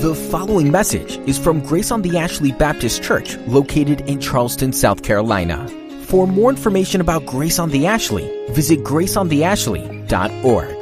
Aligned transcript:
The 0.00 0.14
following 0.14 0.72
message 0.72 1.18
is 1.28 1.38
from 1.38 1.60
Grace 1.60 1.92
on 1.92 2.02
the 2.02 2.18
Ashley 2.18 2.50
Baptist 2.50 3.00
Church, 3.02 3.36
located 3.46 4.00
in 4.08 4.18
Charleston, 4.18 4.72
South 4.72 5.04
Carolina. 5.04 5.68
For 6.06 6.26
more 6.26 6.50
information 6.50 7.00
about 7.00 7.26
Grace 7.26 7.60
on 7.60 7.70
the 7.70 7.86
Ashley, 7.86 8.28
visit 8.48 8.80
graceontheashley.org. 8.80 10.76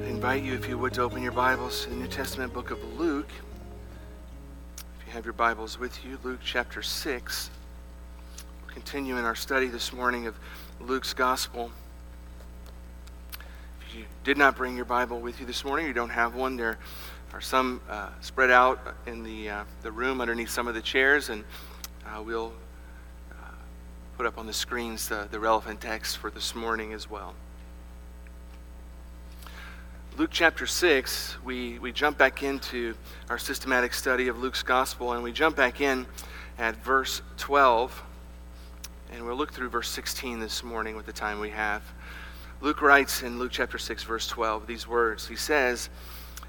I 0.00 0.08
invite 0.08 0.42
you, 0.42 0.54
if 0.54 0.66
you 0.66 0.78
would, 0.78 0.94
to 0.94 1.02
open 1.02 1.22
your 1.22 1.32
Bibles 1.32 1.82
to 1.82 1.90
the 1.90 1.96
New 1.96 2.08
Testament 2.08 2.54
book 2.54 2.70
of 2.70 2.82
Luke. 2.98 3.28
If 4.78 5.06
you 5.06 5.12
have 5.12 5.26
your 5.26 5.34
Bibles 5.34 5.78
with 5.78 6.02
you, 6.06 6.18
Luke 6.22 6.40
chapter 6.42 6.80
6. 6.80 7.50
We're 8.72 8.76
continuing 8.76 9.26
our 9.26 9.34
study 9.34 9.66
this 9.66 9.92
morning 9.92 10.26
of 10.26 10.34
Luke's 10.80 11.12
Gospel. 11.12 11.70
If 13.86 13.94
you 13.94 14.04
did 14.24 14.38
not 14.38 14.56
bring 14.56 14.76
your 14.76 14.86
Bible 14.86 15.20
with 15.20 15.40
you 15.40 15.46
this 15.46 15.62
morning, 15.62 15.86
you 15.86 15.92
don't 15.92 16.08
have 16.08 16.34
one, 16.34 16.56
there 16.56 16.78
are 17.34 17.40
some 17.42 17.82
uh, 17.90 18.08
spread 18.22 18.50
out 18.50 18.96
in 19.06 19.24
the, 19.24 19.50
uh, 19.50 19.64
the 19.82 19.92
room 19.92 20.22
underneath 20.22 20.48
some 20.48 20.68
of 20.68 20.74
the 20.74 20.80
chairs, 20.80 21.28
and 21.28 21.44
uh, 22.06 22.22
we'll 22.22 22.54
uh, 23.32 23.44
put 24.16 24.24
up 24.24 24.38
on 24.38 24.46
the 24.46 24.54
screens 24.54 25.06
the, 25.06 25.28
the 25.30 25.38
relevant 25.38 25.82
text 25.82 26.16
for 26.16 26.30
this 26.30 26.54
morning 26.54 26.94
as 26.94 27.10
well. 27.10 27.34
Luke 30.16 30.30
chapter 30.32 30.66
6, 30.66 31.36
we, 31.44 31.78
we 31.78 31.92
jump 31.92 32.16
back 32.16 32.42
into 32.42 32.94
our 33.28 33.38
systematic 33.38 33.92
study 33.92 34.28
of 34.28 34.38
Luke's 34.38 34.62
gospel, 34.62 35.12
and 35.12 35.22
we 35.22 35.30
jump 35.30 35.56
back 35.56 35.82
in 35.82 36.06
at 36.58 36.82
verse 36.82 37.20
12. 37.36 38.04
And 39.12 39.26
we'll 39.26 39.36
look 39.36 39.52
through 39.52 39.68
verse 39.68 39.90
16 39.90 40.40
this 40.40 40.62
morning 40.62 40.96
with 40.96 41.04
the 41.04 41.12
time 41.12 41.38
we 41.38 41.50
have. 41.50 41.82
Luke 42.62 42.80
writes 42.80 43.22
in 43.22 43.38
Luke 43.38 43.52
chapter 43.52 43.76
6, 43.76 44.04
verse 44.04 44.26
12, 44.26 44.66
these 44.66 44.88
words. 44.88 45.28
He 45.28 45.36
says, 45.36 45.90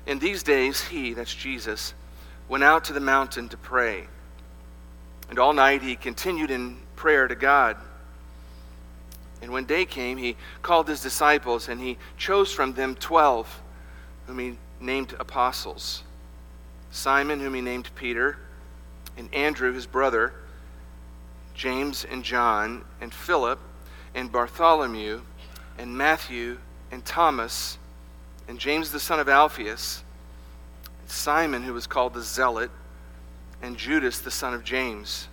In 0.07 0.17
these 0.17 0.43
days, 0.43 0.81
he, 0.81 1.13
that's 1.13 1.35
Jesus, 1.35 1.93
went 2.47 2.63
out 2.63 2.85
to 2.85 2.93
the 2.93 3.01
mountain 3.01 3.49
to 3.49 3.57
pray. 3.57 4.07
And 5.29 5.39
all 5.39 5.51
night 5.51 5.81
he 5.81 5.97
continued 5.97 6.51
in 6.51 6.77
prayer 6.95 7.27
to 7.27 7.35
God. 7.35 7.75
And 9.41 9.51
when 9.51 9.65
day 9.65 9.83
came, 9.83 10.17
he 10.17 10.37
called 10.61 10.87
his 10.87 11.01
disciples, 11.01 11.67
and 11.67 11.81
he 11.81 11.97
chose 12.15 12.53
from 12.53 12.75
them 12.75 12.95
twelve, 12.95 13.61
whom 14.25 14.39
he 14.39 14.57
named 14.79 15.13
apostles 15.19 16.03
Simon, 16.91 17.41
whom 17.41 17.55
he 17.55 17.61
named 17.61 17.89
Peter, 17.95 18.37
and 19.17 19.33
Andrew, 19.33 19.73
his 19.73 19.85
brother 19.85 20.33
James 21.53 22.05
and 22.05 22.23
John, 22.23 22.83
and 22.99 23.13
Philip, 23.13 23.59
and 24.15 24.31
Bartholomew, 24.31 25.21
and 25.77 25.97
Matthew, 25.97 26.57
and 26.91 27.03
Thomas, 27.05 27.77
and 28.47 28.59
James 28.59 28.91
the 28.91 28.99
son 28.99 29.19
of 29.19 29.29
Alphaeus, 29.29 30.03
and 31.01 31.09
Simon, 31.09 31.63
who 31.63 31.73
was 31.73 31.87
called 31.87 32.13
the 32.13 32.21
Zealot, 32.21 32.71
and 33.61 33.77
Judas 33.77 34.19
the 34.19 34.31
son 34.31 34.53
of 34.53 34.63
James, 34.63 35.27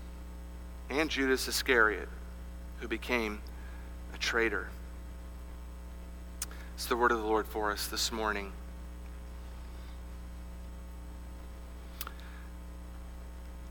and 0.88 1.10
Judas 1.10 1.48
Iscariot, 1.48 2.08
who 2.80 2.88
became 2.88 3.40
a 4.14 4.18
traitor. 4.18 4.68
It's 6.74 6.86
the 6.86 6.96
word 6.96 7.12
of 7.12 7.18
the 7.18 7.26
Lord 7.26 7.46
for 7.46 7.70
us 7.70 7.86
this 7.86 8.10
morning. 8.10 8.52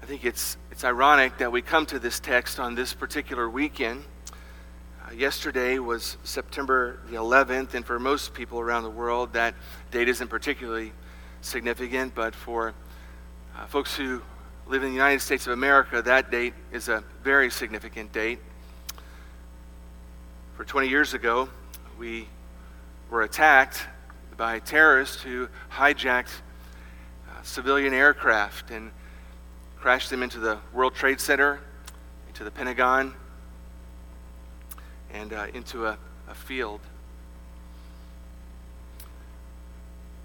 Think 0.10 0.26
it's, 0.26 0.58
it's 0.72 0.84
ironic 0.84 1.38
that 1.38 1.52
we 1.52 1.62
come 1.62 1.86
to 1.86 2.00
this 2.00 2.20
text 2.20 2.60
on 2.60 2.74
this 2.74 2.96
particular 2.96 3.48
weekend. 3.48 4.04
Uh, 5.06 5.14
yesterday 5.14 5.78
was 5.78 6.18
September 6.24 7.00
the 7.12 7.16
11th, 7.16 7.76
and 7.76 7.86
for 7.86 8.00
most 8.00 8.34
people 8.34 8.60
around 8.60 8.82
the 8.82 8.90
world, 8.90 9.34
that 9.34 9.54
date 9.92 10.10
isn't 10.10 10.28
particularly 10.28 10.94
significant, 11.42 12.16
but 12.16 12.34
for 12.34 12.74
uh, 13.56 13.68
folks 13.68 13.96
who 13.96 14.20
live 14.66 14.82
in 14.82 14.90
the 14.90 14.96
United 14.96 15.20
States 15.20 15.46
of 15.46 15.54
America, 15.54 16.02
that 16.02 16.32
date 16.32 16.56
is 16.72 16.90
a 16.90 17.04
very 17.22 17.52
significant 17.52 18.12
date. 18.12 18.40
For 20.56 20.66
20 20.66 20.90
years 20.90 21.14
ago, 21.14 21.50
we 22.00 22.28
were 23.12 23.22
attacked 23.22 23.86
by 24.38 24.58
terrorists 24.58 25.22
who 25.22 25.48
hijacked 25.72 26.42
uh, 27.30 27.44
civilian 27.44 27.94
aircraft 27.94 28.72
and 28.72 28.90
crashed 29.80 30.10
them 30.10 30.22
into 30.22 30.40
the 30.40 30.60
World 30.74 30.94
Trade 30.94 31.22
Center, 31.22 31.62
into 32.28 32.44
the 32.44 32.52
Pentagon, 32.52 33.14
and 35.14 35.32
uh, 35.32 35.48
into 35.54 35.86
a, 35.86 35.98
a 36.28 36.36
field. 36.36 36.82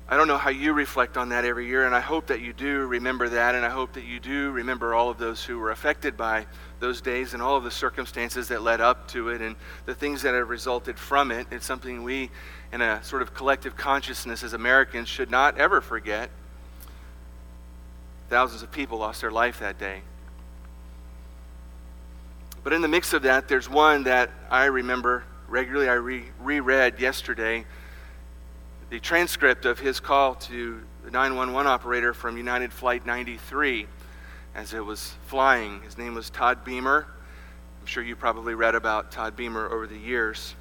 I 0.06 0.16
don't 0.16 0.28
know 0.28 0.36
how 0.36 0.50
you 0.50 0.72
reflect 0.72 1.16
on 1.16 1.30
that 1.30 1.44
every 1.44 1.66
year, 1.66 1.86
and 1.86 1.94
I 1.94 2.00
hope 2.00 2.26
that 2.26 2.40
you 2.40 2.52
do 2.52 2.80
remember 2.80 3.28
that, 3.28 3.54
and 3.54 3.64
I 3.64 3.70
hope 3.70 3.94
that 3.94 4.04
you 4.04 4.20
do 4.20 4.50
remember 4.50 4.92
all 4.92 5.08
of 5.08 5.18
those 5.18 5.42
who 5.44 5.58
were 5.58 5.70
affected 5.70 6.16
by 6.16 6.46
those 6.80 7.00
days 7.00 7.32
and 7.32 7.42
all 7.42 7.56
of 7.56 7.64
the 7.64 7.70
circumstances 7.70 8.48
that 8.48 8.60
led 8.60 8.80
up 8.80 9.08
to 9.08 9.30
it 9.30 9.40
and 9.40 9.56
the 9.86 9.94
things 9.94 10.20
that 10.22 10.34
have 10.34 10.48
resulted 10.48 10.98
from 10.98 11.30
it. 11.30 11.46
It's 11.50 11.64
something 11.64 12.02
we, 12.02 12.30
in 12.72 12.82
a 12.82 13.02
sort 13.02 13.22
of 13.22 13.32
collective 13.32 13.76
consciousness 13.76 14.42
as 14.42 14.52
Americans, 14.52 15.08
should 15.08 15.30
not 15.30 15.56
ever 15.58 15.80
forget. 15.80 16.28
Thousands 18.28 18.62
of 18.62 18.72
people 18.72 18.98
lost 18.98 19.20
their 19.20 19.30
life 19.30 19.60
that 19.60 19.78
day. 19.78 20.02
But 22.62 22.72
in 22.72 22.80
the 22.80 22.88
mix 22.88 23.12
of 23.12 23.22
that, 23.22 23.46
there's 23.46 23.68
one 23.68 24.04
that 24.04 24.30
I 24.50 24.64
remember 24.64 25.24
regularly. 25.48 25.88
I 25.88 25.94
re- 25.94 26.24
reread 26.40 26.98
yesterday 26.98 27.66
the 28.88 28.98
transcript 28.98 29.66
of 29.66 29.78
his 29.78 30.00
call 30.00 30.34
to 30.36 30.80
the 31.04 31.10
911 31.10 31.70
operator 31.70 32.14
from 32.14 32.38
United 32.38 32.72
Flight 32.72 33.04
93 33.04 33.86
as 34.54 34.72
it 34.72 34.84
was 34.84 35.14
flying. 35.26 35.82
His 35.82 35.98
name 35.98 36.14
was 36.14 36.30
Todd 36.30 36.64
Beamer. 36.64 37.06
I'm 37.80 37.86
sure 37.86 38.02
you 38.02 38.16
probably 38.16 38.54
read 38.54 38.74
about 38.74 39.10
Todd 39.10 39.36
Beamer 39.36 39.68
over 39.68 39.86
the 39.86 39.98
years. 39.98 40.54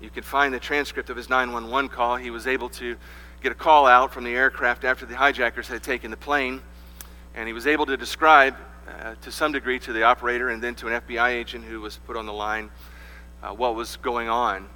You 0.00 0.10
can 0.10 0.22
find 0.22 0.52
the 0.52 0.60
transcript 0.60 1.08
of 1.08 1.16
his 1.16 1.30
911 1.30 1.88
call. 1.88 2.16
He 2.16 2.30
was 2.30 2.46
able 2.46 2.68
to 2.70 2.96
get 3.40 3.52
a 3.52 3.54
call 3.54 3.86
out 3.86 4.12
from 4.12 4.24
the 4.24 4.34
aircraft 4.34 4.84
after 4.84 5.06
the 5.06 5.16
hijackers 5.16 5.68
had 5.68 5.82
taken 5.82 6.10
the 6.10 6.16
plane, 6.16 6.62
and 7.34 7.46
he 7.46 7.52
was 7.52 7.66
able 7.66 7.86
to 7.86 7.96
describe 7.96 8.56
uh, 8.88 9.14
to 9.22 9.30
some 9.30 9.52
degree 9.52 9.78
to 9.78 9.92
the 9.92 10.02
operator 10.02 10.50
and 10.50 10.62
then 10.62 10.74
to 10.74 10.88
an 10.88 11.00
FBI 11.00 11.30
agent 11.30 11.64
who 11.64 11.80
was 11.80 11.96
put 11.98 12.16
on 12.16 12.26
the 12.26 12.32
line 12.32 12.70
uh, 13.42 13.50
what 13.50 13.74
was 13.74 13.96
going 13.96 14.28
on. 14.28 14.68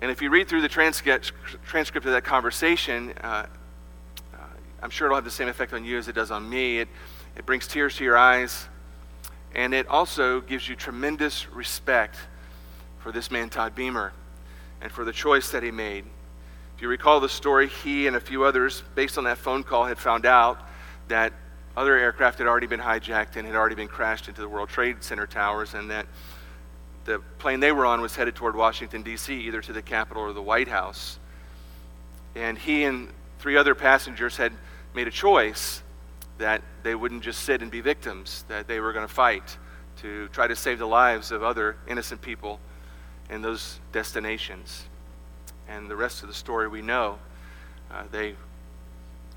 And 0.00 0.10
if 0.10 0.20
you 0.20 0.30
read 0.30 0.46
through 0.46 0.60
the 0.60 0.68
transcript, 0.68 1.32
of 1.32 2.04
that 2.04 2.24
conversation, 2.24 3.14
uh, 3.22 3.46
uh, 4.34 4.38
I'm 4.82 4.90
sure 4.90 5.06
it'll 5.06 5.16
have 5.16 5.24
the 5.24 5.30
same 5.30 5.48
effect 5.48 5.72
on 5.72 5.84
you 5.84 5.96
as 5.96 6.06
it 6.06 6.14
does 6.14 6.30
on 6.30 6.48
me. 6.48 6.80
It, 6.80 6.88
it 7.36 7.46
brings 7.46 7.66
tears 7.66 7.96
to 7.96 8.04
your 8.04 8.16
eyes, 8.16 8.68
and 9.54 9.72
it 9.72 9.88
also 9.88 10.42
gives 10.42 10.68
you 10.68 10.76
tremendous 10.76 11.50
respect 11.50 12.16
for 12.98 13.10
this 13.10 13.30
man, 13.30 13.48
Todd 13.48 13.74
Beamer, 13.74 14.12
and 14.82 14.92
for 14.92 15.04
the 15.04 15.12
choice 15.12 15.50
that 15.50 15.62
he 15.62 15.70
made. 15.70 16.04
If 16.76 16.82
you 16.82 16.88
recall 16.88 17.20
the 17.20 17.28
story, 17.30 17.68
he 17.68 18.06
and 18.06 18.16
a 18.16 18.20
few 18.20 18.44
others, 18.44 18.82
based 18.94 19.16
on 19.16 19.24
that 19.24 19.38
phone 19.38 19.62
call, 19.62 19.86
had 19.86 19.96
found 19.96 20.26
out 20.26 20.60
that 21.08 21.32
other 21.74 21.96
aircraft 21.96 22.36
had 22.36 22.46
already 22.46 22.66
been 22.66 22.80
hijacked 22.80 23.36
and 23.36 23.46
had 23.46 23.56
already 23.56 23.74
been 23.74 23.88
crashed 23.88 24.28
into 24.28 24.42
the 24.42 24.48
World 24.48 24.68
Trade 24.68 25.02
Center 25.02 25.26
towers, 25.26 25.72
and 25.72 25.90
that 25.90 26.06
the 27.06 27.20
plane 27.38 27.60
they 27.60 27.72
were 27.72 27.86
on 27.86 28.02
was 28.02 28.14
headed 28.14 28.34
toward 28.34 28.54
Washington, 28.54 29.02
D.C., 29.02 29.32
either 29.34 29.62
to 29.62 29.72
the 29.72 29.80
Capitol 29.80 30.22
or 30.22 30.34
the 30.34 30.42
White 30.42 30.68
House. 30.68 31.18
And 32.34 32.58
he 32.58 32.84
and 32.84 33.08
three 33.38 33.56
other 33.56 33.74
passengers 33.74 34.36
had 34.36 34.52
made 34.94 35.08
a 35.08 35.10
choice 35.10 35.82
that 36.36 36.60
they 36.82 36.94
wouldn't 36.94 37.22
just 37.22 37.40
sit 37.40 37.62
and 37.62 37.70
be 37.70 37.80
victims, 37.80 38.44
that 38.48 38.68
they 38.68 38.80
were 38.80 38.92
going 38.92 39.08
to 39.08 39.14
fight 39.14 39.56
to 40.02 40.28
try 40.28 40.46
to 40.46 40.54
save 40.54 40.78
the 40.78 40.86
lives 40.86 41.30
of 41.32 41.42
other 41.42 41.78
innocent 41.88 42.20
people 42.20 42.60
in 43.30 43.40
those 43.40 43.80
destinations 43.92 44.84
and 45.68 45.90
the 45.90 45.96
rest 45.96 46.22
of 46.22 46.28
the 46.28 46.34
story 46.34 46.68
we 46.68 46.82
know. 46.82 47.18
Uh, 47.90 48.04
they 48.10 48.34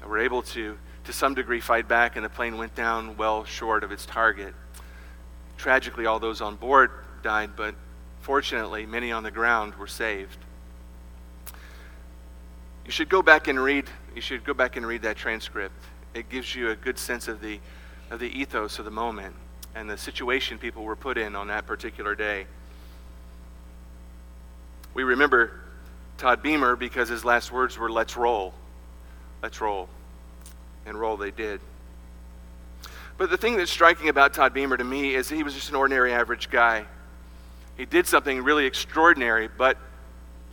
were 0.06 0.20
able 0.20 0.42
to, 0.42 0.78
to 1.04 1.14
some 1.14 1.34
degree, 1.34 1.60
fight 1.60 1.88
back, 1.88 2.16
and 2.16 2.26
the 2.26 2.30
plane 2.30 2.58
went 2.58 2.76
down 2.76 3.18
well 3.18 3.44
short 3.44 3.84
of 3.84 3.92
its 3.92 4.06
target. 4.06 4.54
Tragically, 5.58 6.06
all 6.06 6.20
those 6.20 6.42
on 6.42 6.56
board 6.56 6.92
died, 7.22 7.52
but 7.56 7.76
fortunately, 8.22 8.86
many 8.86 9.12
on 9.12 9.24
the 9.24 9.32
ground 9.32 9.76
were 9.76 9.88
saved. 9.88 10.38
You 12.86 12.92
should 12.92 13.10
go 13.10 13.22
back 13.22 13.48
and 13.48 13.60
read. 13.60 13.86
You 14.16 14.22
should 14.22 14.44
go 14.44 14.54
back 14.54 14.76
and 14.76 14.86
read 14.86 15.04
that 15.04 15.16
transcript. 15.16 15.76
It 16.14 16.30
gives 16.30 16.56
you 16.56 16.72
a 16.72 16.76
good 16.76 16.98
sense 16.98 17.28
of 17.28 17.42
the 17.42 17.60
of 18.10 18.20
the 18.20 18.28
ethos 18.28 18.80
of 18.80 18.86
the 18.86 18.92
moment 18.92 19.36
and 19.76 19.90
the 19.90 19.98
situation 19.98 20.58
people 20.58 20.84
were 20.84 20.96
put 20.96 21.18
in 21.18 21.36
on 21.36 21.48
that 21.48 21.66
particular 21.66 22.16
day. 22.16 22.46
We 24.94 25.04
remember 25.04 25.62
Todd 26.20 26.44
Beamer 26.44 26.76
because 26.76 27.10
his 27.10 27.26
last 27.26 27.52
words 27.52 27.78
were, 27.78 27.90
let's 27.90 28.16
roll. 28.16 28.54
Let's 29.42 29.60
roll. 29.62 29.88
And 30.86 31.00
roll 31.00 31.18
they 31.18 31.32
did. 31.32 31.62
But 33.18 33.30
the 33.30 33.38
thing 33.38 33.58
that's 33.58 33.72
striking 33.72 34.10
about 34.10 34.34
Todd 34.34 34.54
Beamer 34.54 34.78
to 34.78 34.84
me 34.84 35.16
is 35.16 35.30
he 35.30 35.44
was 35.44 35.54
just 35.54 35.70
an 35.70 35.76
ordinary 35.76 36.14
average 36.14 36.50
guy. 36.50 36.86
He 37.78 37.86
did 37.86 38.06
something 38.06 38.44
really 38.44 38.66
extraordinary, 38.66 39.48
but 39.48 39.78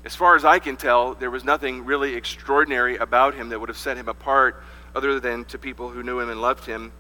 as 0.05 0.15
far 0.15 0.37
as 0.37 0.45
I 0.45 0.61
can 0.61 0.77
tell, 0.77 1.15
there 1.15 1.31
was 1.31 1.43
nothing 1.43 1.85
really 1.85 2.15
extraordinary 2.15 2.97
about 2.97 3.35
him 3.35 3.49
that 3.49 3.59
would 3.59 3.69
have 3.69 3.77
set 3.77 3.97
him 3.97 4.09
apart 4.09 4.63
other 4.95 5.19
than 5.19 5.45
to 5.47 5.59
people 5.59 5.91
who 5.91 6.05
knew 6.05 6.21
him 6.21 6.31
and 6.31 6.41
loved 6.41 6.65
him 6.65 6.93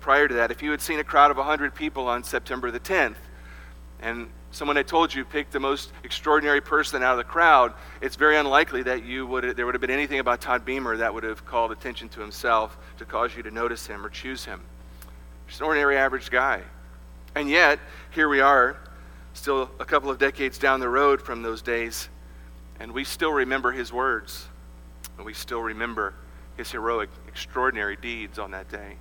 prior 0.00 0.28
to 0.28 0.34
that. 0.34 0.50
If 0.50 0.62
you 0.62 0.70
had 0.70 0.82
seen 0.82 0.98
a 0.98 1.04
crowd 1.04 1.30
of 1.30 1.38
100 1.38 1.74
people 1.74 2.06
on 2.06 2.22
September 2.22 2.70
the 2.70 2.80
10th, 2.80 3.16
and 4.00 4.28
someone 4.54 4.76
had 4.76 4.86
told 4.86 5.12
you 5.12 5.24
pick 5.24 5.50
the 5.50 5.60
most 5.60 5.92
extraordinary 6.04 6.60
person 6.60 7.02
out 7.02 7.12
of 7.12 7.18
the 7.18 7.24
crowd, 7.24 7.74
it's 8.00 8.16
very 8.16 8.36
unlikely 8.36 8.82
that 8.84 9.04
you 9.04 9.26
would 9.26 9.56
there 9.56 9.66
would 9.66 9.74
have 9.74 9.80
been 9.80 9.90
anything 9.90 10.20
about 10.20 10.40
Todd 10.40 10.64
Beamer 10.64 10.96
that 10.96 11.12
would 11.12 11.24
have 11.24 11.44
called 11.44 11.72
attention 11.72 12.08
to 12.10 12.20
himself 12.20 12.78
to 12.98 13.04
cause 13.04 13.36
you 13.36 13.42
to 13.42 13.50
notice 13.50 13.86
him 13.86 14.04
or 14.04 14.08
choose 14.08 14.44
him. 14.44 14.60
Just 15.48 15.60
an 15.60 15.66
ordinary 15.66 15.96
average 15.96 16.30
guy. 16.30 16.62
And 17.34 17.50
yet, 17.50 17.80
here 18.12 18.28
we 18.28 18.40
are, 18.40 18.76
still 19.32 19.70
a 19.80 19.84
couple 19.84 20.08
of 20.08 20.18
decades 20.18 20.56
down 20.56 20.78
the 20.78 20.88
road 20.88 21.20
from 21.20 21.42
those 21.42 21.60
days, 21.60 22.08
and 22.78 22.92
we 22.92 23.02
still 23.04 23.32
remember 23.32 23.72
his 23.72 23.92
words. 23.92 24.46
And 25.16 25.26
we 25.26 25.34
still 25.34 25.60
remember 25.60 26.14
his 26.56 26.70
heroic, 26.70 27.10
extraordinary 27.28 27.96
deeds 27.96 28.38
on 28.38 28.52
that 28.52 28.70
day. 28.70 28.96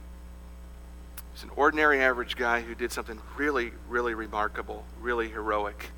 He's 1.34 1.44
an 1.44 1.52
ordinary, 1.56 2.00
average 2.02 2.36
guy 2.36 2.62
who 2.62 2.76
did 2.76 2.92
something 2.92 3.20
really, 3.38 3.72
really 3.90 4.14
remarkable, 4.14 4.86
really 5.02 5.30
heroic. 5.30 5.92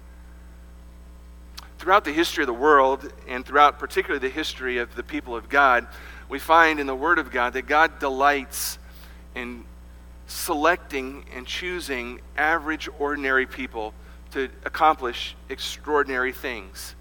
Throughout 1.77 2.05
the 2.05 2.13
history 2.13 2.43
of 2.43 2.47
the 2.47 2.53
world, 2.53 3.11
and 3.27 3.45
throughout 3.45 3.77
particularly 3.77 4.25
the 4.25 4.33
history 4.33 4.77
of 4.77 4.95
the 4.95 5.03
people 5.03 5.35
of 5.35 5.49
God, 5.49 5.87
we 6.29 6.39
find 6.39 6.79
in 6.79 6.87
the 6.87 6.95
Word 6.95 7.19
of 7.19 7.31
God 7.31 7.53
that 7.53 7.67
God 7.67 7.99
delights 7.99 8.79
in 9.35 9.65
selecting 10.27 11.25
and 11.35 11.45
choosing 11.45 12.21
average, 12.37 12.87
ordinary 12.97 13.45
people 13.45 13.93
to 14.31 14.49
accomplish 14.63 15.35
extraordinary 15.49 16.31
things. 16.31 16.95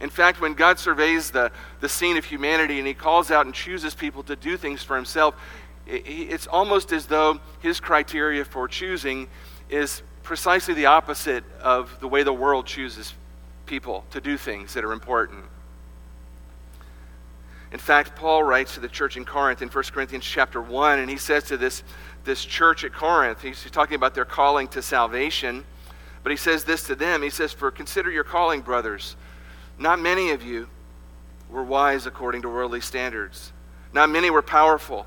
In 0.00 0.10
fact, 0.10 0.40
when 0.40 0.54
God 0.54 0.78
surveys 0.78 1.30
the, 1.30 1.50
the 1.80 1.88
scene 1.88 2.18
of 2.18 2.24
humanity 2.24 2.78
and 2.78 2.86
He 2.86 2.94
calls 2.94 3.30
out 3.30 3.46
and 3.46 3.54
chooses 3.54 3.94
people 3.94 4.22
to 4.24 4.36
do 4.36 4.56
things 4.56 4.82
for 4.82 4.94
Himself, 4.94 5.34
it's 5.86 6.46
almost 6.46 6.92
as 6.92 7.06
though 7.06 7.40
his 7.60 7.80
criteria 7.80 8.44
for 8.44 8.66
choosing 8.66 9.28
is 9.68 10.02
precisely 10.22 10.74
the 10.74 10.86
opposite 10.86 11.44
of 11.60 11.98
the 12.00 12.08
way 12.08 12.22
the 12.22 12.32
world 12.32 12.66
chooses 12.66 13.14
people 13.66 14.04
to 14.10 14.20
do 14.20 14.36
things 14.36 14.74
that 14.74 14.84
are 14.84 14.92
important. 14.92 15.44
In 17.72 17.78
fact, 17.78 18.14
Paul 18.16 18.42
writes 18.42 18.74
to 18.74 18.80
the 18.80 18.88
church 18.88 19.16
in 19.16 19.24
Corinth 19.24 19.60
in 19.60 19.68
1 19.68 19.84
Corinthians 19.92 20.24
chapter 20.24 20.62
1, 20.62 20.98
and 20.98 21.10
he 21.10 21.16
says 21.16 21.44
to 21.44 21.56
this, 21.56 21.82
this 22.24 22.44
church 22.44 22.84
at 22.84 22.92
Corinth, 22.92 23.42
he's, 23.42 23.62
he's 23.62 23.72
talking 23.72 23.96
about 23.96 24.14
their 24.14 24.24
calling 24.24 24.68
to 24.68 24.82
salvation, 24.82 25.64
but 26.22 26.30
he 26.30 26.36
says 26.36 26.64
this 26.64 26.84
to 26.84 26.94
them. 26.94 27.22
He 27.22 27.30
says, 27.30 27.52
For 27.52 27.70
consider 27.70 28.10
your 28.10 28.24
calling, 28.24 28.60
brothers. 28.60 29.16
Not 29.78 30.00
many 30.00 30.30
of 30.30 30.42
you 30.42 30.68
were 31.50 31.62
wise 31.62 32.06
according 32.06 32.42
to 32.42 32.48
worldly 32.48 32.80
standards, 32.80 33.52
not 33.92 34.10
many 34.10 34.30
were 34.30 34.42
powerful. 34.42 35.06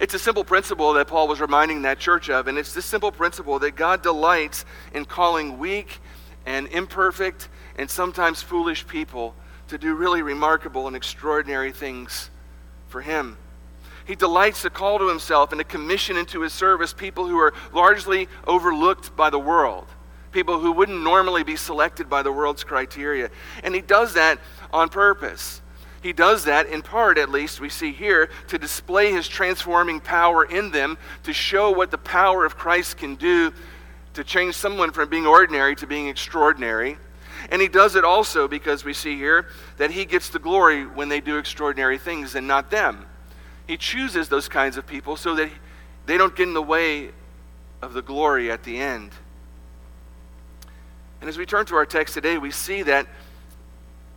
It's 0.00 0.14
a 0.14 0.18
simple 0.18 0.44
principle 0.44 0.94
that 0.94 1.08
Paul 1.08 1.28
was 1.28 1.42
reminding 1.42 1.82
that 1.82 1.98
church 1.98 2.30
of, 2.30 2.48
and 2.48 2.56
it's 2.56 2.72
this 2.72 2.86
simple 2.86 3.12
principle 3.12 3.58
that 3.58 3.76
God 3.76 4.02
delights 4.02 4.64
in 4.94 5.04
calling 5.04 5.58
weak 5.58 6.00
and 6.46 6.66
imperfect 6.68 7.50
and 7.76 7.88
sometimes 7.90 8.40
foolish 8.40 8.86
people 8.86 9.34
to 9.68 9.76
do 9.76 9.94
really 9.94 10.22
remarkable 10.22 10.86
and 10.86 10.96
extraordinary 10.96 11.70
things 11.70 12.30
for 12.88 13.02
Him. 13.02 13.36
He 14.06 14.14
delights 14.14 14.62
to 14.62 14.70
call 14.70 14.98
to 14.98 15.08
Himself 15.08 15.52
and 15.52 15.58
to 15.58 15.64
commission 15.64 16.16
into 16.16 16.40
His 16.40 16.54
service 16.54 16.94
people 16.94 17.28
who 17.28 17.38
are 17.38 17.52
largely 17.74 18.26
overlooked 18.46 19.14
by 19.14 19.28
the 19.28 19.38
world, 19.38 19.86
people 20.32 20.60
who 20.60 20.72
wouldn't 20.72 21.02
normally 21.02 21.44
be 21.44 21.56
selected 21.56 22.08
by 22.08 22.22
the 22.22 22.32
world's 22.32 22.64
criteria. 22.64 23.28
And 23.62 23.74
He 23.74 23.82
does 23.82 24.14
that 24.14 24.40
on 24.72 24.88
purpose. 24.88 25.60
He 26.02 26.12
does 26.12 26.44
that, 26.44 26.66
in 26.66 26.82
part 26.82 27.18
at 27.18 27.30
least, 27.30 27.60
we 27.60 27.68
see 27.68 27.92
here, 27.92 28.30
to 28.48 28.58
display 28.58 29.12
his 29.12 29.28
transforming 29.28 30.00
power 30.00 30.44
in 30.44 30.70
them, 30.70 30.96
to 31.24 31.32
show 31.32 31.70
what 31.70 31.90
the 31.90 31.98
power 31.98 32.46
of 32.46 32.56
Christ 32.56 32.96
can 32.96 33.16
do 33.16 33.52
to 34.14 34.24
change 34.24 34.54
someone 34.54 34.90
from 34.90 35.08
being 35.08 35.26
ordinary 35.26 35.76
to 35.76 35.86
being 35.86 36.08
extraordinary. 36.08 36.98
And 37.50 37.62
he 37.62 37.68
does 37.68 37.96
it 37.96 38.04
also 38.04 38.48
because 38.48 38.84
we 38.84 38.92
see 38.92 39.16
here 39.16 39.46
that 39.76 39.90
he 39.90 40.04
gets 40.04 40.28
the 40.28 40.38
glory 40.38 40.84
when 40.84 41.08
they 41.08 41.20
do 41.20 41.38
extraordinary 41.38 41.98
things 41.98 42.34
and 42.34 42.46
not 42.46 42.70
them. 42.70 43.06
He 43.66 43.76
chooses 43.76 44.28
those 44.28 44.48
kinds 44.48 44.76
of 44.76 44.86
people 44.86 45.16
so 45.16 45.34
that 45.36 45.50
they 46.06 46.18
don't 46.18 46.34
get 46.34 46.48
in 46.48 46.54
the 46.54 46.62
way 46.62 47.10
of 47.80 47.92
the 47.92 48.02
glory 48.02 48.50
at 48.50 48.64
the 48.64 48.78
end. 48.78 49.12
And 51.20 51.28
as 51.28 51.38
we 51.38 51.46
turn 51.46 51.66
to 51.66 51.76
our 51.76 51.86
text 51.86 52.14
today, 52.14 52.36
we 52.36 52.50
see 52.50 52.82
that 52.82 53.06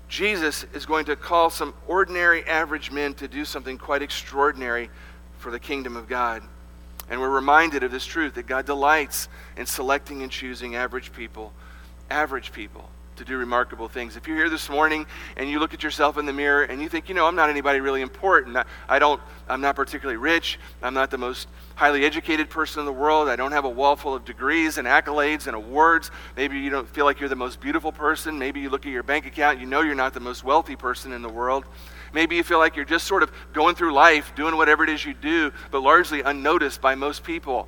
Jesus 0.08 0.66
is 0.74 0.86
going 0.86 1.06
to 1.06 1.16
call 1.16 1.50
some 1.50 1.74
ordinary, 1.88 2.46
average 2.46 2.92
men 2.92 3.14
to 3.16 3.28
do 3.28 3.46
something 3.46 3.78
quite 3.78 4.02
extraordinary 4.02 4.90
for 5.40 5.52
the 5.52 5.60
kingdom 5.60 5.96
of 5.96 6.08
God. 6.08 6.44
And 7.10 7.20
we're 7.20 7.30
reminded 7.30 7.84
of 7.84 7.92
this 7.92 8.06
truth 8.06 8.36
that 8.36 8.48
God 8.48 8.66
delights 8.66 9.28
in 9.58 9.66
selecting 9.66 10.22
and 10.22 10.32
choosing 10.32 10.76
average 10.76 11.12
people, 11.12 11.52
average 12.10 12.52
people, 12.52 12.90
to 13.16 13.24
do 13.24 13.38
remarkable 13.38 13.88
things. 13.88 14.16
If 14.16 14.28
you're 14.28 14.38
here 14.38 14.50
this 14.50 14.70
morning 14.70 15.06
and 15.38 15.50
you 15.50 15.60
look 15.60 15.74
at 15.74 15.84
yourself 15.84 16.18
in 16.18 16.26
the 16.26 16.34
mirror 16.34 16.64
and 16.64 16.82
you 16.82 16.90
think, 16.90 17.10
you 17.10 17.16
know, 17.16 17.26
I'm 17.26 17.36
not 17.36 17.50
anybody 17.50 17.80
really 17.80 18.02
important. 18.02 18.58
I 18.88 19.00
don't, 19.00 19.22
I'm 19.48 19.62
not 19.62 19.76
particularly 19.76 20.18
rich. 20.18 20.60
I'm 20.82 20.94
not 20.94 21.12
the 21.12 21.18
most 21.18 21.48
highly 21.76 22.06
educated 22.06 22.50
person 22.50 22.80
in 22.80 22.86
the 22.86 22.94
world. 22.94 23.30
I 23.30 23.36
don't 23.36 23.52
have 23.52 23.66
a 23.66 23.70
wall 23.70 23.96
full 23.96 24.16
of 24.16 24.26
degrees 24.26 24.78
and 24.78 24.88
accolades 24.88 25.48
and 25.48 25.56
awards. 25.56 26.12
Maybe 26.36 26.60
you 26.60 26.70
don't 26.70 26.90
feel 26.90 27.06
like 27.06 27.20
you're 27.20 27.30
the 27.30 27.36
most 27.36 27.60
beautiful 27.60 27.92
person. 27.92 28.38
Maybe 28.38 28.60
you 28.60 28.70
look 28.70 28.86
at 28.86 28.92
your 28.92 29.04
bank 29.04 29.26
account, 29.26 29.60
you 29.60 29.66
know 29.66 29.82
you're 29.82 29.96
not 29.96 30.14
the 30.14 30.20
most 30.20 30.44
wealthy 30.44 30.76
person 30.76 31.14
in 31.14 31.22
the 31.22 31.30
world. 31.30 31.66
Maybe 32.14 32.36
you 32.36 32.44
feel 32.44 32.60
like 32.60 32.76
you're 32.76 32.86
just 32.86 33.08
sort 33.08 33.24
of 33.24 33.32
going 33.54 33.76
through 33.76 33.94
life, 33.94 34.34
doing 34.36 34.56
whatever 34.56 34.84
it 34.84 34.90
is 34.90 35.04
you 35.04 35.14
do, 35.16 35.52
but 35.72 35.82
largely 35.82 36.22
unnoticed 36.22 36.80
by 36.80 36.96
most 36.96 37.24
people. 37.24 37.68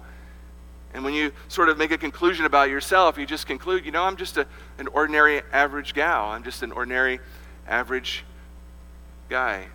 And 0.95 1.03
when 1.03 1.13
you 1.13 1.33
sort 1.49 1.67
of 1.67 1.77
make 1.77 1.91
a 1.91 1.97
conclusion 1.97 2.45
about 2.45 2.69
yourself, 2.69 3.17
you 3.17 3.25
just 3.25 3.47
conclude, 3.47 3.85
you 3.85 3.91
know, 3.91 4.03
I'm 4.03 4.15
just 4.15 4.37
a, 4.37 4.47
an 4.77 4.87
ordinary 4.87 5.41
average 5.51 5.93
gal. 5.93 6.27
I'm 6.29 6.41
just 6.41 6.63
an 6.63 6.71
ordinary 6.71 7.19
average 7.67 8.23
guy. 9.27 9.65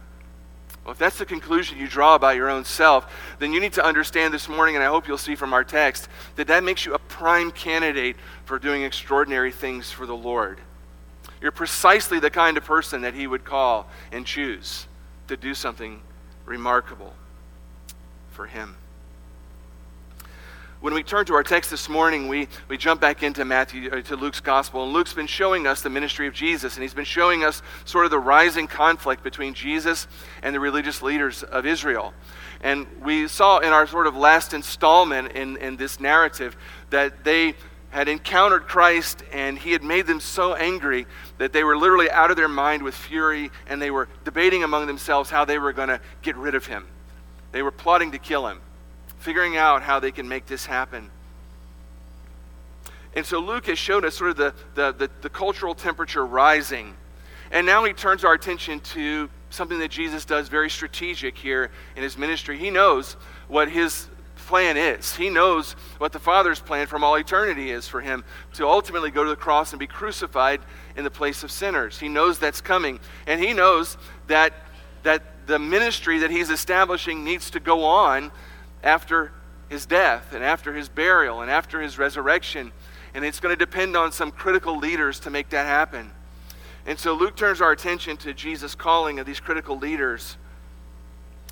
Well, 0.82 0.92
if 0.92 0.98
that's 0.98 1.18
the 1.18 1.26
conclusion 1.26 1.76
you 1.76 1.88
draw 1.88 2.14
about 2.14 2.36
your 2.36 2.48
own 2.48 2.64
self, 2.64 3.12
then 3.38 3.52
you 3.52 3.60
need 3.60 3.74
to 3.74 3.84
understand 3.84 4.32
this 4.32 4.48
morning, 4.48 4.76
and 4.76 4.82
I 4.82 4.86
hope 4.86 5.06
you'll 5.06 5.18
see 5.18 5.34
from 5.34 5.52
our 5.52 5.62
text, 5.62 6.08
that 6.36 6.46
that 6.46 6.64
makes 6.64 6.86
you 6.86 6.94
a 6.94 6.98
prime 6.98 7.50
candidate 7.50 8.16
for 8.46 8.58
doing 8.58 8.82
extraordinary 8.82 9.52
things 9.52 9.92
for 9.92 10.06
the 10.06 10.16
Lord. 10.16 10.58
You're 11.42 11.52
precisely 11.52 12.18
the 12.18 12.30
kind 12.30 12.56
of 12.56 12.64
person 12.64 13.02
that 13.02 13.12
He 13.12 13.26
would 13.26 13.44
call 13.44 13.90
and 14.10 14.24
choose 14.24 14.86
to 15.28 15.36
do 15.36 15.52
something 15.52 16.00
remarkable 16.46 17.12
for 18.30 18.46
Him 18.46 18.76
when 20.80 20.94
we 20.94 21.02
turn 21.02 21.26
to 21.26 21.34
our 21.34 21.42
text 21.42 21.70
this 21.70 21.90
morning, 21.90 22.26
we, 22.26 22.48
we 22.68 22.78
jump 22.78 23.02
back 23.02 23.22
into 23.22 23.44
Matthew 23.44 23.90
uh, 23.90 24.00
to 24.00 24.16
Luke's 24.16 24.40
gospel, 24.40 24.84
and 24.84 24.94
Luke's 24.94 25.12
been 25.12 25.26
showing 25.26 25.66
us 25.66 25.82
the 25.82 25.90
ministry 25.90 26.26
of 26.26 26.32
Jesus, 26.32 26.74
and 26.74 26.82
he's 26.82 26.94
been 26.94 27.04
showing 27.04 27.44
us 27.44 27.60
sort 27.84 28.06
of 28.06 28.10
the 28.10 28.18
rising 28.18 28.66
conflict 28.66 29.22
between 29.22 29.52
Jesus 29.52 30.08
and 30.42 30.54
the 30.54 30.60
religious 30.60 31.02
leaders 31.02 31.42
of 31.42 31.66
Israel. 31.66 32.14
And 32.62 32.86
we 33.02 33.28
saw 33.28 33.58
in 33.58 33.74
our 33.74 33.86
sort 33.86 34.06
of 34.06 34.16
last 34.16 34.54
installment 34.54 35.32
in, 35.32 35.58
in 35.58 35.76
this 35.76 36.00
narrative 36.00 36.56
that 36.88 37.24
they 37.24 37.54
had 37.90 38.08
encountered 38.08 38.66
Christ 38.66 39.22
and 39.32 39.58
he 39.58 39.72
had 39.72 39.82
made 39.82 40.06
them 40.06 40.20
so 40.20 40.54
angry 40.54 41.06
that 41.38 41.52
they 41.52 41.64
were 41.64 41.76
literally 41.76 42.10
out 42.10 42.30
of 42.30 42.36
their 42.36 42.48
mind 42.48 42.82
with 42.82 42.94
fury 42.94 43.50
and 43.66 43.82
they 43.82 43.90
were 43.90 44.08
debating 44.24 44.62
among 44.62 44.86
themselves 44.86 45.28
how 45.28 45.44
they 45.44 45.58
were 45.58 45.72
going 45.72 45.88
to 45.88 46.00
get 46.22 46.36
rid 46.36 46.54
of 46.54 46.66
him. 46.66 46.86
They 47.50 47.62
were 47.62 47.72
plotting 47.72 48.12
to 48.12 48.18
kill 48.18 48.46
him 48.46 48.60
figuring 49.20 49.56
out 49.56 49.82
how 49.82 50.00
they 50.00 50.10
can 50.10 50.26
make 50.28 50.46
this 50.46 50.66
happen. 50.66 51.10
And 53.14 53.24
so 53.24 53.38
Luke 53.38 53.66
has 53.66 53.78
showed 53.78 54.04
us 54.04 54.16
sort 54.16 54.30
of 54.30 54.36
the, 54.36 54.54
the, 54.74 54.92
the, 54.92 55.10
the, 55.20 55.28
cultural 55.28 55.74
temperature 55.74 56.24
rising. 56.24 56.96
And 57.50 57.66
now 57.66 57.84
he 57.84 57.92
turns 57.92 58.24
our 58.24 58.32
attention 58.32 58.80
to 58.80 59.28
something 59.50 59.78
that 59.80 59.90
Jesus 59.90 60.24
does 60.24 60.48
very 60.48 60.70
strategic 60.70 61.36
here 61.36 61.70
in 61.96 62.02
his 62.02 62.16
ministry. 62.16 62.56
He 62.56 62.70
knows 62.70 63.14
what 63.48 63.68
his 63.68 64.08
plan 64.36 64.76
is. 64.76 65.16
He 65.16 65.28
knows 65.28 65.72
what 65.98 66.12
the 66.12 66.18
Father's 66.18 66.60
plan 66.60 66.86
from 66.86 67.04
all 67.04 67.16
eternity 67.16 67.70
is 67.70 67.86
for 67.88 68.00
him 68.00 68.24
to 68.54 68.66
ultimately 68.66 69.10
go 69.10 69.24
to 69.24 69.30
the 69.30 69.36
cross 69.36 69.72
and 69.72 69.80
be 69.80 69.86
crucified 69.86 70.60
in 70.96 71.04
the 71.04 71.10
place 71.10 71.42
of 71.42 71.50
sinners. 71.50 71.98
He 71.98 72.08
knows 72.08 72.38
that's 72.38 72.60
coming. 72.60 73.00
And 73.26 73.40
he 73.40 73.52
knows 73.52 73.98
that, 74.28 74.54
that 75.02 75.46
the 75.46 75.58
ministry 75.58 76.20
that 76.20 76.30
he's 76.30 76.48
establishing 76.48 77.24
needs 77.24 77.50
to 77.50 77.60
go 77.60 77.84
on 77.84 78.30
after 78.82 79.32
his 79.68 79.86
death 79.86 80.32
and 80.32 80.42
after 80.42 80.74
his 80.74 80.88
burial 80.88 81.40
and 81.40 81.50
after 81.50 81.80
his 81.80 81.98
resurrection. 81.98 82.72
And 83.14 83.24
it's 83.24 83.40
going 83.40 83.52
to 83.52 83.58
depend 83.58 83.96
on 83.96 84.12
some 84.12 84.30
critical 84.30 84.76
leaders 84.76 85.20
to 85.20 85.30
make 85.30 85.50
that 85.50 85.66
happen. 85.66 86.10
And 86.86 86.98
so 86.98 87.14
Luke 87.14 87.36
turns 87.36 87.60
our 87.60 87.72
attention 87.72 88.16
to 88.18 88.34
Jesus' 88.34 88.74
calling 88.74 89.18
of 89.18 89.26
these 89.26 89.40
critical 89.40 89.78
leaders. 89.78 90.36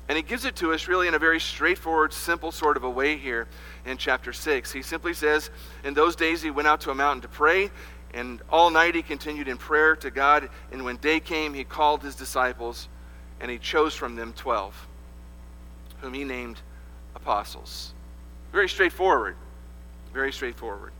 And 0.07 0.17
he 0.17 0.23
gives 0.23 0.43
it 0.43 0.55
to 0.57 0.73
us 0.73 0.87
really 0.87 1.07
in 1.07 1.13
a 1.13 1.19
very 1.19 1.39
straightforward, 1.39 2.13
simple 2.13 2.51
sort 2.51 2.77
of 2.77 2.83
a 2.83 2.89
way 2.89 3.15
here 3.15 3.47
in 3.85 3.97
chapter 3.97 4.33
6. 4.33 4.71
He 4.71 4.81
simply 4.81 5.13
says, 5.13 5.51
In 5.83 5.93
those 5.93 6.15
days 6.15 6.41
he 6.41 6.49
went 6.49 6.67
out 6.67 6.81
to 6.81 6.91
a 6.91 6.95
mountain 6.95 7.21
to 7.21 7.27
pray, 7.27 7.69
and 8.13 8.41
all 8.49 8.71
night 8.71 8.95
he 8.95 9.03
continued 9.03 9.47
in 9.47 9.57
prayer 9.57 9.95
to 9.97 10.09
God. 10.09 10.49
And 10.71 10.83
when 10.83 10.97
day 10.97 11.19
came, 11.19 11.53
he 11.53 11.63
called 11.63 12.01
his 12.01 12.15
disciples, 12.15 12.87
and 13.39 13.51
he 13.51 13.59
chose 13.59 13.93
from 13.93 14.15
them 14.15 14.33
12, 14.33 14.87
whom 16.01 16.15
he 16.15 16.23
named 16.23 16.59
apostles. 17.15 17.93
Very 18.51 18.69
straightforward. 18.69 19.35
Very 20.13 20.31
straightforward. 20.31 20.91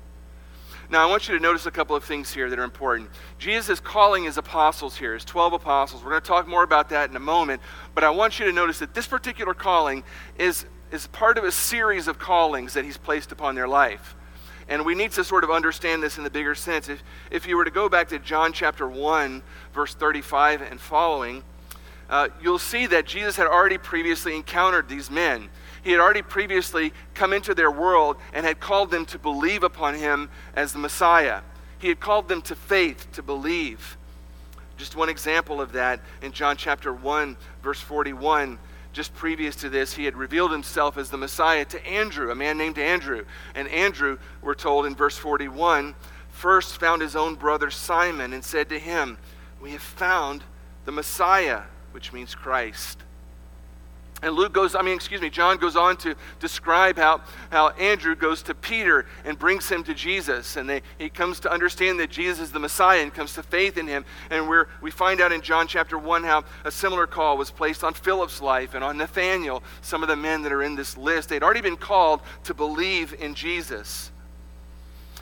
Now, 0.91 1.07
I 1.07 1.09
want 1.09 1.27
you 1.27 1.35
to 1.35 1.41
notice 1.41 1.67
a 1.67 1.71
couple 1.71 1.95
of 1.95 2.03
things 2.03 2.33
here 2.33 2.49
that 2.49 2.57
are 2.57 2.63
important. 2.63 3.09
Jesus 3.37 3.69
is 3.69 3.79
calling 3.79 4.23
his 4.23 4.37
apostles 4.37 4.97
here, 4.97 5.13
his 5.13 5.23
12 5.23 5.53
apostles. 5.53 6.03
We're 6.03 6.11
going 6.11 6.21
to 6.21 6.27
talk 6.27 6.47
more 6.47 6.63
about 6.63 6.89
that 6.89 7.11
in 7.11 7.15
a 7.15 7.19
moment. 7.19 7.61
But 7.93 8.03
I 8.03 8.09
want 8.09 8.39
you 8.39 8.45
to 8.45 8.51
notice 8.51 8.79
that 8.79 8.95
this 8.95 9.05
particular 9.05 9.53
calling 9.53 10.03
is, 10.39 10.65
is 10.91 11.05
part 11.07 11.37
of 11.37 11.43
a 11.43 11.51
series 11.51 12.07
of 12.07 12.17
callings 12.17 12.73
that 12.73 12.85
he's 12.85 12.97
placed 12.97 13.31
upon 13.31 13.53
their 13.53 13.67
life. 13.67 14.15
And 14.67 14.83
we 14.83 14.95
need 14.95 15.11
to 15.11 15.23
sort 15.23 15.43
of 15.43 15.51
understand 15.51 16.01
this 16.01 16.17
in 16.17 16.23
the 16.23 16.29
bigger 16.29 16.55
sense. 16.55 16.89
If, 16.89 17.03
if 17.29 17.47
you 17.47 17.55
were 17.55 17.65
to 17.65 17.71
go 17.71 17.87
back 17.87 18.09
to 18.09 18.17
John 18.17 18.51
chapter 18.51 18.87
1, 18.87 19.43
verse 19.73 19.93
35 19.93 20.61
and 20.63 20.81
following, 20.81 21.43
uh, 22.09 22.29
you'll 22.41 22.57
see 22.57 22.87
that 22.87 23.05
Jesus 23.05 23.35
had 23.35 23.45
already 23.45 23.77
previously 23.77 24.35
encountered 24.35 24.89
these 24.89 25.11
men. 25.11 25.49
He 25.83 25.91
had 25.91 25.99
already 25.99 26.21
previously 26.21 26.93
come 27.13 27.33
into 27.33 27.53
their 27.53 27.71
world 27.71 28.17
and 28.33 28.45
had 28.45 28.59
called 28.59 28.91
them 28.91 29.05
to 29.07 29.19
believe 29.19 29.63
upon 29.63 29.95
him 29.95 30.29
as 30.55 30.73
the 30.73 30.79
Messiah. 30.79 31.41
He 31.77 31.87
had 31.87 31.99
called 31.99 32.27
them 32.27 32.41
to 32.43 32.55
faith, 32.55 33.07
to 33.13 33.23
believe. 33.23 33.97
Just 34.77 34.95
one 34.95 35.09
example 35.09 35.61
of 35.61 35.73
that 35.73 35.99
in 36.21 36.31
John 36.31 36.57
chapter 36.57 36.93
1, 36.93 37.37
verse 37.61 37.81
41. 37.81 38.59
Just 38.91 39.13
previous 39.13 39.55
to 39.57 39.69
this, 39.69 39.93
he 39.93 40.05
had 40.05 40.17
revealed 40.17 40.51
himself 40.51 40.97
as 40.97 41.09
the 41.09 41.17
Messiah 41.17 41.65
to 41.65 41.85
Andrew, 41.85 42.31
a 42.31 42.35
man 42.35 42.57
named 42.57 42.77
Andrew. 42.77 43.25
And 43.55 43.67
Andrew, 43.67 44.17
we're 44.41 44.55
told 44.55 44.85
in 44.85 44.95
verse 44.95 45.17
41, 45.17 45.95
first 46.29 46.79
found 46.79 47.01
his 47.01 47.15
own 47.15 47.35
brother 47.35 47.69
Simon 47.69 48.33
and 48.33 48.43
said 48.43 48.69
to 48.69 48.79
him, 48.79 49.17
We 49.61 49.71
have 49.71 49.81
found 49.81 50.43
the 50.85 50.91
Messiah, 50.91 51.63
which 51.91 52.11
means 52.11 52.33
Christ. 52.33 53.03
And 54.21 54.35
Luke 54.35 54.53
goes, 54.53 54.75
I 54.75 54.81
mean, 54.81 54.95
excuse 54.95 55.21
me, 55.21 55.29
John 55.29 55.57
goes 55.57 55.77
on 55.77 55.95
to 55.97 56.15
describe 56.39 56.97
how, 56.97 57.21
how 57.51 57.69
Andrew 57.69 58.15
goes 58.15 58.41
to 58.43 58.53
Peter 58.53 59.05
and 59.23 59.39
brings 59.39 59.69
him 59.69 59.83
to 59.85 59.93
Jesus. 59.93 60.57
And 60.57 60.69
they, 60.69 60.81
he 60.97 61.09
comes 61.09 61.39
to 61.41 61.51
understand 61.51 61.99
that 61.99 62.09
Jesus 62.09 62.39
is 62.39 62.51
the 62.51 62.59
Messiah 62.59 63.01
and 63.01 63.13
comes 63.13 63.33
to 63.35 63.43
faith 63.43 63.77
in 63.77 63.87
him. 63.87 64.03
And 64.29 64.49
we're, 64.49 64.67
we 64.81 64.91
find 64.91 65.21
out 65.21 65.31
in 65.31 65.41
John 65.41 65.67
chapter 65.67 65.97
1 65.97 66.23
how 66.25 66.43
a 66.65 66.71
similar 66.71 67.07
call 67.07 67.37
was 67.37 67.49
placed 67.49 67.83
on 67.83 67.93
Philip's 67.93 68.41
life 68.41 68.73
and 68.73 68.83
on 68.83 68.97
Nathaniel, 68.97 69.63
some 69.81 70.03
of 70.03 70.09
the 70.09 70.17
men 70.17 70.41
that 70.41 70.51
are 70.51 70.63
in 70.63 70.75
this 70.75 70.97
list. 70.97 71.29
They'd 71.29 71.43
already 71.43 71.61
been 71.61 71.77
called 71.77 72.21
to 72.43 72.53
believe 72.53 73.13
in 73.13 73.35
Jesus. 73.35 74.11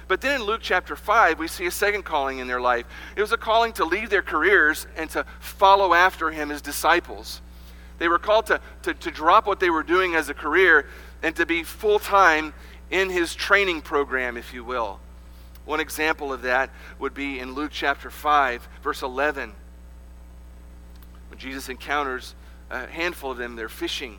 But 0.08 0.22
then 0.22 0.42
in 0.42 0.48
Luke 0.48 0.62
chapter 0.64 0.96
5, 0.96 1.38
we 1.38 1.48
see 1.48 1.66
a 1.66 1.72
second 1.72 2.04
calling 2.04 2.40
in 2.40 2.48
their 2.48 2.62
life. 2.62 2.86
It 3.16 3.22
was 3.22 3.34
a 3.34 3.38
calling 3.38 3.74
to 3.74 3.86
leave 3.86 4.10
their 4.10 4.22
careers 4.22 4.88
and 4.96 5.10
to 5.12 5.26
follow 5.40 5.94
after 5.94 6.32
him 6.32 6.50
as 6.50 6.62
disciples. 6.62 7.42
They 7.98 8.08
were 8.08 8.20
called 8.20 8.48
to, 8.48 8.62
to, 8.84 8.94
to 8.94 9.12
drop 9.12 9.48
what 9.48 9.60
they 9.60 9.70
were 9.70 9.84
doing 9.84 10.16
as 10.16 10.30
a 10.30 10.34
career 10.34 10.88
and 11.24 11.36
to 11.36 11.46
be 11.46 11.64
full 11.64 12.00
time 12.00 12.54
in 12.90 13.10
his 13.10 13.34
training 13.36 13.82
program, 13.82 14.38
if 14.38 14.54
you 14.54 14.64
will. 14.64 15.00
One 15.66 15.80
example 15.80 16.32
of 16.32 16.44
that 16.44 16.70
would 17.00 17.14
be 17.14 17.40
in 17.40 17.54
Luke 17.54 17.72
chapter 17.74 18.10
5, 18.10 18.68
verse 18.82 19.02
11. 19.02 19.54
When 21.30 21.40
Jesus 21.40 21.68
encounters 21.70 22.36
a 22.70 22.88
handful 22.88 23.32
of 23.32 23.38
them, 23.38 23.56
they're 23.56 23.68
fishing, 23.68 24.18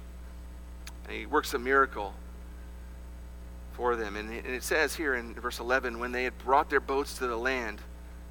and 1.04 1.16
he 1.16 1.24
works 1.24 1.54
a 1.54 1.58
miracle 1.58 2.14
for 3.72 3.96
them. 3.96 4.16
And 4.16 4.30
it 4.30 4.62
says 4.62 4.96
here 4.96 5.14
in 5.14 5.34
verse 5.34 5.60
11 5.60 5.98
when 5.98 6.12
they 6.12 6.24
had 6.24 6.36
brought 6.38 6.68
their 6.68 6.80
boats 6.80 7.16
to 7.18 7.26
the 7.26 7.36
land, 7.36 7.80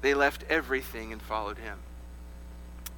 they 0.00 0.14
left 0.14 0.44
everything 0.48 1.12
and 1.12 1.20
followed 1.20 1.58
him. 1.58 1.78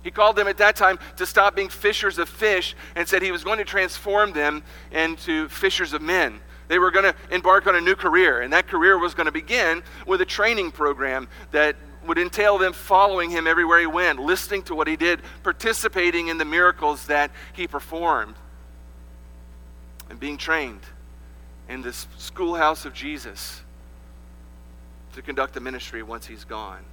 He 0.02 0.10
called 0.10 0.36
them 0.36 0.48
at 0.48 0.56
that 0.58 0.76
time 0.76 0.98
to 1.16 1.26
stop 1.26 1.54
being 1.54 1.68
fishers 1.68 2.18
of 2.18 2.28
fish 2.28 2.74
and 2.94 3.06
said 3.06 3.22
he 3.22 3.32
was 3.32 3.44
going 3.44 3.58
to 3.58 3.64
transform 3.64 4.32
them 4.32 4.62
into 4.90 5.48
fishers 5.48 5.92
of 5.92 6.00
men. 6.00 6.40
They 6.68 6.78
were 6.78 6.90
going 6.90 7.04
to 7.04 7.14
embark 7.30 7.66
on 7.66 7.74
a 7.74 7.80
new 7.80 7.96
career, 7.96 8.40
and 8.40 8.52
that 8.52 8.68
career 8.68 8.98
was 8.98 9.12
going 9.12 9.26
to 9.26 9.32
begin 9.32 9.82
with 10.06 10.20
a 10.20 10.24
training 10.24 10.70
program 10.70 11.28
that 11.50 11.76
would 12.06 12.16
entail 12.16 12.58
them 12.58 12.72
following 12.72 13.30
him 13.30 13.46
everywhere 13.46 13.80
he 13.80 13.86
went, 13.86 14.18
listening 14.18 14.62
to 14.62 14.74
what 14.74 14.86
he 14.86 14.96
did, 14.96 15.20
participating 15.42 16.28
in 16.28 16.38
the 16.38 16.44
miracles 16.44 17.06
that 17.06 17.30
he 17.52 17.66
performed, 17.66 18.36
and 20.08 20.18
being 20.18 20.38
trained 20.38 20.80
in 21.68 21.82
this 21.82 22.06
schoolhouse 22.16 22.84
of 22.84 22.94
Jesus 22.94 23.62
to 25.12 25.22
conduct 25.22 25.54
the 25.54 25.60
ministry 25.60 26.02
once 26.02 26.26
he's 26.26 26.44
gone. 26.44 26.84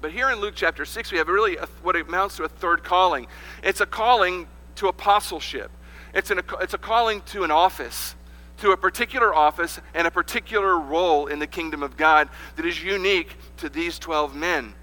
But 0.00 0.12
here 0.12 0.30
in 0.30 0.40
Luke 0.40 0.54
chapter 0.56 0.84
6, 0.84 1.12
we 1.12 1.18
have 1.18 1.28
really 1.28 1.56
a, 1.56 1.66
what 1.82 1.94
amounts 1.94 2.36
to 2.36 2.44
a 2.44 2.48
third 2.48 2.82
calling. 2.82 3.26
It's 3.62 3.80
a 3.80 3.86
calling 3.86 4.48
to 4.76 4.88
apostleship, 4.88 5.70
it's, 6.14 6.30
an, 6.30 6.40
it's 6.60 6.74
a 6.74 6.78
calling 6.78 7.20
to 7.26 7.44
an 7.44 7.50
office, 7.50 8.14
to 8.58 8.72
a 8.72 8.76
particular 8.76 9.34
office 9.34 9.78
and 9.94 10.06
a 10.06 10.10
particular 10.10 10.78
role 10.78 11.26
in 11.26 11.38
the 11.38 11.46
kingdom 11.46 11.82
of 11.82 11.96
God 11.96 12.28
that 12.56 12.64
is 12.64 12.82
unique 12.82 13.36
to 13.58 13.68
these 13.68 13.98
12 13.98 14.34
men. 14.34 14.74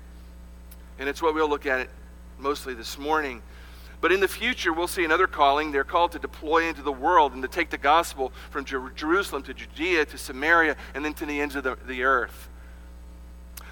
And 1.00 1.09
it's 1.09 1.21
what 1.21 1.33
we'll 1.33 1.50
look 1.50 1.65
at 1.65 1.89
mostly 2.38 2.74
this 2.74 2.97
morning. 2.97 3.41
But 4.00 4.12
in 4.12 4.19
the 4.19 4.27
future, 4.27 4.71
we'll 4.71 4.88
see 4.88 5.03
another 5.03 5.25
calling. 5.25 5.71
They're 5.71 5.83
called 5.83 6.12
to 6.12 6.19
deploy 6.19 6.67
into 6.67 6.83
the 6.83 6.91
world 6.91 7.33
and 7.33 7.41
to 7.41 7.47
take 7.47 7.71
the 7.71 7.77
gospel 7.77 8.31
from 8.51 8.65
Jer- 8.65 8.91
Jerusalem 8.95 9.41
to 9.43 9.53
Judea 9.53 10.05
to 10.05 10.17
Samaria 10.17 10.75
and 10.93 11.03
then 11.03 11.13
to 11.15 11.25
the 11.25 11.41
ends 11.41 11.55
of 11.55 11.63
the, 11.63 11.77
the 11.88 12.03
earth. 12.03 12.50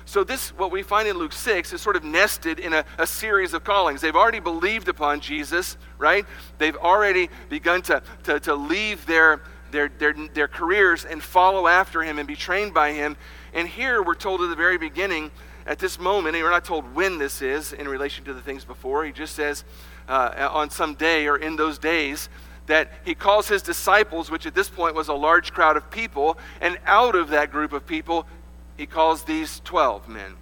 So, 0.08 0.24
this, 0.24 0.50
what 0.50 0.72
we 0.72 0.84
find 0.84 1.08
in 1.08 1.18
Luke 1.18 1.34
6, 1.34 1.74
is 1.74 1.82
sort 1.82 1.96
of 1.96 2.04
nested 2.04 2.60
in 2.60 2.74
a, 2.74 2.86
a, 3.00 3.08
series 3.08 3.56
of 3.56 3.64
callings. 3.64 4.02
They've 4.02 4.16
already 4.16 4.40
believed 4.40 4.88
upon 4.88 5.20
Jesus, 5.20 5.78
right? 5.98 6.28
They've 6.60 6.78
already 6.78 7.30
begun 7.50 7.82
to, 7.84 8.04
to, 8.24 8.40
to 8.42 8.54
leave 8.54 9.08
their, 9.08 9.42
their, 9.72 9.90
their, 9.90 10.14
their 10.34 10.48
careers 10.48 11.06
and 11.06 11.24
follow 11.24 11.66
after 11.66 12.04
him 12.04 12.20
and 12.20 12.28
be 12.28 12.36
trained 12.36 12.72
by 12.72 12.94
him. 12.94 13.18
And 13.52 13.68
here 13.68 14.04
we're 14.04 14.14
told 14.14 14.42
at 14.42 14.50
the 14.50 14.56
very 14.56 14.78
beginning, 14.78 15.32
at 15.66 15.80
this 15.80 15.98
moment, 15.98 16.36
and 16.36 16.44
we're 16.44 16.52
not 16.52 16.66
told 16.66 16.94
when 16.94 17.18
this 17.18 17.42
is 17.42 17.74
in 17.74 17.88
relation 17.88 18.24
to 18.26 18.34
the 18.34 18.42
things 18.42 18.64
before. 18.64 19.06
He 19.06 19.12
just 19.12 19.36
says 19.36 19.64
uh, 20.08 20.50
on 20.52 20.70
some 20.70 20.94
day 20.94 21.26
or 21.28 21.36
in 21.36 21.56
those 21.56 21.80
days, 21.80 22.30
that 22.68 22.92
he 23.06 23.16
calls 23.16 23.48
his 23.48 23.62
disciples, 23.62 24.30
which 24.30 24.46
at 24.46 24.54
this 24.54 24.70
point 24.70 24.96
was 24.96 25.08
a 25.08 25.14
large 25.14 25.52
crowd 25.52 25.78
of 25.78 25.90
people, 25.90 26.38
and 26.62 26.78
out 26.86 27.16
of 27.16 27.30
that 27.30 27.52
group 27.52 27.74
of 27.74 27.86
people, 27.86 28.28
he 28.78 28.86
calls 28.86 29.24
these 29.24 29.62
12 29.64 30.08
men 30.08 30.36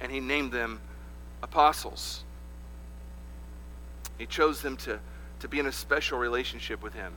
and 0.00 0.12
he 0.12 0.20
named 0.20 0.52
them 0.52 0.80
apostles. 1.42 2.24
He 4.18 4.26
chose 4.26 4.62
them 4.62 4.76
to, 4.78 5.00
to 5.40 5.48
be 5.48 5.58
in 5.58 5.66
a 5.66 5.72
special 5.72 6.18
relationship 6.18 6.82
with 6.82 6.94
him, 6.94 7.12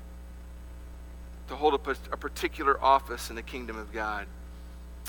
to 1.49 1.55
hold 1.55 1.73
a, 1.73 1.95
a 2.11 2.17
particular 2.17 2.81
office 2.83 3.29
in 3.29 3.35
the 3.35 3.41
kingdom 3.41 3.77
of 3.77 3.91
God. 3.91 4.25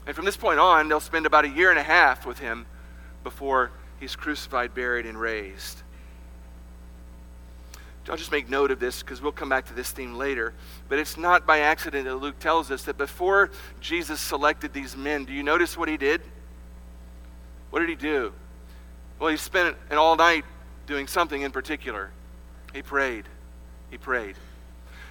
And 0.06 0.14
from 0.14 0.24
this 0.24 0.36
point 0.36 0.60
on, 0.60 0.88
they'll 0.88 1.00
spend 1.00 1.26
about 1.26 1.44
a 1.44 1.48
year 1.48 1.70
and 1.70 1.78
a 1.78 1.82
half 1.82 2.26
with 2.26 2.38
him 2.38 2.66
before 3.24 3.70
he's 4.00 4.16
crucified, 4.16 4.74
buried, 4.74 5.06
and 5.06 5.18
raised. 5.18 5.82
I'll 8.08 8.16
just 8.16 8.32
make 8.32 8.48
note 8.48 8.70
of 8.70 8.80
this 8.80 9.02
because 9.02 9.20
we'll 9.20 9.32
come 9.32 9.50
back 9.50 9.66
to 9.66 9.74
this 9.74 9.90
theme 9.90 10.14
later. 10.14 10.54
But 10.88 10.98
it's 10.98 11.16
not 11.16 11.46
by 11.46 11.60
accident 11.60 12.06
that 12.06 12.16
Luke 12.16 12.38
tells 12.38 12.70
us 12.70 12.82
that 12.84 12.96
before 12.96 13.50
Jesus 13.80 14.20
selected 14.20 14.72
these 14.72 14.96
men, 14.96 15.24
do 15.24 15.32
you 15.32 15.42
notice 15.42 15.76
what 15.76 15.88
he 15.88 15.96
did? 15.96 16.22
What 17.70 17.80
did 17.80 17.88
he 17.88 17.94
do? 17.94 18.32
Well, 19.18 19.30
he 19.30 19.36
spent 19.36 19.76
an 19.90 19.98
all 19.98 20.16
night 20.16 20.44
doing 20.86 21.06
something 21.06 21.42
in 21.42 21.50
particular. 21.50 22.10
He 22.72 22.82
prayed. 22.82 23.26
He 23.90 23.98
prayed. 23.98 24.36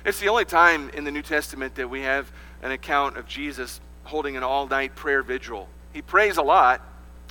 It's 0.05 0.19
the 0.19 0.29
only 0.29 0.46
time 0.46 0.89
in 0.91 1.03
the 1.03 1.12
New 1.12 1.22
Testament 1.22 1.75
that 1.75 1.89
we 1.89 2.01
have 2.01 2.31
an 2.62 2.72
account 2.72 3.17
of 3.17 3.27
Jesus 3.27 3.79
holding 4.03 4.38
an 4.38 4.43
all 4.43 4.67
night 4.67 4.96
prayer 4.96 5.22
vigil. 5.22 5.67
He 5.93 6.01
prays 6.01 6.38
a 6.38 6.41
lot. 6.41 6.81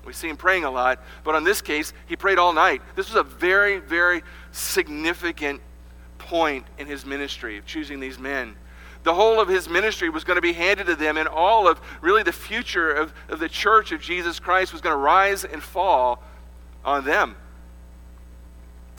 We 0.04 0.12
see 0.12 0.28
him 0.28 0.36
praying 0.36 0.64
a 0.64 0.70
lot. 0.70 1.02
But 1.24 1.34
on 1.34 1.42
this 1.42 1.60
case, 1.60 1.92
he 2.06 2.14
prayed 2.14 2.38
all 2.38 2.52
night. 2.52 2.82
This 2.94 3.08
was 3.08 3.16
a 3.16 3.24
very, 3.24 3.78
very 3.78 4.22
significant 4.52 5.60
point 6.26 6.66
in 6.78 6.86
his 6.86 7.06
ministry 7.06 7.56
of 7.56 7.66
choosing 7.66 8.00
these 8.00 8.18
men. 8.18 8.56
The 9.04 9.14
whole 9.14 9.40
of 9.40 9.46
his 9.46 9.68
ministry 9.68 10.10
was 10.10 10.24
going 10.24 10.36
to 10.36 10.42
be 10.42 10.52
handed 10.52 10.86
to 10.86 10.96
them, 10.96 11.16
and 11.16 11.28
all 11.28 11.68
of 11.68 11.80
really 12.00 12.24
the 12.24 12.32
future 12.32 12.90
of, 12.92 13.14
of 13.28 13.38
the 13.38 13.48
church 13.48 13.92
of 13.92 14.00
Jesus 14.00 14.40
Christ 14.40 14.72
was 14.72 14.82
going 14.82 14.92
to 14.92 14.98
rise 14.98 15.44
and 15.44 15.62
fall 15.62 16.22
on 16.84 17.04
them. 17.04 17.36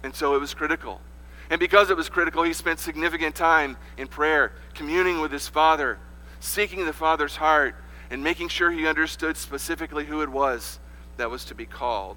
And 0.03 0.15
so 0.15 0.34
it 0.34 0.39
was 0.39 0.53
critical. 0.53 1.01
And 1.50 1.60
because 1.60 1.89
it 1.89 1.98
was 1.98 2.07
critical, 2.07 2.43
he 2.43 2.53
spent 2.53 2.79
significant 2.79 3.36
time 3.36 3.75
in 3.98 4.07
prayer, 4.07 4.53
communing 4.74 5.19
with 5.19 5.31
his 5.31 5.50
Father, 5.50 5.98
seeking 6.39 6.86
the 6.86 6.93
Father's 6.93 7.36
heart, 7.36 7.75
and 8.10 8.24
making 8.24 8.48
sure 8.48 8.72
he 8.72 8.88
understood 8.88 9.36
specifically 9.36 10.05
who 10.05 10.22
it 10.22 10.29
was 10.29 10.79
that 11.17 11.29
was 11.29 11.43
to 11.46 11.55
be 11.55 11.65
called. 11.65 12.15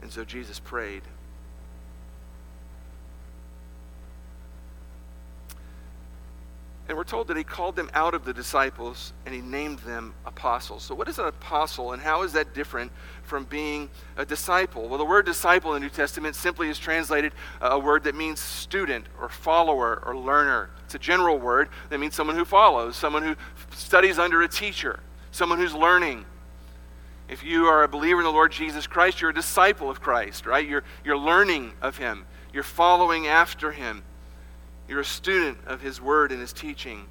And 0.00 0.10
so 0.10 0.24
Jesus 0.24 0.58
prayed. 0.58 1.02
And 6.88 6.98
we're 6.98 7.04
told 7.04 7.28
that 7.28 7.36
he 7.36 7.44
called 7.44 7.76
them 7.76 7.88
out 7.94 8.12
of 8.12 8.24
the 8.24 8.34
disciples 8.34 9.12
and 9.24 9.34
he 9.34 9.40
named 9.40 9.78
them 9.80 10.14
apostles. 10.26 10.82
So, 10.82 10.94
what 10.96 11.08
is 11.08 11.18
an 11.18 11.26
apostle 11.26 11.92
and 11.92 12.02
how 12.02 12.22
is 12.22 12.32
that 12.32 12.54
different 12.54 12.90
from 13.22 13.44
being 13.44 13.88
a 14.16 14.26
disciple? 14.26 14.88
Well, 14.88 14.98
the 14.98 15.04
word 15.04 15.24
disciple 15.24 15.74
in 15.74 15.80
the 15.80 15.86
New 15.86 15.94
Testament 15.94 16.34
simply 16.34 16.68
is 16.68 16.78
translated 16.78 17.32
uh, 17.60 17.68
a 17.70 17.78
word 17.78 18.02
that 18.04 18.16
means 18.16 18.40
student 18.40 19.06
or 19.20 19.28
follower 19.28 20.02
or 20.04 20.16
learner. 20.16 20.70
It's 20.84 20.96
a 20.96 20.98
general 20.98 21.38
word 21.38 21.68
that 21.88 21.98
means 21.98 22.16
someone 22.16 22.36
who 22.36 22.44
follows, 22.44 22.96
someone 22.96 23.22
who 23.22 23.36
studies 23.76 24.18
under 24.18 24.42
a 24.42 24.48
teacher, 24.48 25.00
someone 25.30 25.58
who's 25.58 25.74
learning. 25.74 26.24
If 27.28 27.44
you 27.44 27.66
are 27.66 27.84
a 27.84 27.88
believer 27.88 28.20
in 28.20 28.24
the 28.24 28.32
Lord 28.32 28.50
Jesus 28.50 28.88
Christ, 28.88 29.20
you're 29.20 29.30
a 29.30 29.34
disciple 29.34 29.88
of 29.88 30.00
Christ, 30.00 30.46
right? 30.46 30.68
You're, 30.68 30.82
you're 31.04 31.16
learning 31.16 31.72
of 31.80 31.96
him, 31.96 32.26
you're 32.52 32.64
following 32.64 33.28
after 33.28 33.70
him. 33.70 34.02
You're 34.88 35.00
a 35.00 35.04
student 35.04 35.58
of 35.66 35.80
his 35.80 36.00
word 36.00 36.32
and 36.32 36.40
his 36.40 36.52
teaching. 36.52 37.06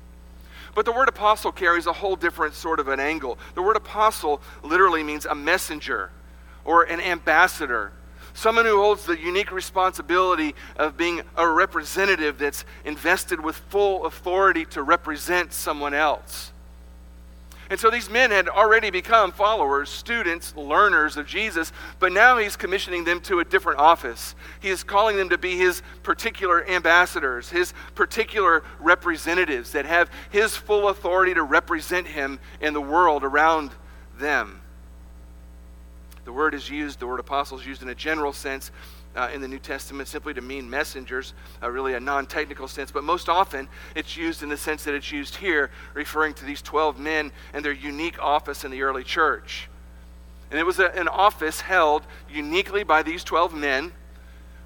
But 0.74 0.86
the 0.86 0.92
word 0.92 1.10
apostle 1.10 1.52
carries 1.52 1.86
a 1.86 1.94
whole 1.94 2.16
different 2.16 2.54
sort 2.54 2.80
of 2.80 2.88
an 2.88 3.00
angle. 3.00 3.38
The 3.56 3.62
word 3.62 3.76
apostle 3.76 4.42
literally 4.64 5.04
means 5.04 5.26
a 5.26 5.36
messenger 5.36 6.12
or 6.64 6.84
an 6.84 7.02
ambassador, 7.02 7.92
someone 8.34 8.66
who 8.66 8.78
holds 8.78 9.06
the 9.06 9.20
unique 9.20 9.52
responsibility 9.52 10.56
of 10.78 10.96
being 10.96 11.22
a 11.36 11.48
representative 11.48 12.38
that's 12.38 12.64
invested 12.86 13.42
with 13.42 13.58
full 13.58 14.06
authority 14.06 14.66
to 14.66 14.84
represent 14.84 15.52
someone 15.52 15.94
else. 15.94 16.51
And 17.72 17.80
so 17.80 17.90
these 17.90 18.10
men 18.10 18.32
had 18.32 18.50
already 18.50 18.90
become 18.90 19.32
followers, 19.32 19.90
students, 19.90 20.54
learners 20.58 21.16
of 21.16 21.26
Jesus, 21.26 21.72
but 22.00 22.12
now 22.12 22.38
he's 22.38 22.58
commissioning 22.58 23.06
them 23.06 23.22
to 23.22 23.40
a 23.40 23.46
different 23.46 23.80
office. 23.80 24.36
He 24.60 24.68
is 24.68 24.84
calling 24.84 25.16
them 25.16 25.30
to 25.30 25.38
be 25.38 25.56
his 25.56 25.82
particular 26.04 26.68
ambassadors, 26.70 27.50
his 27.50 27.74
particular 27.96 28.66
representatives 28.82 29.72
that 29.72 29.86
have 29.86 30.12
his 30.32 30.54
full 30.54 30.90
authority 30.90 31.34
to 31.34 31.44
represent 31.44 32.08
him 32.08 32.42
in 32.60 32.74
the 32.74 32.82
world 32.82 33.24
around 33.24 33.72
them. 34.20 34.60
The 36.26 36.34
word 36.34 36.54
is 36.54 36.70
used, 36.70 37.00
the 37.00 37.08
word 37.08 37.22
apostle 37.22 37.58
is 37.58 37.66
used 37.66 37.82
in 37.82 37.88
a 37.88 37.96
general 37.96 38.34
sense 38.34 38.70
uh, 39.16 39.30
in 39.34 39.42
the 39.42 39.48
New 39.48 39.60
Testament 39.60 40.08
simply 40.08 40.34
to 40.34 40.42
mean 40.42 40.70
messengers, 40.70 41.34
uh, 41.62 41.70
really 41.70 41.94
a 41.94 42.00
non 42.00 42.26
technical 42.26 42.68
sense, 42.68 42.92
but 42.92 43.04
most 43.04 43.30
often 43.30 43.68
it's 43.96 44.16
used 44.16 44.44
in 44.44 44.50
the 44.50 44.58
sense 44.58 44.84
that 44.84 44.94
it's 44.94 45.12
used 45.12 45.36
here, 45.36 45.72
referring 45.94 46.34
to 46.36 46.46
these 46.46 46.62
12 46.62 47.00
men 47.00 47.32
and 47.54 47.64
their 47.64 47.74
unique 47.74 48.22
office 48.22 48.64
in 48.64 48.72
the 48.72 48.82
early 48.84 49.04
church. 49.04 49.70
And 50.50 50.60
it 50.60 50.66
was 50.66 50.80
a, 50.80 50.88
an 50.98 51.08
office 51.08 51.62
held 51.62 52.04
uniquely 52.30 52.84
by 52.84 53.04
these 53.04 53.24
12 53.24 53.54
men. 53.54 53.92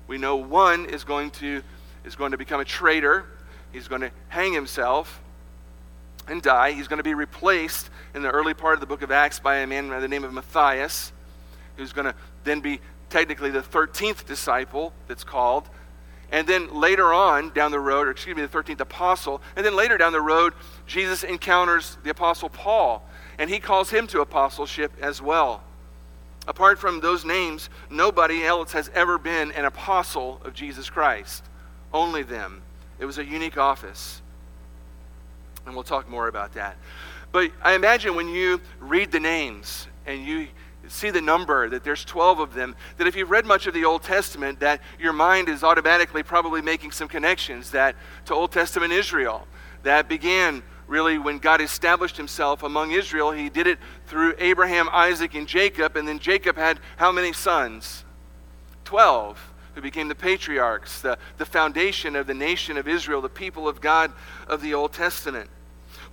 We 0.07 0.17
know 0.17 0.35
one 0.35 0.85
is 0.85 1.03
going 1.03 1.31
to, 1.31 1.61
is 2.03 2.15
going 2.15 2.31
to 2.31 2.37
become 2.37 2.59
a 2.59 2.65
traitor, 2.65 3.25
he's 3.71 3.87
going 3.87 4.01
to 4.01 4.11
hang 4.29 4.53
himself 4.53 5.21
and 6.27 6.41
die. 6.41 6.71
He's 6.71 6.87
going 6.87 6.97
to 6.97 7.03
be 7.03 7.13
replaced 7.13 7.89
in 8.13 8.21
the 8.21 8.29
early 8.29 8.53
part 8.53 8.75
of 8.75 8.79
the 8.79 8.85
book 8.85 9.01
of 9.01 9.11
Acts 9.11 9.39
by 9.39 9.57
a 9.57 9.67
man 9.67 9.89
by 9.89 9.99
the 9.99 10.07
name 10.07 10.23
of 10.23 10.33
Matthias, 10.33 11.11
who's 11.77 11.93
going 11.93 12.05
to 12.05 12.15
then 12.43 12.61
be 12.61 12.79
technically 13.15 13.49
the 13.49 13.61
13th 13.61 14.25
disciple 14.25 14.91
that's 15.07 15.23
called. 15.23 15.69
And 16.33 16.45
then 16.45 16.73
later 16.73 17.13
on 17.13 17.53
down 17.53 17.71
the 17.71 17.79
road, 17.79 18.09
or 18.09 18.11
excuse 18.11 18.35
me, 18.35 18.41
the 18.41 18.49
13th 18.49 18.81
apostle. 18.81 19.41
And 19.55 19.65
then 19.65 19.73
later 19.73 19.97
down 19.97 20.11
the 20.11 20.19
road, 20.19 20.51
Jesus 20.85 21.23
encounters 21.23 21.97
the 22.03 22.09
apostle 22.09 22.49
Paul, 22.49 23.07
and 23.39 23.49
he 23.49 23.59
calls 23.59 23.89
him 23.89 24.05
to 24.07 24.19
apostleship 24.19 24.91
as 25.01 25.21
well. 25.21 25.63
Apart 26.45 26.77
from 26.77 26.99
those 26.99 27.23
names, 27.23 27.69
nobody 27.89 28.43
else 28.43 28.73
has 28.73 28.91
ever 28.93 29.17
been 29.17 29.53
an 29.53 29.63
apostle 29.63 30.41
of 30.43 30.53
Jesus 30.53 30.89
Christ. 30.89 31.45
Only 31.93 32.21
them. 32.21 32.63
It 32.99 33.05
was 33.05 33.17
a 33.17 33.23
unique 33.23 33.57
office. 33.57 34.21
And 35.65 35.73
we'll 35.73 35.85
talk 35.85 36.09
more 36.09 36.27
about 36.27 36.53
that. 36.55 36.75
But 37.31 37.51
I 37.63 37.75
imagine 37.75 38.13
when 38.13 38.27
you 38.27 38.59
read 38.81 39.13
the 39.13 39.21
names 39.21 39.87
and 40.05 40.21
you 40.21 40.49
see 40.87 41.09
the 41.09 41.21
number 41.21 41.69
that 41.69 41.83
there's 41.83 42.05
12 42.05 42.39
of 42.39 42.53
them 42.53 42.75
that 42.97 43.07
if 43.07 43.15
you've 43.15 43.29
read 43.29 43.45
much 43.45 43.67
of 43.67 43.73
the 43.73 43.85
old 43.85 44.03
testament 44.03 44.59
that 44.59 44.81
your 44.99 45.13
mind 45.13 45.49
is 45.49 45.63
automatically 45.63 46.23
probably 46.23 46.61
making 46.61 46.91
some 46.91 47.07
connections 47.07 47.71
that 47.71 47.95
to 48.25 48.33
old 48.33 48.51
testament 48.51 48.91
israel 48.91 49.47
that 49.83 50.07
began 50.07 50.63
really 50.87 51.17
when 51.17 51.37
god 51.39 51.61
established 51.61 52.17
himself 52.17 52.63
among 52.63 52.91
israel 52.91 53.31
he 53.31 53.49
did 53.49 53.67
it 53.67 53.79
through 54.07 54.33
abraham 54.37 54.87
isaac 54.91 55.33
and 55.33 55.47
jacob 55.47 55.95
and 55.95 56.07
then 56.07 56.19
jacob 56.19 56.55
had 56.55 56.79
how 56.97 57.11
many 57.11 57.33
sons? 57.33 58.03
12 58.83 59.53
who 59.73 59.81
became 59.81 60.07
the 60.07 60.15
patriarchs 60.15 61.01
the, 61.01 61.17
the 61.37 61.45
foundation 61.45 62.15
of 62.15 62.27
the 62.27 62.33
nation 62.33 62.77
of 62.77 62.87
israel 62.87 63.21
the 63.21 63.29
people 63.29 63.67
of 63.67 63.81
god 63.81 64.11
of 64.47 64.61
the 64.61 64.73
old 64.73 64.93
testament 64.93 65.49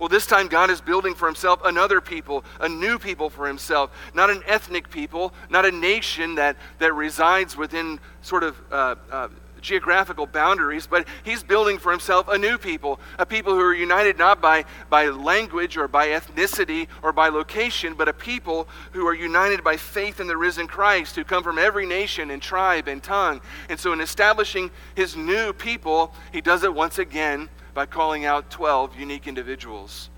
well, 0.03 0.09
this 0.09 0.25
time 0.25 0.49
God 0.49 0.69
is 0.69 0.81
building 0.81 1.15
for 1.15 1.27
himself 1.27 1.61
another 1.63 2.01
people, 2.01 2.43
a 2.59 2.67
new 2.67 2.99
people 2.99 3.29
for 3.29 3.47
himself, 3.47 3.89
not 4.13 4.29
an 4.29 4.43
ethnic 4.45 4.89
people, 4.89 5.33
not 5.49 5.63
a 5.65 5.71
nation 5.71 6.35
that, 6.35 6.57
that 6.79 6.93
resides 6.93 7.55
within 7.55 8.01
sort 8.21 8.43
of 8.43 8.61
uh, 8.69 8.95
uh, 9.09 9.29
geographical 9.61 10.25
boundaries, 10.25 10.87
but 10.87 11.07
he's 11.23 11.41
building 11.41 11.77
for 11.77 11.89
himself 11.89 12.27
a 12.27 12.37
new 12.37 12.57
people, 12.57 12.99
a 13.17 13.25
people 13.25 13.53
who 13.53 13.61
are 13.61 13.73
united 13.73 14.17
not 14.17 14.41
by, 14.41 14.65
by 14.89 15.07
language 15.07 15.77
or 15.77 15.87
by 15.87 16.07
ethnicity 16.07 16.89
or 17.01 17.13
by 17.13 17.29
location, 17.29 17.93
but 17.93 18.09
a 18.09 18.13
people 18.13 18.67
who 18.91 19.07
are 19.07 19.15
united 19.15 19.63
by 19.63 19.77
faith 19.77 20.19
in 20.19 20.27
the 20.27 20.35
risen 20.35 20.67
Christ, 20.67 21.15
who 21.15 21.23
come 21.23 21.43
from 21.43 21.57
every 21.57 21.85
nation 21.85 22.29
and 22.29 22.41
tribe 22.41 22.89
and 22.89 23.01
tongue. 23.01 23.39
And 23.69 23.79
so, 23.79 23.93
in 23.93 24.01
establishing 24.01 24.69
his 24.95 25.15
new 25.15 25.53
people, 25.53 26.13
he 26.33 26.41
does 26.41 26.65
it 26.65 26.73
once 26.73 26.99
again 26.99 27.47
by 27.73 27.85
calling 27.85 28.25
out 28.25 28.49
12 28.49 28.95
unique 28.95 29.27
individuals 29.27 30.09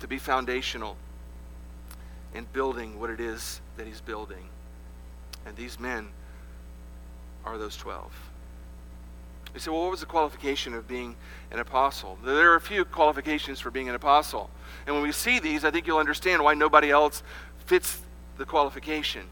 to 0.00 0.08
be 0.08 0.18
foundational 0.18 0.96
in 2.34 2.46
building 2.52 2.98
what 2.98 3.10
it 3.10 3.20
is 3.20 3.60
that 3.76 3.86
he's 3.86 4.00
building. 4.00 4.48
And 5.46 5.56
these 5.56 5.78
men 5.78 6.08
are 7.44 7.58
those 7.58 7.76
12. 7.76 8.12
You 9.54 9.60
say, 9.60 9.70
well, 9.70 9.82
what 9.82 9.92
was 9.92 10.00
the 10.00 10.06
qualification 10.06 10.74
of 10.74 10.88
being 10.88 11.14
an 11.52 11.60
apostle? 11.60 12.18
There 12.24 12.50
are 12.50 12.56
a 12.56 12.60
few 12.60 12.84
qualifications 12.84 13.60
for 13.60 13.70
being 13.70 13.88
an 13.88 13.94
apostle. 13.94 14.50
And 14.86 14.96
when 14.96 15.04
we 15.04 15.12
see 15.12 15.38
these, 15.38 15.64
I 15.64 15.70
think 15.70 15.86
you'll 15.86 15.98
understand 15.98 16.42
why 16.42 16.54
nobody 16.54 16.90
else 16.90 17.22
fits 17.66 18.00
the 18.36 18.44
qualification. 18.44 19.22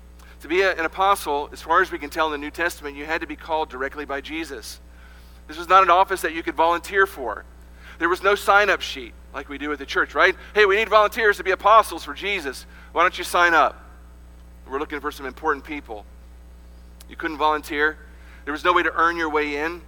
To 0.42 0.48
be 0.48 0.62
a, 0.62 0.74
an 0.76 0.84
apostle, 0.84 1.48
as 1.52 1.60
far 1.60 1.82
as 1.82 1.90
we 1.90 1.98
can 1.98 2.08
tell 2.08 2.26
in 2.26 2.32
the 2.32 2.38
New 2.38 2.52
Testament, 2.52 2.96
you 2.96 3.04
had 3.04 3.20
to 3.20 3.26
be 3.26 3.34
called 3.34 3.68
directly 3.68 4.04
by 4.04 4.20
Jesus. 4.20 4.80
This 5.52 5.58
was 5.58 5.68
not 5.68 5.82
an 5.82 5.90
office 5.90 6.22
that 6.22 6.32
you 6.32 6.42
could 6.42 6.54
volunteer 6.54 7.06
for. 7.06 7.44
There 7.98 8.08
was 8.08 8.22
no 8.22 8.34
sign 8.34 8.70
up 8.70 8.80
sheet 8.80 9.12
like 9.34 9.50
we 9.50 9.58
do 9.58 9.70
at 9.70 9.78
the 9.78 9.84
church, 9.84 10.14
right? 10.14 10.34
Hey, 10.54 10.64
we 10.64 10.76
need 10.76 10.88
volunteers 10.88 11.36
to 11.36 11.44
be 11.44 11.50
apostles 11.50 12.04
for 12.04 12.14
Jesus. 12.14 12.64
Why 12.92 13.02
don't 13.02 13.18
you 13.18 13.22
sign 13.22 13.52
up? 13.52 13.84
We're 14.66 14.78
looking 14.78 15.00
for 15.00 15.10
some 15.10 15.26
important 15.26 15.66
people. 15.66 16.06
You 17.06 17.16
couldn't 17.16 17.36
volunteer. 17.36 17.98
There 18.46 18.52
was 18.52 18.64
no 18.64 18.72
way 18.72 18.82
to 18.82 18.94
earn 18.94 19.18
your 19.18 19.28
way 19.28 19.56
in. 19.56 19.82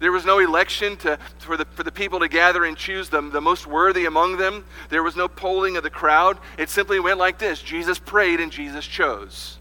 There 0.00 0.12
was 0.12 0.24
no 0.24 0.38
election 0.38 0.96
to, 0.98 1.18
for, 1.40 1.58
the, 1.58 1.66
for 1.66 1.82
the 1.82 1.92
people 1.92 2.20
to 2.20 2.28
gather 2.28 2.64
and 2.64 2.74
choose 2.74 3.10
them, 3.10 3.32
the 3.32 3.40
most 3.42 3.66
worthy 3.66 4.06
among 4.06 4.38
them. 4.38 4.64
There 4.88 5.02
was 5.02 5.14
no 5.14 5.28
polling 5.28 5.76
of 5.76 5.82
the 5.82 5.90
crowd. 5.90 6.38
It 6.56 6.70
simply 6.70 7.00
went 7.00 7.18
like 7.18 7.36
this 7.36 7.60
Jesus 7.60 7.98
prayed 7.98 8.40
and 8.40 8.50
Jesus 8.50 8.86
chose. 8.86 9.58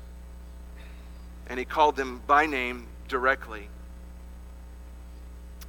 And 1.47 1.59
he 1.59 1.65
called 1.65 1.97
them 1.97 2.21
by 2.25 2.45
name 2.45 2.87
directly. 3.09 3.67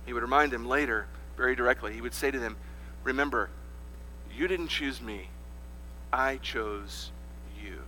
He 0.06 0.12
would 0.12 0.22
remind 0.22 0.52
them 0.52 0.66
later, 0.66 1.06
very 1.36 1.54
directly, 1.54 1.92
he 1.92 2.00
would 2.00 2.14
say 2.14 2.30
to 2.30 2.38
them, 2.38 2.56
Remember, 3.04 3.50
you 4.34 4.48
didn't 4.48 4.68
choose 4.68 5.00
me, 5.00 5.28
I 6.12 6.36
chose 6.36 7.10
you. 7.62 7.78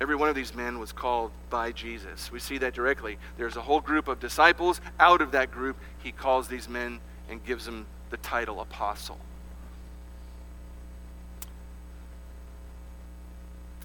Every 0.00 0.16
one 0.16 0.28
of 0.28 0.34
these 0.34 0.54
men 0.54 0.78
was 0.78 0.90
called 0.90 1.30
by 1.48 1.70
Jesus. 1.70 2.32
We 2.32 2.40
see 2.40 2.58
that 2.58 2.74
directly. 2.74 3.18
There's 3.36 3.56
a 3.56 3.60
whole 3.60 3.80
group 3.80 4.08
of 4.08 4.18
disciples. 4.18 4.80
Out 4.98 5.20
of 5.20 5.30
that 5.32 5.52
group, 5.52 5.76
he 6.02 6.10
calls 6.10 6.48
these 6.48 6.68
men 6.68 7.00
and 7.28 7.44
gives 7.44 7.66
them 7.66 7.86
the 8.10 8.16
title 8.16 8.60
apostle. 8.60 9.18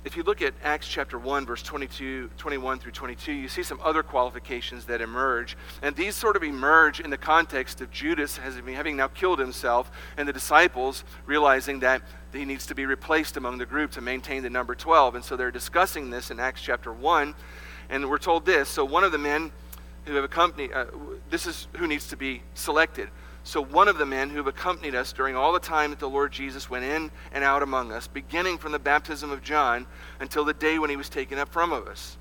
If 0.08 0.16
you 0.16 0.24
look 0.24 0.42
at 0.42 0.54
Acts 0.64 0.88
chapter 0.88 1.20
1, 1.20 1.46
verse 1.46 1.62
22, 1.62 2.30
21 2.38 2.80
through 2.80 2.94
22, 2.94 3.34
you 3.34 3.50
see 3.50 3.62
some 3.62 3.78
other 3.84 4.02
qualifications 4.02 4.86
that 4.86 5.02
emerge. 5.02 5.58
And 5.82 5.98
these 5.98 6.16
sort 6.16 6.38
of 6.38 6.44
emerge 6.44 7.02
in 7.02 7.10
the 7.10 7.18
context 7.18 7.82
of 7.82 7.92
Judas 7.92 8.38
having 8.38 8.96
now 8.96 9.10
killed 9.10 9.38
himself 9.38 9.92
and 10.16 10.26
the 10.26 10.32
disciples 10.32 11.04
realizing 11.26 11.82
that 11.82 12.04
he 12.32 12.46
needs 12.46 12.66
to 12.68 12.74
be 12.74 12.86
replaced 12.86 13.36
among 13.36 13.58
the 13.58 13.66
group 13.66 13.92
to 13.92 14.02
maintain 14.02 14.44
the 14.44 14.50
number 14.50 14.76
12. 14.76 15.16
And 15.16 15.26
so 15.26 15.36
they're 15.36 15.52
discussing 15.52 16.10
this 16.10 16.32
in 16.32 16.40
Acts 16.40 16.62
chapter 16.62 16.94
1. 16.94 17.36
And 17.90 18.10
we're 18.10 18.18
told 18.18 18.46
this. 18.46 18.70
So 18.70 18.86
one 18.86 19.04
of 19.04 19.12
the 19.12 19.18
men 19.18 19.52
who 20.06 20.16
have 20.16 20.24
accompanied, 20.24 20.72
uh, 20.72 20.86
this 21.30 21.46
is 21.46 21.68
who 21.76 21.86
needs 21.86 22.08
to 22.08 22.16
be 22.16 22.44
selected. 22.54 23.10
So, 23.48 23.64
one 23.64 23.88
of 23.88 23.98
the 23.98 24.06
men 24.06 24.30
who 24.30 24.46
accompanied 24.46 24.94
us 24.94 25.14
during 25.14 25.38
all 25.38 25.54
the 25.54 25.60
time 25.62 25.92
that 25.92 26.00
the 26.00 26.10
Lord 26.10 26.34
Jesus 26.34 26.70
went 26.70 26.84
in 26.84 27.10
and 27.32 27.46
out 27.46 27.64
among 27.64 27.94
us, 27.94 28.06
beginning 28.06 28.58
from 28.58 28.74
the 28.74 28.78
baptism 28.78 29.32
of 29.32 29.42
John 29.42 29.88
until 30.20 30.44
the 30.44 30.54
day 30.54 30.78
when 30.78 30.90
he 30.90 30.98
was 30.98 31.08
taken 31.08 31.40
up 31.40 31.48
from 31.48 31.72
us. 31.72 32.18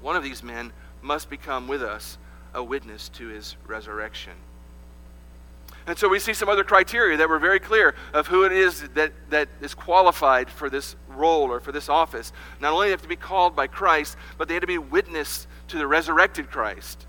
One 0.00 0.14
of 0.14 0.22
these 0.22 0.44
men 0.44 0.72
must 1.02 1.28
become 1.28 1.66
with 1.66 1.82
us 1.82 2.18
a 2.54 2.62
witness 2.62 3.08
to 3.14 3.26
his 3.26 3.56
resurrection. 3.66 4.34
And 5.88 5.98
so 5.98 6.08
we 6.08 6.20
see 6.20 6.34
some 6.34 6.48
other 6.48 6.62
criteria 6.62 7.16
that 7.16 7.28
were 7.28 7.40
very 7.40 7.58
clear 7.58 7.96
of 8.12 8.28
who 8.28 8.44
it 8.44 8.52
is 8.52 8.88
that, 8.90 9.10
that 9.30 9.48
is 9.60 9.74
qualified 9.74 10.50
for 10.50 10.70
this 10.70 10.94
role 11.08 11.50
or 11.50 11.58
for 11.58 11.72
this 11.72 11.88
office. 11.88 12.32
Not 12.60 12.72
only 12.72 12.90
have 12.90 13.02
to 13.02 13.08
be 13.08 13.16
called 13.16 13.56
by 13.56 13.66
Christ, 13.66 14.16
but 14.36 14.46
they 14.46 14.54
had 14.54 14.60
to 14.60 14.68
be 14.68 14.78
witness 14.78 15.48
to 15.66 15.78
the 15.78 15.86
resurrected 15.88 16.48
Christ. 16.48 17.07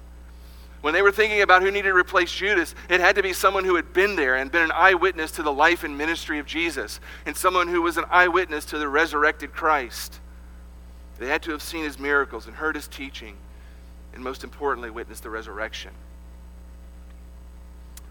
When 0.81 0.93
they 0.93 1.01
were 1.01 1.11
thinking 1.11 1.41
about 1.41 1.61
who 1.61 1.71
needed 1.71 1.89
to 1.89 1.95
replace 1.95 2.31
Judas, 2.31 2.73
it 2.89 3.01
had 3.01 3.15
to 3.17 3.23
be 3.23 3.33
someone 3.33 3.65
who 3.65 3.75
had 3.75 3.91
been 3.91 4.15
there 4.15 4.35
and 4.35 4.51
been 4.51 4.63
an 4.63 4.71
eyewitness 4.73 5.31
to 5.31 5.43
the 5.43 5.51
life 5.51 5.83
and 5.83 5.97
ministry 5.97 6.39
of 6.39 6.45
Jesus, 6.45 7.01
and 7.25 7.35
someone 7.35 7.67
who 7.67 7.81
was 7.81 7.97
an 7.97 8.05
eyewitness 8.09 8.63
to 8.65 8.77
the 8.77 8.87
resurrected 8.87 9.51
Christ. 9.51 10.21
They 11.17 11.27
had 11.27 11.41
to 11.43 11.51
have 11.51 11.61
seen 11.61 11.83
his 11.83 11.99
miracles 11.99 12.47
and 12.47 12.55
heard 12.55 12.75
his 12.75 12.87
teaching, 12.87 13.35
and 14.13 14.23
most 14.23 14.45
importantly, 14.45 14.89
witnessed 14.89 15.23
the 15.23 15.29
resurrection. 15.29 15.91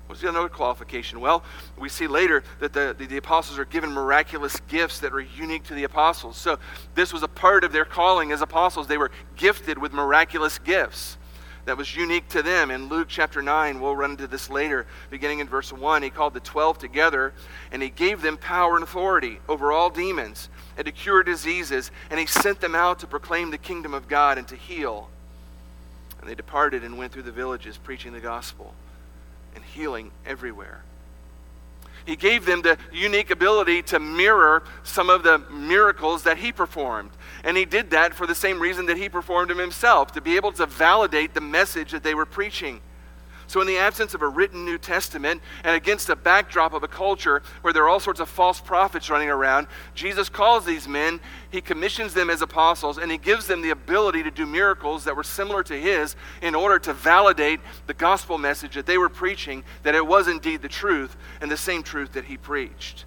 What's 0.07 0.21
the 0.21 0.29
other 0.29 0.49
qualification? 0.49 1.21
Well, 1.21 1.43
we 1.79 1.89
see 1.91 2.07
later 2.07 2.43
that 2.61 2.73
the, 2.73 2.95
the, 2.99 3.07
the, 3.07 3.19
apostles 3.19 3.59
are 3.59 3.67
given 3.67 3.93
miraculous 3.93 4.59
gifts 4.61 5.01
that 5.01 5.13
are 5.13 5.21
unique 5.21 5.65
to 5.65 5.75
the 5.75 5.85
apostles. 5.85 6.39
So, 6.39 6.59
this 6.95 7.13
was 7.13 7.23
a 7.23 7.29
part 7.29 7.63
of 7.63 7.73
their 7.73 7.85
calling 7.85 8.33
as 8.33 8.41
apostles. 8.41 8.87
They 8.87 8.97
were 8.97 9.11
gifted 9.37 9.77
with 9.77 9.93
miraculous 9.93 10.59
gifts 10.59 11.18
that 11.69 11.77
was 11.77 11.95
unique 11.95 12.27
to 12.31 12.43
them. 12.43 12.71
In 12.71 12.89
Luke 12.89 13.09
chapter 13.11 13.43
9, 13.43 13.79
we'll 13.79 13.95
run 13.95 14.13
into 14.13 14.27
this 14.27 14.49
later, 14.49 14.87
beginning 15.11 15.41
in 15.41 15.49
verse 15.49 15.71
1. 15.71 16.03
He 16.03 16.09
called 16.09 16.33
the 16.33 16.41
12 16.41 16.79
together 16.79 17.35
and 17.71 17.83
he 17.83 17.91
gave 17.91 18.23
them 18.23 18.39
power 18.39 18.77
and 18.77 18.83
authority 18.83 19.39
over 19.51 19.71
all 19.71 19.91
demons 19.91 20.49
and 20.79 20.87
to 20.87 20.93
cure 20.93 21.23
diseases, 21.23 21.91
and 22.09 22.19
he 22.19 22.25
sent 22.25 22.61
them 22.61 22.75
out 22.75 23.01
to 23.01 23.07
proclaim 23.07 23.51
the 23.51 23.59
kingdom 23.59 23.93
of 23.93 24.09
God 24.09 24.39
and 24.39 24.49
to 24.49 24.57
heal. 24.57 25.11
And 26.23 26.31
they 26.31 26.35
departed 26.35 26.85
and 26.85 26.97
went 26.97 27.13
through 27.13 27.25
the 27.25 27.33
villages 27.33 27.77
preaching 27.77 28.15
the 28.15 28.21
gospel 28.21 28.73
and 29.55 29.63
healing 29.63 30.11
everywhere. 30.25 30.85
He 32.07 32.17
gave 32.17 32.45
them 32.45 32.63
the 32.63 32.79
unique 32.93 33.31
ability 33.31 33.83
to 33.83 33.99
mirror 33.99 34.63
some 34.83 35.11
of 35.11 35.23
the 35.23 35.39
miracles 35.51 36.23
that 36.25 36.39
he 36.39 36.53
performed. 36.53 37.11
And 37.45 37.57
he 37.57 37.65
did 37.65 37.91
that 37.91 38.15
for 38.15 38.27
the 38.27 38.35
same 38.35 38.61
reason 38.61 38.87
that 38.87 38.97
he 38.97 39.09
performed 39.09 39.51
them 39.51 39.59
himself, 39.59 40.13
to 40.13 40.21
be 40.21 40.37
able 40.37 40.53
to 40.53 40.67
validate 40.67 41.35
the 41.35 41.41
message 41.41 41.93
that 41.93 42.03
they 42.03 42.15
were 42.15 42.27
preaching. 42.27 42.81
So, 43.49 43.63
in 43.63 43.67
the 43.67 43.79
absence 43.79 44.13
of 44.13 44.21
a 44.21 44.29
written 44.29 44.67
New 44.67 44.77
Testament 44.77 45.41
and 45.65 45.75
against 45.75 46.11
a 46.11 46.17
backdrop 46.17 46.75
of 46.75 46.83
a 46.83 46.89
culture 46.89 47.43
where 47.63 47.73
there 47.73 47.83
are 47.85 47.89
all 47.89 47.99
sorts 47.99 48.21
of 48.21 48.29
false 48.29 48.61
prophets 48.61 49.09
running 49.09 49.31
around, 49.31 49.69
Jesus 49.95 50.29
calls 50.29 50.67
these 50.67 50.87
men, 50.87 51.19
he 51.51 51.63
commissions 51.63 52.13
them 52.13 52.29
as 52.29 52.43
apostles, 52.43 52.99
and 52.99 53.11
he 53.11 53.17
gives 53.17 53.47
them 53.47 53.63
the 53.63 53.71
ability 53.71 54.23
to 54.23 54.31
do 54.31 54.45
miracles 54.45 55.05
that 55.05 55.17
were 55.17 55.25
similar 55.25 55.63
to 55.63 55.81
his 55.81 56.15
in 56.43 56.55
order 56.55 56.79
to 56.79 56.93
validate 56.93 57.61
the 57.87 57.95
gospel 57.95 58.37
message 58.37 58.75
that 58.75 58.85
they 58.85 58.99
were 58.99 59.09
preaching, 59.09 59.65
that 59.83 59.95
it 59.95 60.07
was 60.07 60.29
indeed 60.29 60.61
the 60.61 60.69
truth 60.69 61.17
and 61.41 61.51
the 61.51 61.57
same 61.57 61.83
truth 61.83 62.13
that 62.13 62.27
he 62.27 62.37
preached. 62.37 63.07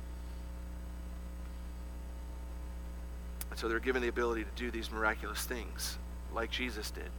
And 3.51 3.59
so 3.59 3.67
they're 3.67 3.79
given 3.79 4.01
the 4.01 4.07
ability 4.07 4.43
to 4.43 4.49
do 4.55 4.71
these 4.71 4.91
miraculous 4.91 5.43
things 5.43 5.99
like 6.33 6.49
Jesus 6.49 6.89
did. 6.89 7.11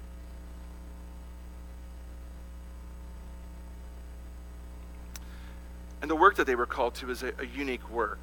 And 6.03 6.11
the 6.11 6.17
work 6.17 6.35
that 6.37 6.47
they 6.47 6.57
were 6.57 6.67
called 6.67 6.95
to 6.97 7.11
is 7.11 7.23
a, 7.23 7.33
a, 7.39 7.47
unique 7.47 7.89
work. 7.89 8.19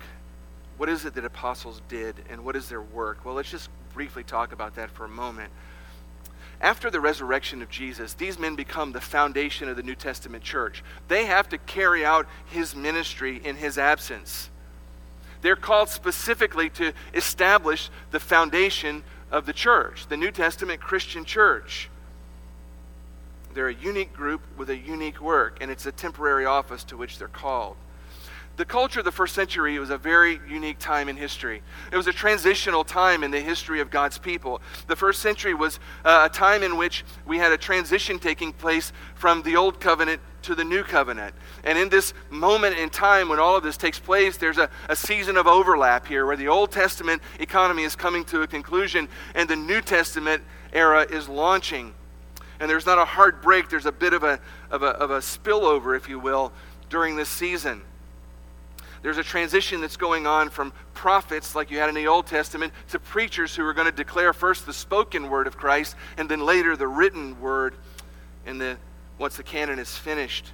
What 0.78 0.90
is 0.90 1.06
it 1.06 1.16
that 1.16 1.26
apostles 1.26 1.82
did, 1.88 2.16
and 2.30 2.44
what 2.44 2.56
is 2.56 2.70
their 2.70 2.82
work? 2.82 3.24
Well, 3.24 3.36
let's 3.36 3.50
just 3.50 3.70
briefly 3.94 4.24
talk 4.24 4.52
about 4.52 4.76
that 4.76 4.92
for 4.92 5.06
a 5.06 5.10
moment. 5.10 5.52
After 6.62 6.90
the 6.92 7.00
resurrection 7.00 7.62
of 7.62 7.70
Jesus, 7.70 8.14
these 8.14 8.38
men 8.38 8.56
become 8.56 8.92
the 8.92 9.00
foundation 9.00 9.70
of 9.70 9.78
the 9.78 9.84
New 9.84 9.96
Testament 9.96 10.44
church. 10.44 10.84
They 11.08 11.26
have 11.26 11.48
to 11.50 11.58
carry 11.58 12.06
out 12.06 12.28
his 12.48 12.76
ministry 12.76 13.42
in 13.44 13.56
his 13.56 13.78
absence. 13.78 14.50
They're 15.42 15.56
called 15.56 15.88
specifically 15.88 16.70
to 16.72 16.92
establish 17.14 17.90
the 18.12 18.20
foundation 18.20 19.04
of 19.32 19.46
the 19.46 19.54
church, 19.54 20.08
the 20.08 20.18
New 20.18 20.32
Testament 20.32 20.82
Christian 20.82 21.24
church. 21.24 21.90
They're 23.54 23.70
a 23.70 23.74
unique 23.74 24.14
group 24.14 24.42
with 24.58 24.70
a 24.70 24.78
unique 24.78 25.22
work, 25.22 25.58
and 25.62 25.72
it's 25.72 25.86
a 25.86 25.92
temporary 25.92 26.46
office 26.46 26.84
to 26.86 26.98
which 26.98 27.18
they're 27.18 27.28
called. 27.28 27.78
The 28.60 28.66
culture 28.66 29.00
of 29.00 29.06
the 29.06 29.12
first 29.14 29.36
century 29.36 29.80
was 29.80 29.90
a 29.90 29.98
very 29.98 30.42
unique 30.46 30.80
time 30.80 31.08
in 31.08 31.16
history. 31.16 31.62
It 31.94 31.96
was 31.96 32.08
a 32.08 32.12
transitional 32.12 32.84
time 32.84 33.24
in 33.24 33.32
the 33.32 33.40
history 33.40 33.80
of 33.80 33.90
God's 33.90 34.18
people. 34.18 34.62
The 34.88 34.98
first 34.98 35.22
century 35.22 35.54
was 35.54 35.80
uh, 36.04 36.28
a 36.30 36.34
time 36.34 36.62
in 36.62 36.76
which 36.76 37.06
we 37.26 37.38
had 37.38 37.54
a 37.54 37.58
transition 37.58 38.20
taking 38.20 38.52
place 38.52 38.92
from 39.16 39.44
the 39.44 39.56
old 39.56 39.80
covenant 39.80 40.22
to 40.42 40.56
the 40.56 40.66
new 40.66 40.84
covenant. 40.84 41.36
And 41.64 41.78
in 41.78 41.88
this 41.88 42.14
moment 42.30 42.78
in 42.78 42.90
time 42.90 43.30
when 43.30 43.40
all 43.40 43.56
of 43.56 43.64
this 43.64 43.78
takes 43.78 43.98
place, 43.98 44.36
there's 44.36 44.58
a, 44.58 44.70
a 44.90 44.96
season 44.96 45.38
of 45.38 45.48
overlap 45.48 46.06
here 46.06 46.26
where 46.26 46.36
the 46.36 46.50
Old 46.50 46.70
Testament 46.70 47.22
economy 47.40 47.84
is 47.84 47.96
coming 47.96 48.26
to 48.26 48.42
a 48.42 48.48
conclusion 48.48 49.08
and 49.36 49.50
the 49.50 49.56
New 49.56 49.80
Testament 49.80 50.44
era 50.74 51.08
is 51.10 51.30
launching 51.30 51.94
and 52.60 52.70
there's 52.70 52.86
not 52.86 52.98
a 52.98 53.06
hard 53.06 53.42
break, 53.42 53.70
there's 53.70 53.86
a 53.86 53.92
bit 53.92 54.14
of 54.14 54.24
a, 54.24 54.40
of 54.70 54.84
a, 54.84 54.88
of 54.88 55.12
a 55.12 55.20
spillover, 55.20 55.96
if 55.96 56.10
you 56.10 56.20
will, 56.20 56.52
during 56.90 57.16
this 57.16 57.30
season. 57.30 57.82
There's 59.02 59.18
a 59.18 59.24
transition 59.24 59.80
that's 59.80 59.96
going 59.96 60.28
on 60.28 60.50
from 60.50 60.74
prophets, 60.94 61.56
like 61.56 61.72
you 61.72 61.80
had 61.80 61.88
in 61.88 61.96
the 61.96 62.08
Old 62.08 62.28
Testament, 62.28 62.74
to 62.90 63.00
preachers 63.00 63.56
who 63.56 63.64
are 63.66 63.74
going 63.74 63.86
to 63.86 63.94
declare 63.94 64.34
first 64.34 64.66
the 64.66 64.74
spoken 64.74 65.30
word 65.30 65.48
of 65.48 65.56
Christ 65.56 65.96
and 66.18 66.28
then 66.28 66.42
later 66.42 66.76
the 66.76 66.88
written 66.88 67.40
word 67.40 67.76
in 68.46 68.58
the, 68.58 68.78
once 69.18 69.38
the 69.38 69.44
canon 69.44 69.80
is 69.80 69.98
finished. 69.98 70.52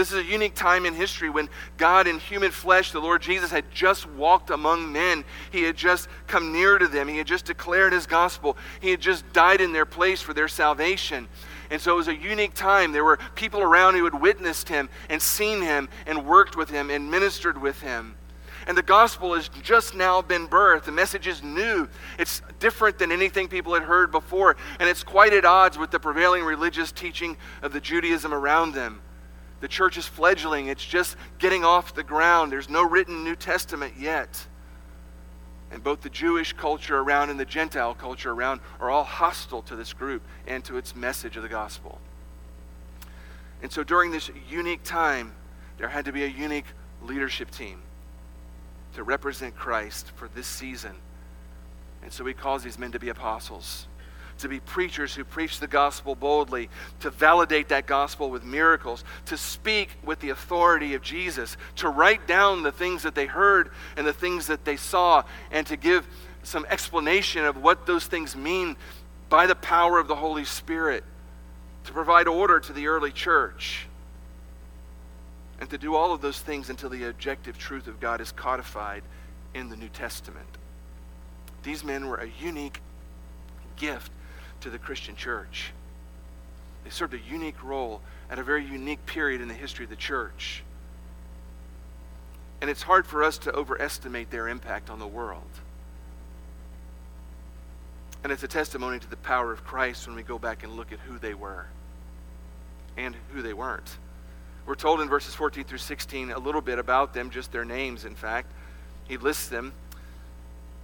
This 0.00 0.12
is 0.12 0.26
a 0.26 0.32
unique 0.32 0.54
time 0.54 0.86
in 0.86 0.94
history 0.94 1.28
when 1.28 1.50
God 1.76 2.06
in 2.06 2.18
human 2.18 2.52
flesh, 2.52 2.90
the 2.90 3.00
Lord 3.00 3.20
Jesus, 3.20 3.50
had 3.50 3.70
just 3.70 4.08
walked 4.08 4.48
among 4.48 4.90
men. 4.90 5.26
He 5.52 5.64
had 5.64 5.76
just 5.76 6.08
come 6.26 6.54
near 6.54 6.78
to 6.78 6.88
them. 6.88 7.06
He 7.06 7.18
had 7.18 7.26
just 7.26 7.44
declared 7.44 7.92
his 7.92 8.06
gospel. 8.06 8.56
He 8.80 8.92
had 8.92 9.02
just 9.02 9.30
died 9.34 9.60
in 9.60 9.74
their 9.74 9.84
place 9.84 10.22
for 10.22 10.32
their 10.32 10.48
salvation. 10.48 11.28
And 11.70 11.82
so 11.82 11.92
it 11.92 11.96
was 11.96 12.08
a 12.08 12.16
unique 12.16 12.54
time. 12.54 12.92
There 12.92 13.04
were 13.04 13.18
people 13.34 13.60
around 13.60 13.94
who 13.94 14.04
had 14.04 14.18
witnessed 14.18 14.70
him 14.70 14.88
and 15.10 15.20
seen 15.20 15.60
him 15.60 15.90
and 16.06 16.24
worked 16.24 16.56
with 16.56 16.70
him 16.70 16.88
and 16.88 17.10
ministered 17.10 17.60
with 17.60 17.82
him. 17.82 18.16
And 18.66 18.78
the 18.78 18.82
gospel 18.82 19.34
has 19.34 19.50
just 19.50 19.94
now 19.94 20.22
been 20.22 20.48
birthed. 20.48 20.84
The 20.84 20.92
message 20.92 21.26
is 21.26 21.42
new. 21.42 21.90
It's 22.18 22.40
different 22.58 22.98
than 22.98 23.12
anything 23.12 23.48
people 23.48 23.74
had 23.74 23.82
heard 23.82 24.10
before. 24.10 24.56
And 24.78 24.88
it's 24.88 25.04
quite 25.04 25.34
at 25.34 25.44
odds 25.44 25.76
with 25.76 25.90
the 25.90 26.00
prevailing 26.00 26.42
religious 26.42 26.90
teaching 26.90 27.36
of 27.60 27.74
the 27.74 27.80
Judaism 27.80 28.32
around 28.32 28.72
them. 28.72 29.02
The 29.60 29.68
church 29.68 29.98
is 29.98 30.06
fledgling, 30.06 30.68
it's 30.68 30.84
just 30.84 31.16
getting 31.38 31.64
off 31.64 31.94
the 31.94 32.02
ground. 32.02 32.50
There's 32.50 32.68
no 32.68 32.82
written 32.82 33.24
New 33.24 33.36
Testament 33.36 33.94
yet. 33.98 34.46
And 35.70 35.84
both 35.84 36.00
the 36.00 36.10
Jewish 36.10 36.52
culture 36.54 36.98
around 36.98 37.30
and 37.30 37.38
the 37.38 37.44
Gentile 37.44 37.94
culture 37.94 38.32
around 38.32 38.60
are 38.80 38.90
all 38.90 39.04
hostile 39.04 39.62
to 39.62 39.76
this 39.76 39.92
group 39.92 40.22
and 40.46 40.64
to 40.64 40.78
its 40.78 40.96
message 40.96 41.36
of 41.36 41.42
the 41.42 41.48
gospel. 41.48 42.00
And 43.62 43.70
so 43.70 43.84
during 43.84 44.10
this 44.10 44.30
unique 44.48 44.82
time, 44.82 45.34
there 45.78 45.88
had 45.88 46.06
to 46.06 46.12
be 46.12 46.24
a 46.24 46.28
unique 46.28 46.64
leadership 47.02 47.50
team 47.50 47.82
to 48.94 49.04
represent 49.04 49.54
Christ 49.54 50.10
for 50.16 50.28
this 50.34 50.46
season. 50.46 50.94
And 52.02 52.12
so 52.12 52.24
he 52.24 52.32
calls 52.32 52.62
these 52.62 52.78
men 52.78 52.92
to 52.92 52.98
be 52.98 53.10
apostles 53.10 53.86
to 54.40 54.48
be 54.48 54.60
preachers 54.60 55.14
who 55.14 55.24
preach 55.24 55.60
the 55.60 55.66
gospel 55.66 56.14
boldly, 56.14 56.68
to 57.00 57.10
validate 57.10 57.68
that 57.68 57.86
gospel 57.86 58.30
with 58.30 58.44
miracles, 58.44 59.04
to 59.26 59.36
speak 59.36 59.90
with 60.04 60.20
the 60.20 60.30
authority 60.30 60.94
of 60.94 61.02
Jesus, 61.02 61.56
to 61.76 61.88
write 61.88 62.26
down 62.26 62.62
the 62.62 62.72
things 62.72 63.02
that 63.02 63.14
they 63.14 63.26
heard 63.26 63.70
and 63.96 64.06
the 64.06 64.12
things 64.12 64.46
that 64.46 64.64
they 64.64 64.76
saw, 64.76 65.22
and 65.50 65.66
to 65.66 65.76
give 65.76 66.06
some 66.42 66.66
explanation 66.68 67.44
of 67.44 67.62
what 67.62 67.86
those 67.86 68.06
things 68.06 68.34
mean 68.34 68.76
by 69.28 69.46
the 69.46 69.54
power 69.54 69.98
of 69.98 70.08
the 70.08 70.16
Holy 70.16 70.44
Spirit, 70.44 71.04
to 71.84 71.92
provide 71.92 72.26
order 72.26 72.58
to 72.60 72.72
the 72.72 72.86
early 72.86 73.12
church, 73.12 73.86
and 75.60 75.68
to 75.70 75.78
do 75.78 75.94
all 75.94 76.12
of 76.12 76.20
those 76.20 76.40
things 76.40 76.70
until 76.70 76.88
the 76.88 77.04
objective 77.04 77.58
truth 77.58 77.86
of 77.86 78.00
God 78.00 78.20
is 78.20 78.32
codified 78.32 79.02
in 79.54 79.68
the 79.68 79.76
New 79.76 79.88
Testament. 79.88 80.46
These 81.62 81.84
men 81.84 82.08
were 82.08 82.16
a 82.16 82.30
unique 82.40 82.80
gift 83.76 84.10
to 84.60 84.70
the 84.70 84.78
Christian 84.78 85.16
church. 85.16 85.72
They 86.84 86.90
served 86.90 87.14
a 87.14 87.18
unique 87.18 87.62
role 87.62 88.00
at 88.30 88.38
a 88.38 88.42
very 88.42 88.64
unique 88.64 89.04
period 89.06 89.40
in 89.40 89.48
the 89.48 89.54
history 89.54 89.84
of 89.84 89.90
the 89.90 89.96
church. 89.96 90.62
And 92.60 92.68
it's 92.68 92.82
hard 92.82 93.06
for 93.06 93.22
us 93.22 93.38
to 93.38 93.52
overestimate 93.52 94.30
their 94.30 94.48
impact 94.48 94.90
on 94.90 94.98
the 94.98 95.06
world. 95.06 95.42
And 98.22 98.32
it's 98.32 98.42
a 98.42 98.48
testimony 98.48 98.98
to 98.98 99.08
the 99.08 99.16
power 99.16 99.50
of 99.50 99.64
Christ 99.64 100.06
when 100.06 100.14
we 100.14 100.22
go 100.22 100.38
back 100.38 100.62
and 100.62 100.74
look 100.74 100.92
at 100.92 100.98
who 101.00 101.18
they 101.18 101.32
were 101.32 101.66
and 102.96 103.16
who 103.32 103.40
they 103.40 103.54
weren't. 103.54 103.96
We're 104.66 104.74
told 104.74 105.00
in 105.00 105.08
verses 105.08 105.34
14 105.34 105.64
through 105.64 105.78
16 105.78 106.30
a 106.30 106.38
little 106.38 106.60
bit 106.60 106.78
about 106.78 107.14
them, 107.14 107.30
just 107.30 107.50
their 107.50 107.64
names, 107.64 108.04
in 108.04 108.14
fact. 108.14 108.52
He 109.08 109.16
lists 109.16 109.48
them 109.48 109.72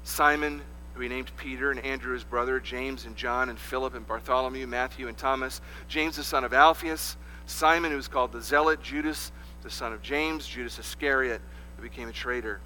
Simon, 0.06 0.62
who 0.96 1.02
he 1.02 1.08
named 1.10 1.30
Peter, 1.36 1.70
and 1.70 1.78
Andrew 1.80 2.14
his 2.14 2.24
brother, 2.24 2.58
James 2.58 3.04
and 3.04 3.14
John, 3.16 3.50
and 3.50 3.58
Philip 3.58 3.94
and 3.94 4.06
Bartholomew, 4.06 4.66
Matthew 4.66 5.08
and 5.08 5.16
Thomas, 5.16 5.60
James 5.88 6.16
the 6.16 6.24
son 6.24 6.42
of 6.42 6.54
Alphaeus, 6.54 7.18
Simon, 7.44 7.90
who 7.90 7.98
was 7.98 8.08
called 8.08 8.32
the 8.32 8.40
Zealot, 8.40 8.82
Judas, 8.82 9.30
the 9.62 9.70
son 9.70 9.92
of 9.92 10.00
James, 10.00 10.46
Judas 10.46 10.78
Iscariot, 10.78 11.42
who 11.76 11.82
became 11.82 12.08
a 12.08 12.12
traitor. 12.12 12.60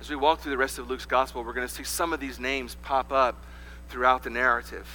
As 0.00 0.10
we 0.10 0.16
walk 0.16 0.40
through 0.40 0.50
the 0.50 0.58
rest 0.58 0.78
of 0.78 0.90
Luke's 0.90 1.06
gospel, 1.06 1.44
we're 1.44 1.52
going 1.52 1.68
to 1.68 1.72
see 1.72 1.84
some 1.84 2.12
of 2.12 2.18
these 2.18 2.40
names 2.40 2.74
pop 2.82 3.12
up 3.12 3.36
throughout 3.88 4.24
the 4.24 4.30
narrative. 4.30 4.88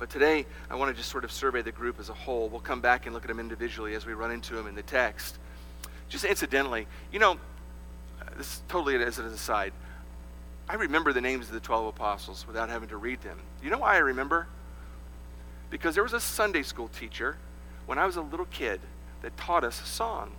But 0.00 0.10
today, 0.10 0.46
I 0.68 0.74
want 0.74 0.90
to 0.90 0.96
just 0.96 1.10
sort 1.10 1.22
of 1.22 1.30
survey 1.30 1.62
the 1.62 1.70
group 1.70 2.00
as 2.00 2.08
a 2.08 2.14
whole. 2.14 2.48
We'll 2.48 2.60
come 2.60 2.80
back 2.80 3.06
and 3.06 3.14
look 3.14 3.22
at 3.22 3.28
them 3.28 3.38
individually 3.38 3.94
as 3.94 4.04
we 4.04 4.14
run 4.14 4.32
into 4.32 4.56
them 4.56 4.66
in 4.66 4.74
the 4.74 4.82
text. 4.82 5.38
Just 6.08 6.24
incidentally, 6.24 6.88
you 7.12 7.20
know, 7.20 7.38
this 8.36 8.46
is 8.46 8.62
totally 8.66 8.96
as 8.96 9.20
an 9.20 9.26
aside. 9.26 9.72
I 10.68 10.74
remember 10.74 11.12
the 11.12 11.20
names 11.20 11.48
of 11.48 11.54
the 11.54 11.60
12 11.60 11.86
apostles 11.86 12.46
without 12.46 12.68
having 12.68 12.88
to 12.90 12.96
read 12.96 13.20
them. 13.22 13.38
You 13.62 13.70
know 13.70 13.78
why 13.78 13.94
I 13.94 13.98
remember? 13.98 14.46
Because 15.70 15.94
there 15.94 16.04
was 16.04 16.12
a 16.12 16.20
Sunday 16.20 16.62
school 16.62 16.88
teacher 16.88 17.36
when 17.86 17.98
I 17.98 18.06
was 18.06 18.16
a 18.16 18.22
little 18.22 18.46
kid 18.46 18.80
that 19.22 19.36
taught 19.36 19.64
us 19.64 19.80
a 19.80 19.86
song 19.86 20.32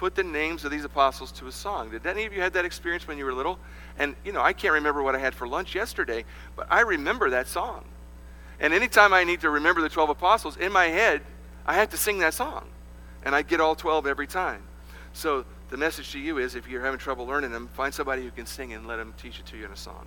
put 0.00 0.14
the 0.14 0.22
names 0.22 0.64
of 0.64 0.70
these 0.70 0.86
apostles 0.86 1.30
to 1.30 1.46
a 1.46 1.52
song. 1.52 1.90
Did 1.90 2.06
any 2.06 2.24
of 2.24 2.32
you 2.32 2.40
had 2.40 2.54
that 2.54 2.64
experience 2.64 3.06
when 3.06 3.18
you 3.18 3.26
were 3.26 3.34
little? 3.34 3.58
And 3.98 4.16
you 4.24 4.32
know, 4.32 4.40
I 4.40 4.54
can't 4.54 4.72
remember 4.72 5.02
what 5.02 5.14
I 5.14 5.18
had 5.18 5.34
for 5.34 5.46
lunch 5.46 5.74
yesterday, 5.74 6.24
but 6.56 6.66
I 6.70 6.80
remember 6.80 7.28
that 7.28 7.46
song. 7.46 7.84
And 8.58 8.72
anytime 8.72 9.12
I 9.12 9.24
need 9.24 9.42
to 9.42 9.50
remember 9.50 9.82
the 9.82 9.90
12 9.90 10.08
apostles, 10.08 10.56
in 10.56 10.72
my 10.72 10.86
head, 10.86 11.20
I 11.66 11.74
have 11.74 11.90
to 11.90 11.98
sing 11.98 12.18
that 12.20 12.32
song. 12.32 12.64
And 13.26 13.34
I 13.34 13.42
get 13.42 13.60
all 13.60 13.74
12 13.74 14.06
every 14.06 14.26
time. 14.26 14.62
So 15.12 15.44
the 15.70 15.76
message 15.76 16.12
to 16.12 16.18
you 16.18 16.38
is 16.38 16.54
if 16.54 16.68
you're 16.68 16.84
having 16.84 16.98
trouble 16.98 17.26
learning 17.26 17.52
them, 17.52 17.68
find 17.68 17.94
somebody 17.94 18.22
who 18.22 18.30
can 18.30 18.44
sing 18.44 18.72
and 18.72 18.86
let 18.86 18.96
them 18.96 19.14
teach 19.16 19.38
it 19.38 19.46
to 19.46 19.56
you 19.56 19.64
in 19.64 19.70
a 19.70 19.76
song. 19.76 20.06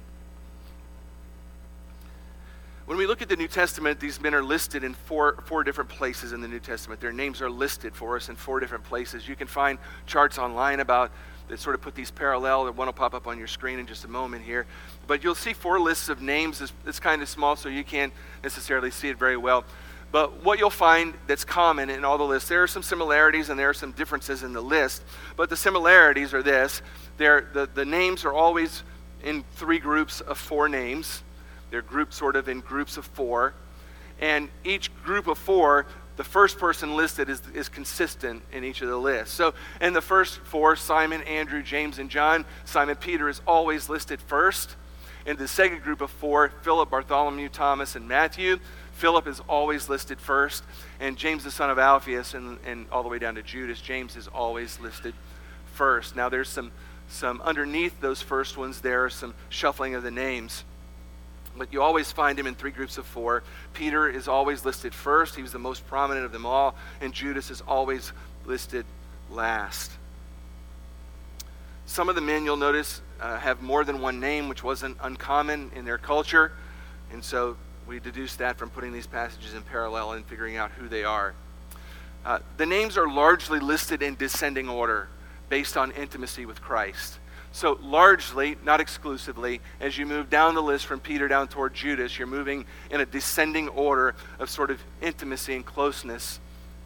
When 2.86 2.98
we 2.98 3.08
look 3.08 3.22
at 3.22 3.30
the 3.30 3.38
New 3.38 3.48
Testament, 3.48 4.02
these 4.02 4.20
men 4.20 4.36
are 4.36 4.44
listed 4.44 4.84
in 4.84 4.94
four, 4.94 5.42
four 5.46 5.64
different 5.64 5.90
places 5.90 6.34
in 6.34 6.42
the 6.42 6.50
New 6.50 6.60
Testament. 6.60 7.00
Their 7.00 7.14
names 7.14 7.42
are 7.42 7.50
listed 7.50 7.96
for 7.96 8.18
us 8.18 8.28
in 8.28 8.36
four 8.36 8.60
different 8.60 8.84
places. 8.84 9.26
You 9.26 9.38
can 9.38 9.48
find 9.48 9.80
charts 10.06 10.38
online 10.38 10.82
about 10.82 11.10
that 11.48 11.60
sort 11.62 11.76
of 11.76 11.82
put 11.82 11.96
these 11.96 12.12
parallel. 12.12 12.66
One 12.74 12.88
will 12.88 12.94
pop 12.94 13.14
up 13.14 13.26
on 13.26 13.38
your 13.38 13.48
screen 13.48 13.80
in 13.80 13.88
just 13.88 14.04
a 14.04 14.10
moment 14.10 14.44
here. 14.44 14.66
But 15.08 15.24
you'll 15.24 15.34
see 15.34 15.54
four 15.54 15.80
lists 15.80 16.10
of 16.10 16.22
names. 16.22 16.62
It's, 16.62 16.74
it's 16.86 17.00
kind 17.00 17.22
of 17.22 17.30
small, 17.30 17.56
so 17.56 17.70
you 17.70 17.86
can't 17.86 18.12
necessarily 18.44 18.92
see 18.92 19.08
it 19.08 19.18
very 19.18 19.38
well. 19.38 19.64
But 20.14 20.44
what 20.44 20.60
you'll 20.60 20.70
find 20.70 21.16
that's 21.26 21.44
common 21.44 21.90
in 21.90 22.06
all 22.06 22.20
the 22.20 22.24
lists, 22.24 22.48
there 22.48 22.62
are 22.62 22.68
some 22.68 22.84
similarities 22.84 23.50
and 23.50 23.60
there 23.60 23.70
are 23.70 23.74
some 23.74 23.94
differences 23.94 24.44
in 24.44 24.54
the 24.54 24.62
list. 24.62 25.04
But 25.36 25.50
the 25.50 25.58
similarities 25.58 26.36
are 26.36 26.44
this 26.44 26.84
the, 27.18 27.68
the 27.74 27.84
names 27.84 28.24
are 28.24 28.32
always 28.32 28.84
in 29.24 29.44
three 29.56 29.80
groups 29.80 30.22
of 30.22 30.38
four 30.38 30.70
names. 30.70 31.24
They're 31.72 31.82
grouped 31.82 32.14
sort 32.14 32.36
of 32.36 32.48
in 32.48 32.60
groups 32.60 32.96
of 32.96 33.06
four. 33.08 33.56
And 34.22 34.50
each 34.64 34.96
group 35.04 35.26
of 35.26 35.40
four, 35.40 35.88
the 36.16 36.24
first 36.24 36.60
person 36.60 36.96
listed 36.96 37.28
is, 37.28 37.42
is 37.56 37.68
consistent 37.68 38.44
in 38.52 38.64
each 38.64 38.84
of 38.84 38.90
the 38.90 38.98
lists. 38.98 39.34
So 39.34 39.56
in 39.82 39.94
the 39.94 40.02
first 40.02 40.38
four, 40.42 40.76
Simon, 40.76 41.24
Andrew, 41.24 41.64
James, 41.64 41.98
and 41.98 42.12
John, 42.12 42.46
Simon 42.66 42.98
Peter 42.98 43.30
is 43.30 43.42
always 43.48 43.90
listed 43.90 44.22
first. 44.22 44.76
In 45.26 45.38
the 45.38 45.48
second 45.48 45.82
group 45.82 46.02
of 46.02 46.12
four, 46.12 46.52
Philip, 46.62 46.92
Bartholomew, 46.92 47.50
Thomas, 47.50 47.96
and 47.96 48.08
Matthew, 48.08 48.60
Philip 48.94 49.28
is 49.28 49.42
always 49.42 49.90
listed 49.90 50.20
first. 50.20 50.64
And 51.00 51.18
James, 51.18 51.44
the 51.44 51.52
son 51.52 51.70
of 51.70 51.78
Alphaeus, 51.78 52.34
and, 52.34 52.58
and 52.66 52.86
all 52.92 53.04
the 53.04 53.10
way 53.10 53.20
down 53.20 53.36
to 53.36 53.44
Judas, 53.44 53.82
James 53.82 54.16
is 54.16 54.28
always 54.28 54.80
listed 54.80 55.14
first. 55.74 56.16
Now 56.16 56.30
there's 56.30 56.50
some, 56.50 56.72
some 57.10 57.42
underneath 57.42 58.00
those 58.00 58.22
first 58.22 58.58
ones, 58.58 58.82
there 58.82 59.04
are 59.04 59.10
some 59.10 59.34
shuffling 59.50 59.96
of 59.96 60.04
the 60.04 60.12
names. 60.12 60.64
But 61.56 61.72
you 61.72 61.82
always 61.82 62.12
find 62.12 62.40
him 62.40 62.48
in 62.48 62.56
three 62.56 62.72
groups 62.72 62.98
of 62.98 63.06
four. 63.06 63.44
Peter 63.74 64.10
is 64.10 64.28
always 64.28 64.66
listed 64.66 64.94
first, 64.94 65.36
he 65.36 65.42
was 65.42 65.52
the 65.52 65.60
most 65.60 65.86
prominent 65.88 66.26
of 66.26 66.32
them 66.32 66.46
all, 66.46 66.76
and 67.02 67.14
Judas 67.14 67.52
is 67.52 67.62
always 67.62 68.12
listed 68.46 68.86
last. 69.30 69.92
Some 71.86 72.10
of 72.10 72.16
the 72.16 72.22
men 72.22 72.46
you'll 72.46 72.58
notice 72.58 73.02
uh, 73.20 73.38
have 73.38 73.62
more 73.62 73.84
than 73.84 74.02
one 74.02 74.20
name, 74.20 74.50
which 74.50 74.64
wasn't 74.64 74.98
uncommon 75.02 75.72
in 75.76 75.86
their 75.86 75.98
culture. 75.98 76.54
And 77.12 77.24
so 77.24 77.58
we 77.88 78.00
deduce 78.00 78.36
that 78.38 78.58
from 78.58 78.70
putting 78.70 78.94
these 78.94 79.08
passages 79.08 79.54
in 79.54 79.62
parallel 79.64 80.14
and 80.14 80.26
figuring 80.26 80.58
out 80.58 80.72
who 80.72 80.88
they 80.88 81.04
are. 81.04 81.34
Uh, 82.26 82.40
the 82.58 82.66
names 82.66 82.98
are 82.98 83.08
largely 83.08 83.60
listed 83.60 84.02
in 84.02 84.16
descending 84.16 84.70
order 84.70 85.10
based 85.50 85.76
on 85.76 85.92
intimacy 85.92 86.46
with 86.46 86.62
Christ. 86.62 87.20
So, 87.52 87.78
largely, 87.84 88.58
not 88.64 88.82
exclusively, 88.82 89.62
as 89.80 89.98
you 89.98 90.08
move 90.08 90.30
down 90.30 90.56
the 90.56 90.64
list 90.64 90.88
from 90.88 91.00
Peter 91.00 91.28
down 91.28 91.48
toward 91.48 91.76
Judas, 91.76 92.18
you're 92.18 92.28
moving 92.28 92.66
in 92.90 93.02
a 93.02 93.06
descending 93.06 93.68
order 93.70 94.16
of 94.40 94.50
sort 94.50 94.72
of 94.72 94.82
intimacy 95.02 95.56
and 95.56 95.64
closeness 95.64 96.40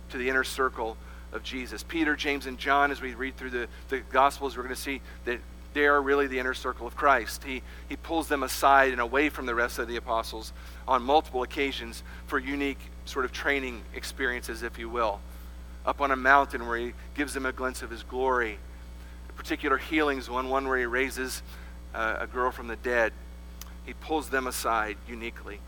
to 0.10 0.18
the 0.18 0.28
inner 0.28 0.44
circle 0.44 0.98
of 1.32 1.44
Jesus. 1.44 1.84
Peter, 1.84 2.18
James, 2.18 2.48
and 2.48 2.58
John, 2.58 2.92
as 2.92 3.00
we 3.00 3.14
read 3.14 3.38
through 3.38 3.52
the, 3.52 3.68
the 3.88 4.00
Gospels, 4.12 4.58
we're 4.58 4.64
going 4.64 4.76
to 4.76 4.82
see 4.82 5.00
that 5.24 5.40
they 5.74 5.86
are 5.86 6.02
really 6.02 6.28
the 6.28 6.40
inner 6.40 6.54
circle 6.54 6.88
of 6.88 6.96
Christ. 6.96 7.44
He, 7.44 7.62
he 7.88 7.96
pulls 7.96 8.28
them 8.28 8.44
aside 8.44 8.92
and 8.92 9.00
away 9.00 9.30
from 9.30 9.46
the 9.46 9.56
rest 9.56 9.80
of 9.80 9.88
the 9.88 9.96
apostles 9.96 10.52
on 10.88 11.04
multiple 11.04 11.43
occasions 11.43 12.04
for 12.28 12.39
unique 12.39 12.80
sort 13.06 13.26
of 13.26 13.32
training 13.32 13.82
experiences, 13.93 14.63
if 14.63 14.80
you 14.80 14.89
will. 14.89 15.19
Up 15.86 16.02
on 16.02 16.12
a 16.12 16.15
mountain 16.15 16.67
where 16.67 16.78
he 16.78 16.93
gives 17.15 17.34
them 17.34 17.45
a 17.45 17.52
glimpse 17.52 17.82
of 17.82 17.89
his 17.89 18.04
glory 18.04 18.60
particular 19.38 19.78
healings, 19.78 20.30
one, 20.30 20.50
one 20.50 20.67
where 20.67 20.78
he 20.78 20.86
raises 20.86 21.41
uh, 21.93 22.17
a 22.19 22.28
girl 22.28 22.52
from 22.52 22.67
the 22.67 22.76
dead. 22.76 23.13
He 23.86 23.93
pulls 23.93 24.30
them 24.30 24.47
aside 24.47 24.97
uniquely. 25.08 25.60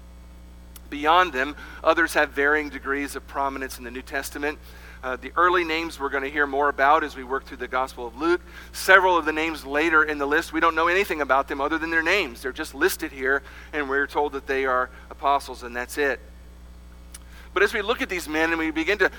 Beyond 0.90 1.34
them, 1.34 1.56
others 1.84 2.16
have 2.16 2.32
varying 2.32 2.70
degrees 2.70 3.16
of 3.16 3.26
prominence 3.28 3.78
in 3.78 3.84
the 3.84 3.92
New 3.92 4.02
Testament. 4.02 4.58
Uh, 5.02 5.16
the 5.16 5.32
early 5.38 5.64
names 5.64 6.00
we're 6.00 6.10
going 6.10 6.24
to 6.24 6.30
hear 6.30 6.48
more 6.48 6.68
about 6.68 7.04
as 7.04 7.16
we 7.16 7.24
work 7.24 7.46
through 7.46 7.58
the 7.58 7.68
Gospel 7.68 8.08
of 8.08 8.20
Luke. 8.20 8.42
Several 8.74 9.16
of 9.16 9.26
the 9.26 9.32
names 9.32 9.64
later 9.64 10.04
in 10.04 10.18
the 10.18 10.26
list, 10.26 10.52
we 10.52 10.60
don't 10.60 10.76
know 10.76 10.88
anything 10.88 11.22
about 11.22 11.48
them 11.48 11.62
other 11.62 11.78
than 11.78 11.92
their 11.92 12.04
names. 12.04 12.42
They're 12.42 12.52
just 12.52 12.74
listed 12.74 13.12
here, 13.12 13.44
and 13.72 13.88
we're 13.88 14.08
told 14.08 14.34
that 14.34 14.48
they 14.48 14.66
are 14.66 14.90
apostles, 15.20 15.64
and 15.64 15.76
that's 15.76 15.98
it. 15.98 16.20
But 17.54 17.64
as 17.64 17.74
we 17.74 17.82
look 17.82 18.02
at 18.02 18.10
these 18.10 18.30
men 18.30 18.52
and 18.52 18.60
we 18.60 18.72
begin 18.72 18.98
to 19.00 19.12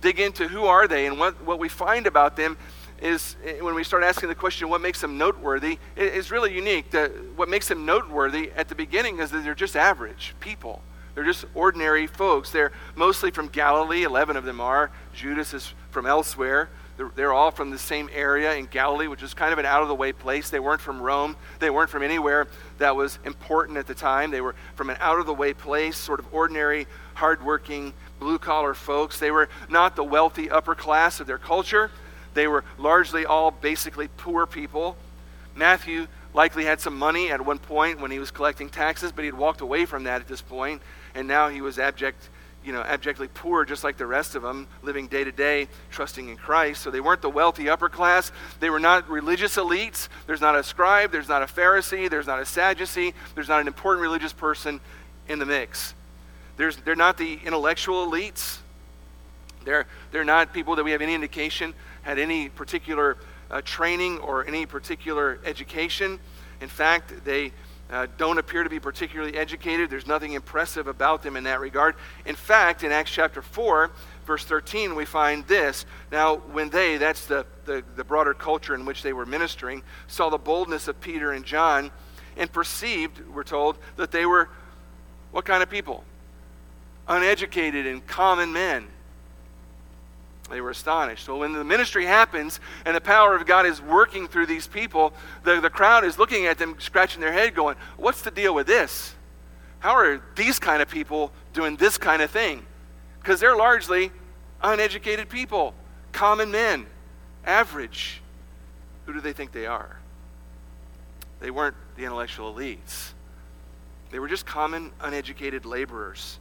dig 0.00 0.18
into 0.18 0.48
who 0.48 0.64
are 0.64 0.88
they 0.88 1.06
and 1.06 1.18
what, 1.18 1.42
what 1.44 1.58
we 1.58 1.68
find 1.68 2.06
about 2.06 2.36
them, 2.36 2.56
is 3.00 3.36
eh, 3.44 3.60
when 3.60 3.74
we 3.74 3.84
start 3.84 4.02
asking 4.02 4.28
the 4.28 4.34
question, 4.34 4.68
what 4.68 4.80
makes 4.80 5.00
them 5.00 5.18
noteworthy, 5.18 5.78
is 5.96 6.30
really 6.30 6.54
unique. 6.54 6.90
The, 6.90 7.08
what 7.36 7.48
makes 7.48 7.68
them 7.68 7.84
noteworthy 7.84 8.50
at 8.56 8.68
the 8.68 8.74
beginning 8.74 9.18
is 9.18 9.30
that 9.32 9.44
they're 9.44 9.54
just 9.54 9.76
average 9.76 10.34
people. 10.40 10.80
They're 11.14 11.24
just 11.24 11.44
ordinary 11.54 12.06
folks. 12.06 12.50
They're 12.50 12.72
mostly 12.94 13.30
from 13.30 13.48
Galilee, 13.48 14.04
11 14.04 14.36
of 14.36 14.44
them 14.44 14.60
are. 14.60 14.90
Judas 15.12 15.52
is 15.52 15.74
from 15.90 16.06
elsewhere. 16.06 16.70
They're, 16.96 17.32
all 17.32 17.50
from 17.50 17.70
the 17.70 17.78
same 17.78 18.10
area 18.12 18.54
in 18.54 18.66
Galilee, 18.66 19.08
which 19.08 19.22
is 19.22 19.32
kind 19.34 19.52
of 19.52 19.58
an 19.58 19.66
out 19.66 19.82
of 19.82 19.88
the 19.88 19.94
way 19.94 20.12
place. 20.12 20.50
They 20.50 20.60
weren't 20.60 20.80
from 20.80 21.00
Rome. 21.00 21.36
They 21.58 21.70
weren't 21.70 21.90
from 21.90 22.02
anywhere 22.02 22.46
that 22.78 22.94
was 22.94 23.18
important 23.24 23.78
at 23.78 23.86
the 23.86 23.94
time. 23.94 24.30
They 24.30 24.42
were 24.42 24.54
from 24.74 24.90
an 24.90 24.98
out 25.00 25.18
of 25.18 25.26
the 25.26 25.34
way 25.34 25.54
place, 25.54 25.96
sort 25.96 26.20
of 26.20 26.26
ordinary, 26.32 26.86
hardworking, 27.14 27.94
blue 28.20 28.38
collar 28.38 28.74
folks. 28.74 29.18
They 29.18 29.30
were 29.30 29.48
not 29.68 29.96
the 29.96 30.04
wealthy 30.04 30.50
upper 30.50 30.74
class 30.74 31.18
of 31.18 31.26
their 31.26 31.38
culture. 31.38 31.90
They 32.34 32.46
were 32.46 32.64
largely 32.78 33.24
all 33.24 33.50
basically 33.50 34.08
poor 34.08 34.46
people. 34.46 34.96
Matthew 35.54 36.06
likely 36.34 36.64
had 36.64 36.80
some 36.80 36.98
money 36.98 37.30
at 37.30 37.44
one 37.44 37.58
point 37.58 38.00
when 38.00 38.10
he 38.10 38.18
was 38.18 38.30
collecting 38.30 38.68
taxes, 38.68 39.12
but 39.12 39.24
he'd 39.24 39.34
walked 39.34 39.60
away 39.60 39.84
from 39.84 40.04
that 40.04 40.20
at 40.20 40.28
this 40.28 40.40
point, 40.40 40.80
and 41.14 41.28
now 41.28 41.48
he 41.48 41.60
was 41.60 41.78
abject, 41.78 42.28
you 42.64 42.72
know, 42.72 42.82
abjectly 42.82 43.28
poor, 43.28 43.64
just 43.64 43.84
like 43.84 43.96
the 43.96 44.06
rest 44.06 44.34
of 44.34 44.42
them, 44.42 44.68
living 44.82 45.06
day 45.08 45.24
to 45.24 45.32
day, 45.32 45.68
trusting 45.90 46.28
in 46.28 46.36
Christ. 46.36 46.82
So 46.82 46.90
they 46.90 47.00
weren't 47.00 47.22
the 47.22 47.30
wealthy 47.30 47.68
upper 47.68 47.88
class. 47.88 48.30
They 48.60 48.70
were 48.70 48.80
not 48.80 49.08
religious 49.08 49.56
elites. 49.56 50.08
There's 50.26 50.40
not 50.40 50.56
a 50.56 50.62
scribe. 50.62 51.10
There's 51.12 51.28
not 51.28 51.42
a 51.42 51.46
Pharisee. 51.46 52.08
There's 52.08 52.26
not 52.26 52.40
a 52.40 52.46
Sadducee. 52.46 53.14
There's 53.34 53.48
not 53.48 53.60
an 53.60 53.66
important 53.66 54.02
religious 54.02 54.32
person 54.32 54.80
in 55.28 55.38
the 55.38 55.46
mix. 55.46 55.94
There's, 56.56 56.76
they're 56.76 56.94
not 56.94 57.18
the 57.18 57.40
intellectual 57.44 58.06
elites. 58.06 58.58
They're, 59.64 59.86
they're 60.10 60.24
not 60.24 60.52
people 60.52 60.76
that 60.76 60.84
we 60.84 60.92
have 60.92 61.02
any 61.02 61.14
indication 61.14 61.74
had 62.02 62.18
any 62.18 62.48
particular 62.48 63.16
uh, 63.50 63.62
training 63.64 64.18
or 64.18 64.46
any 64.46 64.66
particular 64.66 65.38
education. 65.44 66.18
In 66.60 66.68
fact, 66.68 67.24
they 67.24 67.52
uh, 67.92 68.06
don't 68.16 68.38
appear 68.38 68.64
to 68.64 68.70
be 68.70 68.80
particularly 68.80 69.36
educated. 69.36 69.90
There's 69.90 70.06
nothing 70.06 70.32
impressive 70.32 70.86
about 70.86 71.22
them 71.22 71.36
in 71.36 71.44
that 71.44 71.60
regard. 71.60 71.94
In 72.24 72.34
fact, 72.34 72.82
in 72.82 72.90
Acts 72.90 73.10
chapter 73.10 73.42
4, 73.42 73.90
verse 74.26 74.44
13, 74.44 74.94
we 74.94 75.04
find 75.04 75.46
this. 75.46 75.84
Now, 76.10 76.36
when 76.36 76.70
they, 76.70 76.96
that's 76.96 77.26
the, 77.26 77.44
the, 77.66 77.84
the 77.94 78.02
broader 78.02 78.32
culture 78.32 78.74
in 78.74 78.86
which 78.86 79.02
they 79.02 79.12
were 79.12 79.26
ministering, 79.26 79.82
saw 80.06 80.30
the 80.30 80.38
boldness 80.38 80.88
of 80.88 81.00
Peter 81.02 81.32
and 81.32 81.44
John 81.44 81.90
and 82.36 82.50
perceived, 82.50 83.20
we're 83.28 83.44
told, 83.44 83.76
that 83.96 84.10
they 84.10 84.24
were 84.24 84.48
what 85.32 85.44
kind 85.44 85.62
of 85.62 85.70
people? 85.70 86.04
Uneducated 87.08 87.86
and 87.86 88.06
common 88.06 88.52
men. 88.52 88.86
They 90.50 90.60
were 90.60 90.70
astonished. 90.70 91.24
So 91.24 91.38
when 91.38 91.52
the 91.52 91.64
ministry 91.64 92.04
happens 92.04 92.60
and 92.84 92.96
the 92.96 93.00
power 93.00 93.34
of 93.34 93.46
God 93.46 93.64
is 93.64 93.80
working 93.80 94.26
through 94.28 94.46
these 94.46 94.66
people, 94.66 95.14
the, 95.44 95.60
the 95.60 95.70
crowd 95.70 96.04
is 96.04 96.18
looking 96.18 96.46
at 96.46 96.58
them, 96.58 96.76
scratching 96.78 97.20
their 97.20 97.32
head, 97.32 97.54
going, 97.54 97.76
What's 97.96 98.22
the 98.22 98.30
deal 98.30 98.54
with 98.54 98.66
this? 98.66 99.14
How 99.78 99.96
are 99.96 100.22
these 100.36 100.58
kind 100.58 100.82
of 100.82 100.88
people 100.88 101.32
doing 101.52 101.76
this 101.76 101.98
kind 101.98 102.22
of 102.22 102.30
thing? 102.30 102.64
Because 103.20 103.40
they're 103.40 103.56
largely 103.56 104.12
uneducated 104.62 105.28
people, 105.28 105.74
common 106.12 106.50
men, 106.50 106.86
average. 107.44 108.20
Who 109.06 109.12
do 109.12 109.20
they 109.20 109.32
think 109.32 109.52
they 109.52 109.66
are? 109.66 109.98
They 111.40 111.50
weren't 111.50 111.76
the 111.96 112.04
intellectual 112.04 112.54
elites. 112.54 113.12
They 114.10 114.18
were 114.18 114.28
just 114.28 114.46
common, 114.46 114.92
uneducated 115.00 115.64
laborers. 115.64 116.38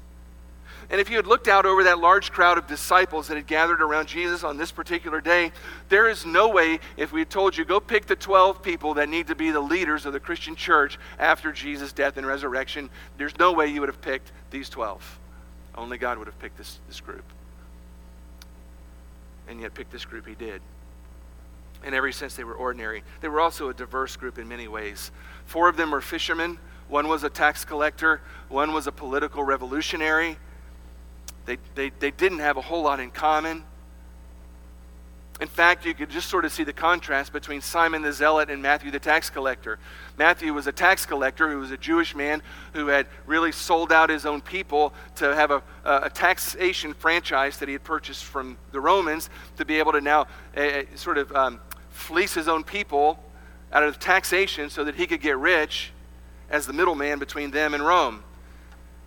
And 0.91 0.99
if 0.99 1.09
you 1.09 1.15
had 1.15 1.25
looked 1.25 1.47
out 1.47 1.65
over 1.65 1.85
that 1.85 1.99
large 1.99 2.33
crowd 2.33 2.57
of 2.57 2.67
disciples 2.67 3.29
that 3.29 3.37
had 3.37 3.47
gathered 3.47 3.81
around 3.81 4.09
Jesus 4.09 4.43
on 4.43 4.57
this 4.57 4.73
particular 4.73 5.21
day, 5.21 5.53
there 5.87 6.09
is 6.09 6.25
no 6.25 6.49
way, 6.49 6.81
if 6.97 7.13
we 7.13 7.21
had 7.21 7.29
told 7.29 7.55
you, 7.55 7.63
go 7.63 7.79
pick 7.79 8.07
the 8.07 8.15
12 8.15 8.61
people 8.61 8.95
that 8.95 9.07
need 9.07 9.27
to 9.27 9.35
be 9.35 9.51
the 9.51 9.61
leaders 9.61 10.05
of 10.05 10.11
the 10.11 10.19
Christian 10.19 10.53
church 10.53 10.99
after 11.17 11.53
Jesus' 11.53 11.93
death 11.93 12.17
and 12.17 12.27
resurrection, 12.27 12.89
there's 13.17 13.37
no 13.39 13.53
way 13.53 13.67
you 13.67 13.79
would 13.79 13.87
have 13.87 14.01
picked 14.01 14.33
these 14.51 14.67
12. 14.67 15.19
Only 15.75 15.97
God 15.97 16.17
would 16.17 16.27
have 16.27 16.37
picked 16.39 16.57
this, 16.57 16.79
this 16.87 16.99
group. 16.99 17.23
And 19.47 19.61
yet, 19.61 19.73
picked 19.73 19.93
this 19.93 20.03
group, 20.03 20.27
He 20.27 20.35
did. 20.35 20.61
In 21.85 21.93
every 21.93 22.11
sense, 22.11 22.35
they 22.35 22.43
were 22.43 22.53
ordinary. 22.53 23.03
They 23.21 23.29
were 23.29 23.39
also 23.39 23.69
a 23.69 23.73
diverse 23.73 24.17
group 24.17 24.37
in 24.37 24.47
many 24.49 24.67
ways. 24.67 25.11
Four 25.45 25.69
of 25.69 25.77
them 25.77 25.91
were 25.91 26.01
fishermen, 26.01 26.59
one 26.89 27.07
was 27.07 27.23
a 27.23 27.29
tax 27.29 27.63
collector, 27.63 28.19
one 28.49 28.73
was 28.73 28.87
a 28.87 28.91
political 28.91 29.41
revolutionary. 29.45 30.37
They, 31.45 31.57
they, 31.75 31.91
they 31.99 32.11
didn't 32.11 32.39
have 32.39 32.57
a 32.57 32.61
whole 32.61 32.83
lot 32.83 32.99
in 32.99 33.11
common. 33.11 33.63
In 35.41 35.47
fact, 35.47 35.87
you 35.87 35.95
could 35.95 36.11
just 36.11 36.29
sort 36.29 36.45
of 36.45 36.51
see 36.51 36.63
the 36.63 36.73
contrast 36.73 37.33
between 37.33 37.61
Simon 37.61 38.03
the 38.03 38.13
Zealot 38.13 38.51
and 38.51 38.61
Matthew 38.61 38.91
the 38.91 38.99
tax 38.99 39.31
collector. 39.31 39.79
Matthew 40.15 40.53
was 40.53 40.67
a 40.67 40.71
tax 40.71 41.03
collector 41.03 41.49
who 41.49 41.57
was 41.57 41.71
a 41.71 41.77
Jewish 41.77 42.13
man 42.13 42.43
who 42.73 42.87
had 42.87 43.07
really 43.25 43.51
sold 43.51 43.91
out 43.91 44.11
his 44.11 44.27
own 44.27 44.41
people 44.41 44.93
to 45.15 45.33
have 45.33 45.49
a, 45.49 45.63
a 45.83 46.11
taxation 46.11 46.93
franchise 46.93 47.57
that 47.57 47.67
he 47.67 47.73
had 47.73 47.83
purchased 47.83 48.23
from 48.23 48.55
the 48.71 48.79
Romans 48.79 49.31
to 49.57 49.65
be 49.65 49.79
able 49.79 49.93
to 49.93 50.01
now 50.01 50.27
uh, 50.55 50.83
sort 50.93 51.17
of 51.17 51.35
um, 51.35 51.59
fleece 51.89 52.35
his 52.35 52.47
own 52.47 52.63
people 52.63 53.17
out 53.73 53.81
of 53.81 53.97
taxation 53.97 54.69
so 54.69 54.83
that 54.83 54.93
he 54.93 55.07
could 55.07 55.21
get 55.21 55.37
rich 55.39 55.91
as 56.51 56.67
the 56.67 56.73
middleman 56.73 57.17
between 57.17 57.49
them 57.49 57.73
and 57.73 57.83
Rome. 57.83 58.23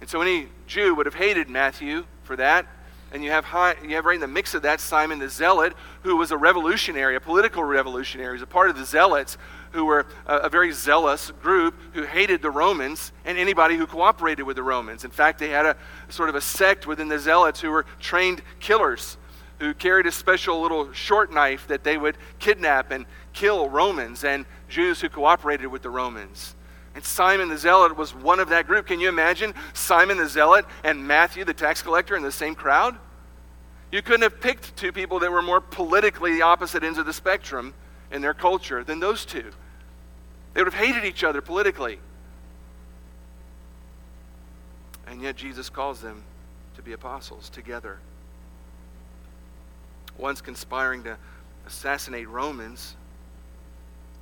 And 0.01 0.11
so 0.11 0.21
any 0.21 0.49
Jew 0.67 0.97
would 0.97 1.07
have 1.07 1.15
hated 1.15 1.49
Matthew 1.49 2.07
for 2.25 2.37
that. 2.37 2.67
And 3.13 3.23
you 3.23 3.31
have, 3.31 3.45
high, 3.45 3.77
you 3.87 3.95
have 3.95 4.07
right 4.07 4.17
in 4.17 4.21
the 4.21 4.27
mix 4.27 4.55
of 4.55 4.63
that 4.63 4.81
Simon 4.81 5.21
the 5.21 5.29
Zealot, 5.29 5.75
who 6.03 6.17
was 6.17 6.33
a 6.33 6.37
revolutionary, 6.37 7.15
a 7.15 7.21
political 7.21 7.63
revolutionary. 7.63 8.31
He 8.31 8.33
was 8.33 8.43
a 8.43 8.47
part 8.47 8.71
of 8.71 8.77
the 8.77 8.85
Zealots, 8.85 9.39
who 9.71 9.85
were 9.85 10.07
a, 10.27 10.39
a 10.39 10.49
very 10.49 10.73
zealous 10.73 11.31
group 11.43 11.77
who 11.93 12.03
hated 12.03 12.43
the 12.43 12.51
Romans 12.51 13.13
and 13.25 13.39
anybody 13.39 13.77
who 13.77 13.87
cooperated 13.87 14.45
with 14.45 14.57
the 14.57 14.63
Romans. 14.63 15.05
In 15.05 15.13
fact, 15.13 15.39
they 15.39 15.51
had 15.51 15.65
a 15.65 15.77
sort 16.09 16.29
of 16.29 16.35
a 16.35 16.41
sect 16.41 16.89
within 16.89 17.09
the 17.09 17.19
Zealots 17.19 17.61
who 17.61 17.71
were 17.71 17.87
trained 18.01 18.43
killers 18.59 19.17
who 19.61 19.75
carried 19.75 20.07
a 20.07 20.13
special 20.13 20.61
little 20.61 20.93
short 20.93 21.33
knife 21.33 21.67
that 21.69 21.85
they 21.85 21.97
would 21.97 22.19
kidnap 22.39 22.91
and 22.91 23.07
kill 23.33 23.69
Romans 23.69 24.25
and 24.25 24.47
Jews 24.69 25.01
who 25.01 25.09
cooperated 25.09 25.69
with 25.69 25.83
the 25.83 25.91
Romans. 25.91 26.55
And 26.95 27.05
Simon 27.05 27.49
the 27.49 27.59
Zealot 27.59 27.97
was 27.97 28.15
one 28.15 28.39
of 28.39 28.51
that 28.51 28.67
group. 28.67 28.87
Can 28.87 29.01
you 29.01 29.09
imagine 29.09 29.53
Simon 29.73 30.17
the 30.17 30.29
Zealot 30.29 30.65
and 30.85 31.07
Matthew 31.07 31.45
the 31.45 31.55
tax 31.55 31.83
collector 31.83 32.17
in 32.17 32.23
the 32.23 32.31
same 32.31 32.55
crowd? 32.55 32.97
You 33.91 34.03
couldn't 34.03 34.23
have 34.23 34.41
picked 34.41 34.77
two 34.77 34.93
people 34.93 35.19
that 35.21 35.31
were 35.31 35.43
more 35.43 35.61
politically 35.61 36.33
the 36.33 36.43
opposite 36.43 36.85
ends 36.85 36.99
of 36.99 37.07
the 37.07 37.13
spectrum 37.13 37.75
in 38.11 38.23
their 38.23 38.35
culture 38.35 38.85
than 38.85 39.01
those 39.01 39.25
two. 39.25 39.51
They 40.53 40.63
would 40.63 40.73
have 40.73 40.85
hated 40.85 41.05
each 41.05 41.25
other 41.25 41.41
politically. 41.41 41.99
And 45.07 45.21
yet 45.21 45.37
Jesus 45.37 45.69
calls 45.69 46.01
them 46.01 46.23
to 46.77 46.83
be 46.83 46.93
apostles 46.93 47.49
together. 47.49 47.99
One's 50.17 50.41
conspiring 50.41 51.03
to 51.05 51.17
assassinate 51.67 52.29
Romans, 52.29 52.97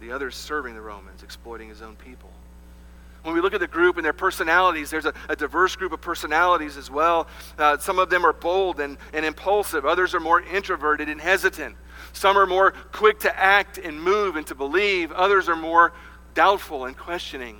the 0.00 0.10
other's 0.10 0.34
serving 0.34 0.74
the 0.74 0.80
Romans, 0.80 1.22
exploiting 1.22 1.68
his 1.68 1.82
own 1.82 1.96
people. 1.96 2.30
When 3.22 3.34
we 3.34 3.40
look 3.40 3.54
at 3.54 3.60
the 3.60 3.68
group 3.68 3.96
and 3.96 4.04
their 4.04 4.12
personalities, 4.12 4.90
there's 4.90 5.06
a, 5.06 5.14
a 5.28 5.36
diverse 5.36 5.76
group 5.76 5.92
of 5.92 6.00
personalities 6.00 6.76
as 6.76 6.90
well. 6.90 7.28
Uh, 7.56 7.78
some 7.78 7.98
of 7.98 8.10
them 8.10 8.26
are 8.26 8.32
bold 8.32 8.80
and, 8.80 8.98
and 9.12 9.24
impulsive, 9.24 9.86
others 9.86 10.14
are 10.14 10.20
more 10.20 10.40
introverted 10.40 11.08
and 11.08 11.20
hesitant. 11.20 11.76
Some 12.12 12.36
are 12.36 12.46
more 12.46 12.72
quick 12.90 13.20
to 13.20 13.38
act 13.38 13.78
and 13.78 14.02
move 14.02 14.36
and 14.36 14.46
to 14.48 14.54
believe, 14.54 15.12
others 15.12 15.48
are 15.48 15.56
more 15.56 15.92
doubtful 16.34 16.86
and 16.86 16.96
questioning. 16.96 17.58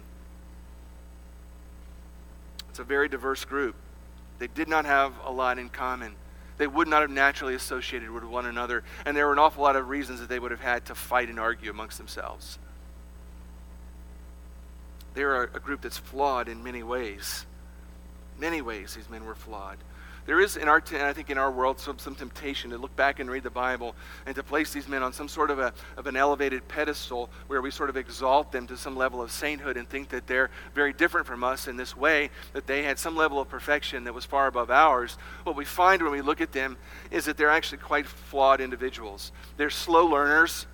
It's 2.69 2.79
a 2.79 2.85
very 2.85 3.09
diverse 3.09 3.45
group. 3.45 3.77
They 4.39 4.49
did 4.49 4.67
not 4.67 4.85
have 4.85 5.13
a 5.25 5.31
lot 5.31 5.59
in 5.59 5.69
common. 5.69 6.15
They 6.59 6.67
would 6.67 6.89
not 6.89 7.03
have 7.03 7.11
naturally 7.11 7.55
associated 7.55 8.11
with 8.11 8.25
one 8.25 8.47
another, 8.47 8.83
and 9.07 9.17
there 9.17 9.27
were 9.27 9.33
an 9.33 9.39
awful 9.39 9.63
lot 9.63 9.77
of 9.77 9.89
reasons 9.89 10.21
that 10.21 10.29
they 10.29 10.39
would 10.39 10.51
have 10.51 10.61
had 10.61 10.85
to 10.87 10.95
fight 10.95 11.29
and 11.29 11.39
argue 11.39 11.71
amongst 11.71 11.99
themselves. 11.99 12.59
They're 15.15 15.45
a, 15.45 15.61
group 15.61 15.83
that's 15.83 15.99
flawed 15.99 16.49
in 16.49 16.63
many 16.63 16.83
ways. 16.83 17.47
Many 18.39 18.63
ways, 18.63 18.95
these 18.95 19.11
men 19.11 19.25
were 19.25 19.35
flawed. 19.35 19.79
There 20.25 20.41
is, 20.41 20.57
in 20.57 20.69
our, 20.69 20.81
I 21.01 21.13
think, 21.13 21.31
in 21.31 21.39
our 21.39 21.51
world, 21.51 21.81
some, 21.81 21.99
some 21.99 22.15
temptation 22.15 22.71
to 22.71 22.79
look 22.79 22.95
back 22.95 23.19
and 23.19 23.29
read 23.29 23.43
the 23.43 23.51
Bible 23.51 23.97
and 24.25 24.37
to 24.37 24.43
place 24.45 24.73
these 24.73 24.87
men 24.87 25.03
on 25.03 25.13
some 25.13 25.27
sort 25.27 25.51
of, 25.51 25.59
a, 25.59 25.73
of 25.97 26.07
an 26.07 26.17
elevated 26.17 26.67
pedestal 26.69 27.29
where 27.49 27.61
we 27.61 27.73
sort 27.73 27.91
of 27.91 27.97
exalt 27.97 28.53
them 28.53 28.69
to 28.69 28.77
some 28.77 28.97
level 28.97 29.21
of 29.21 29.33
sainthood 29.33 29.77
and 29.77 29.89
think 29.89 30.11
that 30.11 30.29
they're 30.29 30.51
very 30.75 30.93
different 30.93 31.27
from 31.27 31.43
us 31.43 31.67
in 31.67 31.77
this 31.77 31.97
way, 31.97 32.31
that 32.53 32.69
they 32.69 32.85
had 32.85 33.01
some 33.01 33.17
level 33.17 33.41
of 33.41 33.49
perfection 33.49 34.05
that 34.05 34.15
was 34.15 34.25
far 34.25 34.47
above 34.47 34.71
ours. 34.71 35.19
What 35.43 35.57
we 35.57 35.65
find 35.65 36.01
when 36.01 36.13
we 36.13 36.23
look 36.23 36.41
at 36.41 36.53
them 36.53 36.77
is 37.11 37.25
that 37.25 37.37
they're 37.37 37.51
actually 37.51 37.79
quite 37.79 38.07
flawed 38.07 38.61
individuals. 38.61 39.33
They're 39.57 39.71
slow 39.71 40.07
learners. 40.07 40.67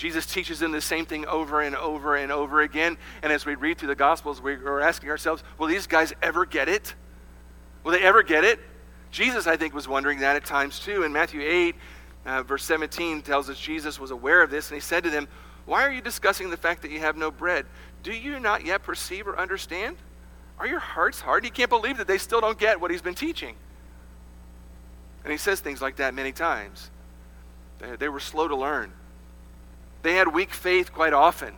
Jesus 0.00 0.24
teaches 0.24 0.58
them 0.58 0.72
the 0.72 0.80
same 0.80 1.04
thing 1.04 1.26
over 1.26 1.60
and 1.60 1.76
over 1.76 2.16
and 2.16 2.32
over 2.32 2.62
again. 2.62 2.96
And 3.22 3.30
as 3.30 3.44
we 3.44 3.54
read 3.54 3.76
through 3.76 3.88
the 3.88 3.94
Gospels, 3.94 4.40
we're 4.40 4.80
asking 4.80 5.10
ourselves, 5.10 5.44
will 5.58 5.66
these 5.66 5.86
guys 5.86 6.14
ever 6.22 6.46
get 6.46 6.70
it? 6.70 6.94
Will 7.84 7.92
they 7.92 8.00
ever 8.00 8.22
get 8.22 8.42
it? 8.42 8.60
Jesus, 9.10 9.46
I 9.46 9.58
think, 9.58 9.74
was 9.74 9.86
wondering 9.86 10.20
that 10.20 10.36
at 10.36 10.46
times 10.46 10.80
too. 10.80 11.02
In 11.02 11.12
Matthew 11.12 11.42
8, 11.42 11.74
uh, 12.24 12.42
verse 12.44 12.64
17 12.64 13.20
tells 13.20 13.50
us 13.50 13.60
Jesus 13.60 14.00
was 14.00 14.10
aware 14.10 14.40
of 14.40 14.50
this, 14.50 14.70
and 14.70 14.74
he 14.76 14.80
said 14.80 15.04
to 15.04 15.10
them, 15.10 15.28
Why 15.66 15.82
are 15.82 15.92
you 15.92 16.00
discussing 16.00 16.48
the 16.48 16.56
fact 16.56 16.80
that 16.80 16.90
you 16.90 17.00
have 17.00 17.18
no 17.18 17.30
bread? 17.30 17.66
Do 18.02 18.14
you 18.14 18.40
not 18.40 18.64
yet 18.64 18.82
perceive 18.82 19.28
or 19.28 19.38
understand? 19.38 19.98
Are 20.58 20.66
your 20.66 20.80
hearts 20.80 21.20
hard? 21.20 21.44
He 21.44 21.50
can't 21.50 21.68
believe 21.68 21.98
that 21.98 22.06
they 22.06 22.16
still 22.16 22.40
don't 22.40 22.58
get 22.58 22.80
what 22.80 22.90
he's 22.90 23.02
been 23.02 23.14
teaching. 23.14 23.54
And 25.24 25.30
he 25.30 25.36
says 25.36 25.60
things 25.60 25.82
like 25.82 25.96
that 25.96 26.14
many 26.14 26.32
times. 26.32 26.90
They 27.98 28.08
were 28.08 28.20
slow 28.20 28.48
to 28.48 28.56
learn. 28.56 28.94
They 30.02 30.14
had 30.14 30.32
weak 30.32 30.52
faith 30.52 30.92
quite 30.92 31.12
often. 31.12 31.54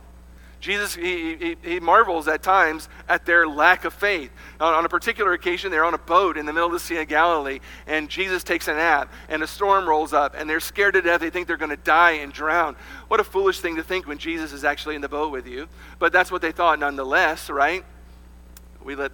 Jesus, 0.63 0.95
he, 0.95 1.35
he, 1.35 1.57
he, 1.61 1.79
marvels 1.81 2.25
at 2.29 2.41
times 2.41 2.87
at 3.09 3.25
their 3.25 3.45
lack 3.45 3.83
of 3.83 3.93
faith. 3.93 4.31
On, 4.61 4.73
on, 4.73 4.85
a 4.85 4.89
particular 4.89 5.33
occasion, 5.33 5.71
they're 5.71 5.83
on 5.83 5.93
a 5.93 5.97
boat 5.97 6.37
in 6.37 6.45
the 6.45 6.53
middle 6.53 6.67
of 6.67 6.73
the 6.73 6.79
Sea 6.79 6.99
of 6.99 7.09
Galilee, 7.09 7.59
and 7.85 8.07
Jesus 8.07 8.45
takes 8.45 8.69
a 8.69 8.73
nap, 8.73 9.11
and 9.27 9.43
a 9.43 9.47
storm 9.47 9.85
rolls 9.85 10.13
up, 10.13 10.35
and 10.37 10.49
they're 10.49 10.61
scared 10.61 10.93
to 10.93 11.01
death. 11.01 11.19
They 11.19 11.29
think 11.29 11.47
they're 11.47 11.57
going 11.57 11.71
to 11.71 11.75
die 11.75 12.11
and 12.11 12.31
drown. 12.31 12.77
What 13.09 13.19
a 13.19 13.25
foolish 13.25 13.59
thing 13.59 13.75
to 13.75 13.83
think 13.83 14.07
when 14.07 14.17
Jesus 14.17 14.53
is 14.53 14.63
actually 14.63 14.95
in 14.95 15.01
the 15.01 15.09
boat 15.09 15.33
with 15.33 15.47
you. 15.47 15.67
But 15.99 16.13
that's 16.13 16.31
what 16.31 16.41
they 16.41 16.53
thought 16.53 16.79
nonetheless, 16.79 17.49
right? 17.49 17.83
We 18.81 18.95
let 18.95 19.11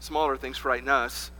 smaller 0.00 0.36
things 0.36 0.58
frighten 0.58 0.88
us. 0.88 1.30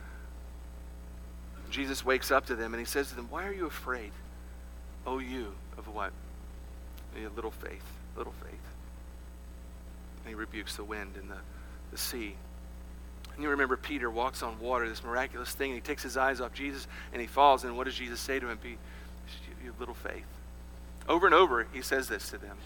Jesus 1.71 2.05
wakes 2.05 2.31
up 2.31 2.47
to 2.47 2.55
them, 2.55 2.73
and 2.73 2.81
he 2.81 2.87
says 2.87 3.09
to 3.09 3.17
them, 3.17 3.27
Why 3.31 3.49
are 3.49 3.53
you 3.53 3.67
afraid? 3.67 4.13
Oh, 5.05 5.19
you 5.19 5.55
of 5.77 5.89
what? 5.89 6.13
Little 7.35 7.51
faith, 7.51 7.85
little 8.17 8.33
faith. 8.43 8.53
And 10.25 10.29
he 10.29 10.35
rebukes 10.35 10.77
the 10.77 10.85
wind 10.85 11.17
and 11.17 11.31
the, 11.31 11.39
the 11.91 11.99
sea. 11.99 12.35
And 13.35 13.43
you 13.43 13.49
remember 13.51 13.77
Peter 13.77 14.11
walks 14.11 14.43
on 14.43 14.59
water, 14.61 14.89
this 14.89 15.03
miraculous 15.03 15.53
thing, 15.53 15.73
and 15.73 15.81
he 15.81 15.81
takes 15.81 16.03
his 16.03 16.17
eyes 16.17 16.41
off 16.41 16.53
Jesus 16.53 16.87
and 17.13 17.21
he 17.21 17.27
falls. 17.27 17.65
And 17.65 17.77
what 17.77 17.85
does 17.85 17.95
Jesus 17.95 18.21
say 18.21 18.39
to 18.39 18.49
him? 18.49 18.59
Be, 18.63 18.71
you 19.63 19.71
have 19.71 19.79
little 19.81 19.95
faith. 19.95 20.25
Over 21.09 21.27
and 21.27 21.35
over, 21.35 21.67
he 21.73 21.83
says 21.83 22.09
this 22.09 22.31
to 22.31 22.39
them. 22.39 22.57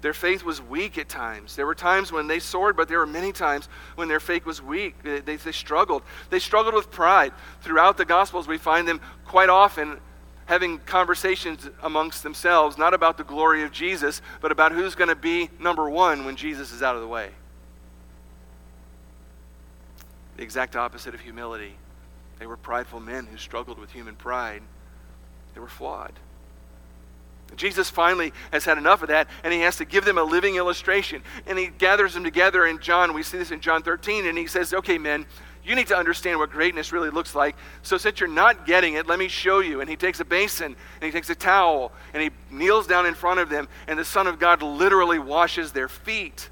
Their 0.00 0.14
faith 0.14 0.42
was 0.44 0.62
weak 0.62 0.96
at 0.96 1.10
times. 1.10 1.56
There 1.56 1.66
were 1.66 1.74
times 1.74 2.10
when 2.10 2.26
they 2.26 2.38
soared, 2.38 2.76
but 2.76 2.88
there 2.88 2.98
were 2.98 3.06
many 3.06 3.32
times 3.32 3.68
when 3.96 4.08
their 4.08 4.20
faith 4.20 4.46
was 4.46 4.62
weak. 4.62 5.02
They, 5.02 5.20
they, 5.20 5.36
they, 5.36 5.52
struggled. 5.52 6.02
They 6.30 6.38
struggled 6.38 6.74
with 6.74 6.90
pride. 6.90 7.32
Throughout 7.60 7.98
the 7.98 8.06
Gospels, 8.06 8.48
we 8.48 8.56
find 8.56 8.88
them 8.88 9.00
quite 9.26 9.50
often 9.50 10.00
having 10.50 10.80
conversations 10.80 11.70
amongst 11.80 12.24
themselves, 12.24 12.76
not 12.76 12.92
about 12.92 13.16
the 13.16 13.22
glory 13.22 13.62
of 13.62 13.70
Jesus, 13.70 14.20
but 14.40 14.50
about 14.50 14.72
who's 14.72 14.96
going 14.96 15.08
to 15.08 15.14
be 15.14 15.48
number 15.60 15.88
one 15.88 16.24
when 16.24 16.34
Jesus 16.34 16.72
is 16.72 16.82
out 16.82 16.96
of 16.96 17.02
the 17.02 17.06
way. 17.06 17.30
The 20.36 20.42
exact 20.42 20.74
opposite 20.74 21.14
of 21.14 21.20
humility. 21.20 21.76
They 22.40 22.46
were 22.46 22.56
prideful 22.56 22.98
men 22.98 23.26
who 23.26 23.36
struggled 23.36 23.78
with 23.78 23.92
human 23.92 24.16
pride. 24.16 24.62
They 25.54 25.60
were 25.60 25.68
flawed. 25.68 26.14
Jesus 27.54 27.88
finally 27.88 28.32
has 28.50 28.64
had 28.64 28.76
enough 28.76 29.02
of 29.02 29.08
that, 29.08 29.28
and 29.44 29.52
he 29.52 29.60
has 29.60 29.76
to 29.76 29.84
give 29.84 30.04
them 30.04 30.18
a 30.18 30.24
living 30.24 30.56
illustration. 30.56 31.22
And 31.46 31.60
he 31.60 31.68
gathers 31.68 32.14
them 32.14 32.24
together 32.24 32.66
in 32.66 32.80
John. 32.80 33.14
We 33.14 33.22
see 33.22 33.38
this 33.38 33.52
in 33.52 33.60
John 33.60 33.84
13, 33.84 34.26
and 34.26 34.36
he 34.36 34.48
says, 34.48 34.74
Okay, 34.74 34.98
men, 34.98 35.26
you 35.64 35.74
need 35.74 35.88
to 35.88 35.96
understand 35.96 36.38
what 36.38 36.50
greatness 36.50 36.92
really 36.92 37.10
looks 37.10 37.34
like. 37.34 37.54
So, 37.82 37.98
since 37.98 38.18
you're 38.18 38.28
not 38.28 38.66
getting 38.66 38.94
it, 38.94 39.06
let 39.06 39.18
me 39.18 39.28
show 39.28 39.58
you. 39.60 39.80
And 39.80 39.90
he 39.90 39.96
takes 39.96 40.20
a 40.20 40.24
basin, 40.24 40.66
and 40.66 41.04
he 41.04 41.10
takes 41.10 41.28
a 41.28 41.34
towel, 41.34 41.92
and 42.14 42.22
he 42.22 42.30
kneels 42.50 42.86
down 42.86 43.06
in 43.06 43.14
front 43.14 43.40
of 43.40 43.50
them, 43.50 43.68
and 43.86 43.98
the 43.98 44.04
Son 44.04 44.26
of 44.26 44.38
God 44.38 44.62
literally 44.62 45.18
washes 45.18 45.72
their 45.72 45.88
feet. 45.88 46.48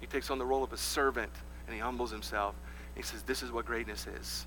He 0.00 0.06
takes 0.06 0.30
on 0.30 0.38
the 0.38 0.46
role 0.46 0.64
of 0.64 0.72
a 0.72 0.76
servant, 0.76 1.32
and 1.66 1.74
he 1.74 1.80
humbles 1.80 2.10
himself. 2.10 2.54
He 2.94 3.02
says, 3.02 3.22
This 3.22 3.42
is 3.42 3.52
what 3.52 3.66
greatness 3.66 4.06
is. 4.06 4.46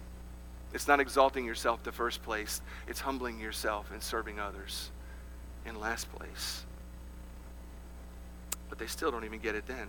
It's 0.74 0.88
not 0.88 1.00
exalting 1.00 1.46
yourself 1.46 1.84
to 1.84 1.92
first 1.92 2.24
place, 2.24 2.62
it's 2.88 3.00
humbling 3.00 3.40
yourself 3.40 3.92
and 3.92 4.02
serving 4.02 4.40
others 4.40 4.90
in 5.66 5.80
last 5.80 6.12
place. 6.14 6.66
But 8.70 8.80
they 8.80 8.88
still 8.88 9.12
don't 9.12 9.24
even 9.24 9.40
get 9.40 9.56
it 9.56 9.66
then. 9.68 9.88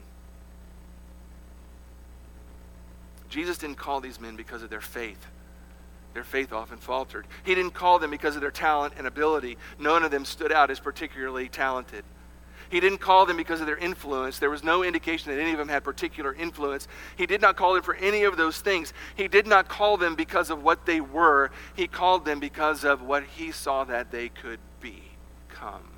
Jesus 3.29 3.59
didn't 3.59 3.77
call 3.77 4.01
these 4.01 4.21
men 4.21 4.37
because 4.37 4.63
of 4.63 4.71
their 4.71 4.81
faith. 4.81 5.27
Their 6.15 6.25
faith 6.25 6.53
often 6.53 6.79
faltered. 6.79 7.27
He 7.45 7.55
didn't 7.55 7.75
call 7.75 7.99
them 7.99 8.11
because 8.11 8.35
of 8.35 8.41
their 8.41 8.51
talent 8.51 8.95
and 8.97 9.07
ability. 9.07 9.59
None 9.79 10.03
of 10.03 10.11
them 10.11 10.25
stood 10.25 10.53
out 10.53 10.71
as 10.71 10.81
particularly 10.81 11.49
talented. 11.49 12.05
He 12.71 12.81
didn't 12.81 12.99
call 12.99 13.25
them 13.25 13.37
because 13.37 13.61
of 13.61 13.67
their 13.67 13.77
influence. 13.77 14.39
There 14.39 14.51
was 14.51 14.63
no 14.63 14.83
indication 14.83 15.33
that 15.33 15.41
any 15.41 15.53
of 15.53 15.59
them 15.59 15.69
had 15.69 15.85
particular 15.85 16.35
influence. 16.35 16.87
He 17.17 17.27
did 17.27 17.41
not 17.41 17.57
call 17.57 17.75
them 17.75 17.83
for 17.83 17.95
any 17.95 18.25
of 18.25 18.37
those 18.37 18.61
things. 18.61 18.93
He 19.17 19.27
did 19.27 19.47
not 19.47 19.69
call 19.69 19.97
them 19.97 20.15
because 20.15 20.51
of 20.51 20.63
what 20.63 20.85
they 20.85 21.01
were. 21.01 21.51
He 21.75 21.87
called 21.87 22.25
them 22.25 22.41
because 22.41 22.85
of 22.85 23.01
what 23.01 23.25
he 23.25 23.53
saw 23.53 23.85
that 23.85 24.11
they 24.11 24.29
could 24.29 24.59
be 24.81 25.03
come. 25.49 25.89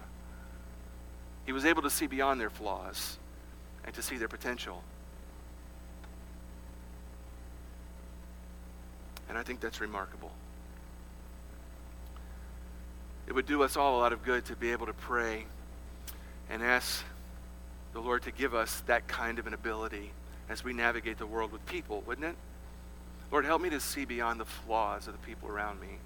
He 1.45 1.53
was 1.53 1.64
able 1.64 1.83
to 1.83 1.91
see 1.91 2.07
beyond 2.07 2.41
their 2.41 2.51
flaws 2.51 3.18
and 3.85 3.95
to 3.95 4.03
see 4.03 4.16
their 4.16 4.28
potential. 4.28 4.85
And 9.31 9.39
I 9.39 9.45
think 9.45 9.61
that's 9.61 9.81
remarkable. 9.81 10.33
It 13.28 13.33
would 13.33 13.47
do 13.47 13.62
us 13.62 13.76
all 13.76 13.97
a 13.97 14.01
lot 14.01 14.12
of 14.12 14.24
good 14.24 14.45
to 14.47 14.57
be 14.57 14.72
able 14.72 14.87
to 14.87 14.93
pray 14.93 15.47
and 16.51 16.64
ask 16.64 17.05
the 17.93 18.01
Lord 18.01 18.24
to 18.24 18.33
give 18.33 18.57
us 18.57 18.83
that 18.87 19.07
kind 19.07 19.39
of 19.39 19.47
an 19.47 19.55
ability 19.55 20.11
as 20.49 20.64
we 20.64 20.72
navigate 20.72 21.18
the 21.18 21.26
world 21.26 21.53
with 21.53 21.64
people, 21.64 22.03
wouldn't 22.09 22.26
it? 22.26 22.35
Lord, 23.31 23.45
help 23.45 23.62
me 23.62 23.70
to 23.70 23.78
see 23.78 24.05
beyond 24.05 24.41
the 24.41 24.45
flaws 24.45 25.07
of 25.07 25.12
the 25.12 25.24
people 25.24 25.49
around 25.49 25.81
me 25.81 25.99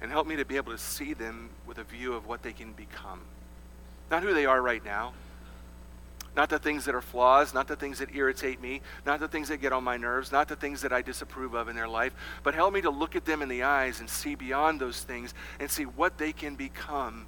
and 0.00 0.08
help 0.12 0.28
me 0.28 0.36
to 0.36 0.44
be 0.44 0.56
able 0.56 0.70
to 0.70 0.78
see 0.78 1.14
them 1.14 1.50
with 1.66 1.78
a 1.78 1.84
view 1.84 2.12
of 2.12 2.28
what 2.28 2.44
they 2.44 2.52
can 2.52 2.72
become. 2.72 3.20
Not 4.12 4.22
who 4.22 4.32
they 4.32 4.46
are 4.46 4.62
right 4.62 4.84
now, 4.84 5.12
not 6.36 6.48
the 6.48 6.58
things 6.58 6.84
that 6.84 6.94
are 6.94 7.00
flaws, 7.00 7.52
not 7.52 7.66
the 7.66 7.76
things 7.76 7.98
that 7.98 8.14
irritate 8.14 8.60
me, 8.60 8.80
not 9.04 9.20
the 9.20 9.28
things 9.28 9.48
that 9.48 9.58
get 9.58 9.72
on 9.72 9.82
my 9.82 9.96
nerves, 9.96 10.30
not 10.30 10.48
the 10.48 10.56
things 10.56 10.82
that 10.82 10.92
I 10.92 11.02
disapprove 11.02 11.54
of 11.54 11.68
in 11.68 11.74
their 11.74 11.88
life, 11.88 12.14
but 12.42 12.54
help 12.54 12.72
me 12.72 12.80
to 12.82 12.90
look 12.90 13.16
at 13.16 13.24
them 13.24 13.42
in 13.42 13.48
the 13.48 13.62
eyes 13.64 14.00
and 14.00 14.08
see 14.08 14.34
beyond 14.34 14.80
those 14.80 15.02
things 15.02 15.34
and 15.58 15.70
see 15.70 15.84
what 15.84 16.18
they 16.18 16.32
can 16.32 16.54
become 16.54 17.26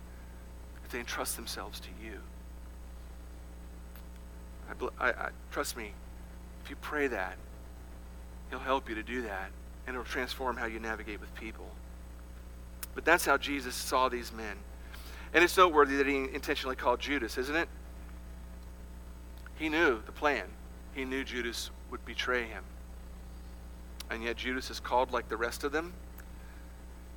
if 0.84 0.90
they 0.90 1.00
entrust 1.00 1.36
themselves 1.36 1.80
to 1.80 1.88
you. 2.02 2.20
I, 5.00 5.08
I, 5.08 5.10
I, 5.10 5.28
trust 5.50 5.76
me, 5.76 5.92
if 6.62 6.70
you 6.70 6.76
pray 6.76 7.08
that, 7.08 7.36
He'll 8.50 8.58
help 8.58 8.88
you 8.88 8.96
to 8.96 9.02
do 9.02 9.22
that, 9.22 9.50
and 9.86 9.94
it'll 9.94 10.04
transform 10.04 10.56
how 10.56 10.66
you 10.66 10.80
navigate 10.80 11.20
with 11.20 11.32
people. 11.36 11.70
But 12.94 13.04
that's 13.04 13.24
how 13.24 13.36
Jesus 13.36 13.74
saw 13.74 14.08
these 14.08 14.32
men. 14.32 14.56
And 15.32 15.44
it's 15.44 15.56
noteworthy 15.56 15.96
that 15.96 16.06
he 16.06 16.16
intentionally 16.34 16.76
called 16.76 16.98
Judas, 16.98 17.38
isn't 17.38 17.54
it? 17.54 17.68
He 19.60 19.68
knew 19.68 20.00
the 20.06 20.12
plan. 20.12 20.46
He 20.94 21.04
knew 21.04 21.22
Judas 21.22 21.70
would 21.90 22.02
betray 22.06 22.44
him. 22.44 22.64
And 24.10 24.24
yet 24.24 24.38
Judas 24.38 24.70
is 24.70 24.80
called 24.80 25.12
like 25.12 25.28
the 25.28 25.36
rest 25.36 25.64
of 25.64 25.70
them. 25.70 25.92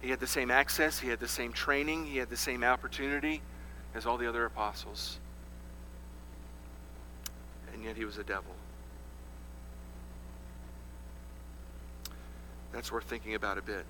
He 0.02 0.10
had 0.10 0.20
the 0.20 0.28
same 0.28 0.52
access, 0.52 1.00
he 1.00 1.08
had 1.08 1.22
the 1.22 1.28
same 1.28 1.54
training, 1.54 2.06
he 2.06 2.18
had 2.18 2.30
the 2.30 2.36
same 2.36 2.62
opportunity 2.62 3.42
as 3.96 4.06
all 4.06 4.18
the 4.18 4.28
other 4.28 4.44
apostles. 4.44 5.20
And 7.74 7.82
yet 7.82 7.96
he 7.96 8.04
was 8.04 8.18
a 8.18 8.24
devil. 8.26 8.52
That's 12.74 12.92
worth 12.92 13.06
thinking 13.06 13.36
about 13.36 13.58
a 13.58 13.62
bit. 13.62 13.86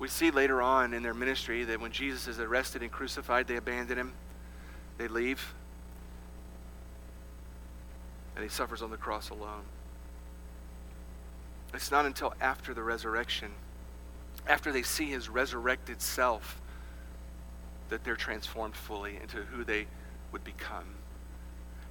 We 0.00 0.08
see 0.08 0.32
later 0.32 0.60
on 0.60 0.94
in 0.94 1.04
their 1.04 1.14
ministry 1.14 1.62
that 1.62 1.80
when 1.80 1.92
Jesus 1.92 2.26
is 2.26 2.40
arrested 2.40 2.82
and 2.82 2.90
crucified, 2.90 3.46
they 3.46 3.54
abandon 3.54 3.96
him, 3.96 4.12
they 4.98 5.06
leave, 5.06 5.54
and 8.42 8.50
he 8.50 8.54
suffers 8.54 8.82
on 8.82 8.90
the 8.90 8.96
cross 8.96 9.30
alone. 9.30 9.62
It's 11.72 11.92
not 11.92 12.06
until 12.06 12.34
after 12.40 12.74
the 12.74 12.82
resurrection, 12.82 13.52
after 14.48 14.72
they 14.72 14.82
see 14.82 15.06
his 15.06 15.28
resurrected 15.28 16.02
self, 16.02 16.60
that 17.88 18.02
they're 18.02 18.16
transformed 18.16 18.74
fully 18.74 19.16
into 19.22 19.36
who 19.36 19.62
they 19.62 19.86
would 20.32 20.42
become. 20.42 20.86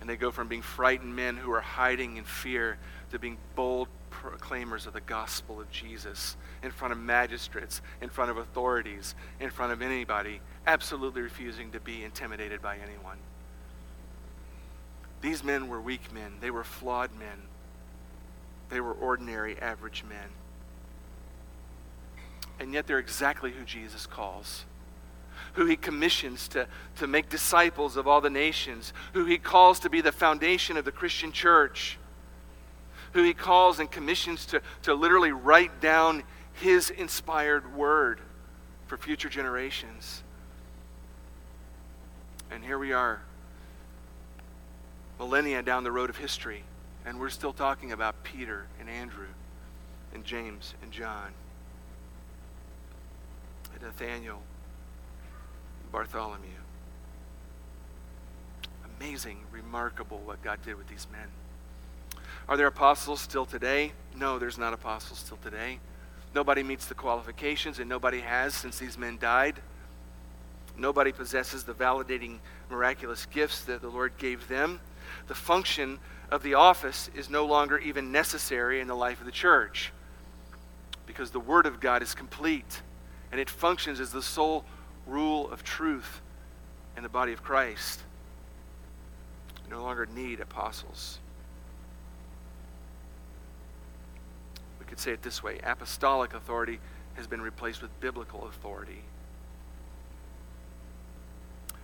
And 0.02 0.10
they 0.10 0.18
go 0.18 0.30
from 0.30 0.49
being 0.49 0.62
frightened 0.62 1.16
men 1.16 1.38
who 1.38 1.54
are 1.54 1.62
hiding 1.62 2.18
in 2.18 2.26
fear 2.26 2.78
to 3.12 3.20
being 3.20 3.38
bold 3.56 3.88
proclaimers 4.10 4.86
of 4.86 4.91
the 4.91 4.99
gospel 4.99 5.62
of 5.62 5.72
Jesus 5.72 6.36
in 6.64 6.72
front 6.72 6.91
of 6.91 6.99
magistrates, 6.99 7.82
in 8.02 8.10
front 8.10 8.30
of 8.30 8.36
authorities, 8.36 9.16
in 9.39 9.52
front 9.52 9.72
of 9.72 9.82
anybody, 9.82 10.41
absolutely 10.68 11.22
refusing 11.22 11.72
to 11.72 11.80
be 11.80 12.04
intimidated 12.04 12.62
by 12.62 12.76
anyone. 12.76 13.20
These 15.22 15.44
men 15.44 15.70
were 15.70 15.80
weak 15.80 16.12
men, 16.12 16.34
they 16.42 16.52
were 16.52 16.64
flawed 16.64 17.12
men, 17.18 17.44
they 18.70 18.82
were 18.82 18.94
ordinary, 18.94 19.60
average 19.60 20.04
men. 20.08 20.30
And 22.60 22.74
yet 22.74 22.88
they're 22.88 23.00
exactly 23.00 23.52
who 23.52 23.64
Jesus 23.66 24.06
calls 24.06 24.66
who 25.54 25.66
he 25.66 25.76
commissions 25.76 26.48
to, 26.48 26.66
to 26.96 27.08
make 27.08 27.28
disciples 27.28 27.98
of 27.98 28.08
all 28.08 28.22
the 28.22 28.30
nations, 28.30 28.94
who 29.12 29.26
he 29.26 29.38
calls 29.38 29.80
to 29.82 29.90
be 29.90 30.00
the 30.00 30.12
foundation 30.12 30.78
of 30.78 30.86
the 30.86 30.92
Christian 30.92 31.32
church 31.32 31.98
who 33.14 33.24
he 33.24 33.34
calls 33.34 33.80
and 33.80 33.90
commissions 33.90 34.46
to, 34.48 34.62
to 34.84 34.94
literally 34.94 35.32
write 35.32 35.82
down 35.82 36.24
his 36.54 36.90
inspired 36.90 37.76
word 37.76 38.20
for 38.88 38.98
future 38.98 39.30
generations. 39.30 40.24
And 42.50 42.64
here 42.64 42.78
we 42.78 42.94
are, 42.94 43.22
millennia 45.22 45.62
down 45.62 45.84
the 45.84 45.92
road 45.92 46.10
of 46.10 46.18
history, 46.18 46.64
and 47.06 47.20
we're 47.20 47.30
still 47.30 47.54
talking 47.54 47.92
about 47.92 48.24
Peter 48.24 48.66
and 48.80 48.90
Andrew 48.90 49.28
and 50.16 50.24
James 50.24 50.74
and 50.82 50.92
John 50.92 51.28
and 53.72 53.84
Nathaniel 53.84 54.42
and 55.84 55.92
Bartholomew. 55.92 56.50
Amazing, 58.98 59.38
remarkable 59.52 60.20
what 60.26 60.42
God 60.42 60.58
did 60.66 60.76
with 60.76 60.88
these 60.88 61.06
men. 61.12 61.28
Are 62.50 62.58
there 62.58 62.66
apostles 62.66 63.22
still 63.22 63.46
today? 63.46 63.92
No, 64.16 64.40
there's 64.40 64.58
not 64.58 64.74
apostles 64.74 65.20
still 65.20 65.38
today. 65.44 65.78
Nobody 66.34 66.64
meets 66.64 66.88
the 66.88 66.96
qualifications, 66.96 67.78
and 67.78 67.88
nobody 67.88 68.22
has 68.22 68.56
since 68.56 68.80
these 68.80 68.98
men 68.98 69.20
died. 69.20 69.58
Nobody 70.76 71.12
possesses 71.12 71.64
the 71.64 71.74
validating 71.74 72.40
miraculous 72.72 73.28
gifts 73.28 73.64
that 73.66 73.82
the 73.82 73.90
Lord 73.90 74.14
gave 74.18 74.48
them. 74.48 74.80
The 75.28 75.36
function 75.36 75.99
of 76.30 76.43
the 76.43 76.53
office 76.53 77.09
is 77.14 77.30
no 77.30 77.45
longer 77.45 77.78
even 77.78 78.12
necessary 78.12 78.80
in 78.80 78.88
the 78.88 78.95
life 78.95 79.20
of 79.20 79.26
the 79.26 79.32
church 79.32 79.91
because 81.05 81.32
the 81.32 81.39
Word 81.39 81.66
of 81.66 81.80
God 81.80 82.01
is 82.01 82.16
complete 82.16 82.82
and 83.32 83.39
it 83.39 83.49
functions 83.49 83.99
as 83.99 84.12
the 84.12 84.22
sole 84.22 84.66
rule 85.05 85.49
of 85.51 85.64
truth 85.64 86.22
in 86.95 87.03
the 87.03 87.09
body 87.09 87.34
of 87.34 87.43
Christ. 87.43 88.01
No 89.70 89.82
longer 89.82 90.05
need 90.05 90.39
apostles. 90.39 91.20
We 94.80 94.86
could 94.86 94.99
say 94.99 95.12
it 95.12 95.22
this 95.22 95.41
way 95.41 95.59
apostolic 95.64 96.34
authority 96.34 96.80
has 97.16 97.28
been 97.28 97.41
replaced 97.41 97.82
with 97.82 97.97
biblical 97.99 98.47
authority. 98.47 99.01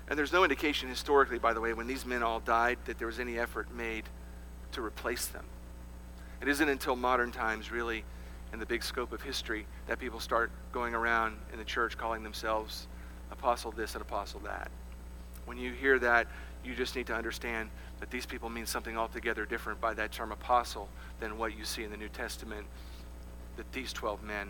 And 0.10 0.18
there's 0.18 0.32
no 0.32 0.43
indication 0.43 0.89
historically, 0.89 1.38
by 1.38 1.53
the 1.53 1.62
way, 1.62 1.74
when 1.74 1.88
these 1.88 2.05
men 2.05 2.24
all 2.24 2.39
died, 2.39 2.78
that 2.86 2.97
there 2.97 3.08
was 3.08 3.20
any 3.20 3.38
effort 3.38 3.74
made 3.74 4.05
to 4.72 4.82
replace 4.82 5.28
them. 5.28 5.45
It 6.41 6.47
isn't 6.47 6.70
until 6.70 6.95
modern 6.95 7.32
times, 7.32 7.72
really, 7.72 8.03
in 8.53 8.60
the 8.60 8.66
big 8.66 8.84
scope 8.84 9.12
of 9.12 9.22
history, 9.22 9.66
that 9.88 9.99
people 9.99 10.20
start 10.20 10.51
going 10.72 10.93
around 10.93 11.38
in 11.51 11.60
the 11.60 11.66
church 11.66 11.97
calling 11.97 12.24
themselves 12.24 12.88
apostle 13.32 13.72
this 13.72 13.95
and 13.95 14.01
apostle 14.01 14.39
that. 14.41 14.72
When 15.45 15.58
you 15.58 15.72
hear 15.72 15.99
that, 15.99 16.28
you 16.64 16.76
just 16.76 16.95
need 16.95 17.08
to 17.08 17.16
understand 17.16 17.70
that 17.99 18.12
these 18.12 18.26
people 18.26 18.49
mean 18.49 18.66
something 18.66 18.97
altogether 18.97 19.45
different 19.45 19.82
by 19.82 19.93
that 19.95 20.12
term 20.12 20.32
apostle 20.32 20.89
than 21.20 21.38
what 21.38 21.58
you 21.58 21.66
see 21.66 21.84
in 21.84 21.91
the 21.91 21.97
New 21.97 22.10
Testament 22.10 22.66
that 23.58 23.72
these 23.72 23.91
12 23.91 24.24
men 24.24 24.49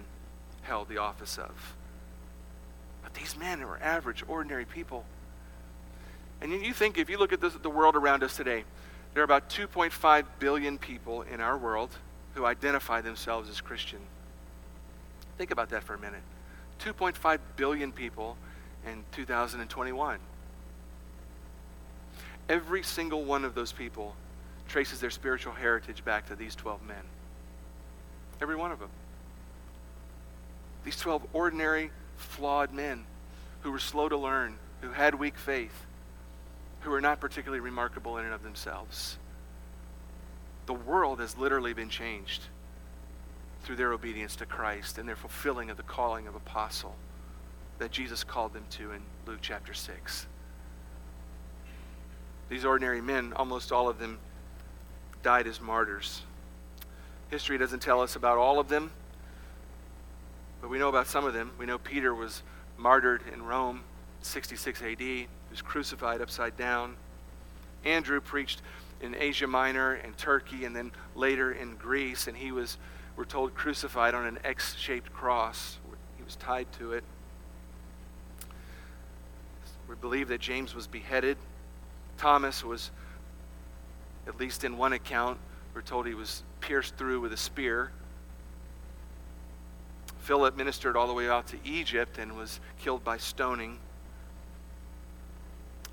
held 0.61 0.89
the 0.89 0.97
office 0.97 1.37
of. 1.37 1.75
But 3.03 3.13
these 3.13 3.37
men 3.37 3.65
were 3.65 3.79
average, 3.81 4.23
ordinary 4.27 4.65
people. 4.65 5.05
And 6.41 6.51
you 6.51 6.73
think, 6.73 6.97
if 6.97 7.09
you 7.09 7.17
look 7.17 7.33
at 7.33 7.41
this, 7.41 7.53
the 7.53 7.69
world 7.69 7.95
around 7.95 8.23
us 8.23 8.35
today, 8.35 8.63
there 9.13 9.21
are 9.21 9.25
about 9.25 9.49
2.5 9.49 10.25
billion 10.39 10.77
people 10.77 11.23
in 11.23 11.41
our 11.41 11.57
world 11.57 11.89
who 12.35 12.45
identify 12.45 13.01
themselves 13.01 13.49
as 13.49 13.61
Christian. 13.61 13.99
Think 15.37 15.51
about 15.51 15.69
that 15.69 15.83
for 15.83 15.95
a 15.95 15.99
minute. 15.99 16.21
2.5 16.79 17.39
billion 17.55 17.91
people 17.91 18.37
in 18.85 19.03
2021. 19.11 20.19
Every 22.49 22.83
single 22.83 23.25
one 23.25 23.43
of 23.43 23.55
those 23.55 23.71
people 23.71 24.15
traces 24.67 24.99
their 24.99 25.09
spiritual 25.09 25.53
heritage 25.53 26.05
back 26.05 26.27
to 26.27 26.35
these 26.35 26.55
12 26.55 26.85
men. 26.87 27.03
Every 28.39 28.55
one 28.55 28.71
of 28.71 28.79
them. 28.79 28.89
These 30.83 30.97
12 30.97 31.23
ordinary, 31.33 31.91
flawed 32.17 32.71
men 32.71 33.05
who 33.61 33.71
were 33.71 33.79
slow 33.79 34.07
to 34.07 34.17
learn, 34.17 34.57
who 34.81 34.91
had 34.91 35.15
weak 35.15 35.37
faith, 35.37 35.86
who 36.87 36.93
are 36.93 37.01
not 37.01 37.19
particularly 37.19 37.59
remarkable 37.59 38.17
in 38.17 38.23
and 38.23 38.33
of 38.33 38.43
themselves. 38.43 39.17
The 40.67 40.73
world 40.73 41.19
has 41.19 41.37
literally 41.37 41.73
been 41.73 41.89
changed 41.89 42.43
through 43.63 43.75
their 43.75 43.91
obedience 43.91 44.37
to 44.37 44.45
Christ 44.45 44.97
and 44.97 45.07
their 45.07 45.17
fulfilling 45.17 45.69
of 45.69 45.75
the 45.75 45.83
calling 45.83 46.27
of 46.27 46.35
apostle 46.35 46.95
that 47.79 47.91
Jesus 47.91 48.23
called 48.23 48.53
them 48.53 48.63
to 48.69 48.93
in 48.93 49.01
Luke 49.25 49.39
chapter 49.41 49.73
6. 49.73 50.27
These 52.47 52.63
ordinary 52.63 53.01
men, 53.01 53.33
almost 53.35 53.73
all 53.73 53.89
of 53.89 53.99
them, 53.99 54.17
died 55.23 55.45
as 55.45 55.59
martyrs. 55.59 56.21
History 57.29 57.57
doesn't 57.57 57.81
tell 57.81 57.99
us 57.99 58.15
about 58.15 58.37
all 58.37 58.59
of 58.59 58.69
them, 58.69 58.91
but 60.61 60.69
we 60.69 60.79
know 60.79 60.87
about 60.87 61.07
some 61.07 61.25
of 61.25 61.33
them. 61.33 61.51
We 61.59 61.65
know 61.65 61.79
Peter 61.79 62.15
was 62.15 62.43
martyred 62.77 63.23
in 63.33 63.43
Rome 63.43 63.81
66 64.21 64.81
AD. 64.81 65.27
He 65.49 65.53
was 65.53 65.61
crucified 65.61 66.21
upside 66.21 66.57
down. 66.57 66.95
Andrew 67.85 68.19
preached 68.19 68.61
in 69.01 69.15
Asia 69.15 69.47
Minor 69.47 69.93
and 69.93 70.17
Turkey 70.17 70.65
and 70.65 70.75
then 70.75 70.91
later 71.15 71.51
in 71.51 71.75
Greece, 71.75 72.27
and 72.27 72.35
he 72.35 72.51
was, 72.51 72.77
we're 73.15 73.25
told, 73.25 73.53
crucified 73.53 74.13
on 74.13 74.25
an 74.25 74.39
X 74.43 74.75
shaped 74.75 75.13
cross. 75.13 75.77
He 76.17 76.23
was 76.23 76.35
tied 76.35 76.71
to 76.73 76.93
it. 76.93 77.03
We 79.87 79.95
believe 79.95 80.27
that 80.29 80.41
James 80.41 80.75
was 80.75 80.85
beheaded. 80.87 81.37
Thomas 82.17 82.63
was, 82.63 82.91
at 84.27 84.37
least 84.39 84.63
in 84.63 84.77
one 84.77 84.93
account, 84.93 85.37
we're 85.73 85.81
told 85.81 86.07
he 86.07 86.13
was 86.13 86.43
pierced 86.59 86.95
through 86.95 87.21
with 87.21 87.31
a 87.31 87.37
spear. 87.37 87.91
Philip 90.19 90.57
ministered 90.57 90.97
all 90.97 91.07
the 91.07 91.13
way 91.13 91.29
out 91.29 91.47
to 91.47 91.57
Egypt 91.63 92.17
and 92.17 92.35
was 92.35 92.59
killed 92.79 93.03
by 93.03 93.17
stoning. 93.17 93.79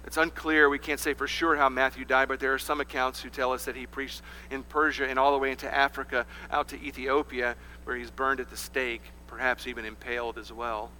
It's 0.06 0.16
unclear, 0.16 0.68
we 0.68 0.78
can't 0.78 1.00
say 1.00 1.14
for 1.14 1.26
sure 1.26 1.56
how 1.56 1.68
Matthew 1.68 2.04
died, 2.04 2.28
but 2.28 2.38
there 2.38 2.52
are 2.52 2.58
some 2.58 2.80
accounts 2.80 3.22
who 3.22 3.30
tell 3.30 3.52
us 3.52 3.64
that 3.64 3.74
he 3.74 3.86
preached 3.86 4.22
in 4.50 4.62
Persia 4.62 5.08
and 5.08 5.18
all 5.18 5.32
the 5.32 5.38
way 5.38 5.50
into 5.50 5.72
Africa, 5.74 6.26
out 6.50 6.68
to 6.68 6.76
Ethiopia, 6.80 7.56
where 7.84 7.96
he's 7.96 8.10
burned 8.10 8.40
at 8.40 8.50
the 8.50 8.56
stake, 8.56 9.02
perhaps 9.26 9.66
even 9.66 9.84
impaled 9.84 10.36
as 10.36 10.52
well. 10.52 10.90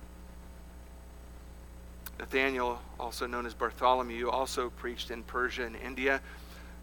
Nathaniel, 2.19 2.81
also 2.99 3.27
known 3.27 3.45
as 3.45 3.53
Bartholomew, 3.55 4.31
also 4.31 4.71
preached 4.71 5.11
in 5.11 5.23
Persia 5.23 5.67
and 5.67 5.77
India. 5.77 6.23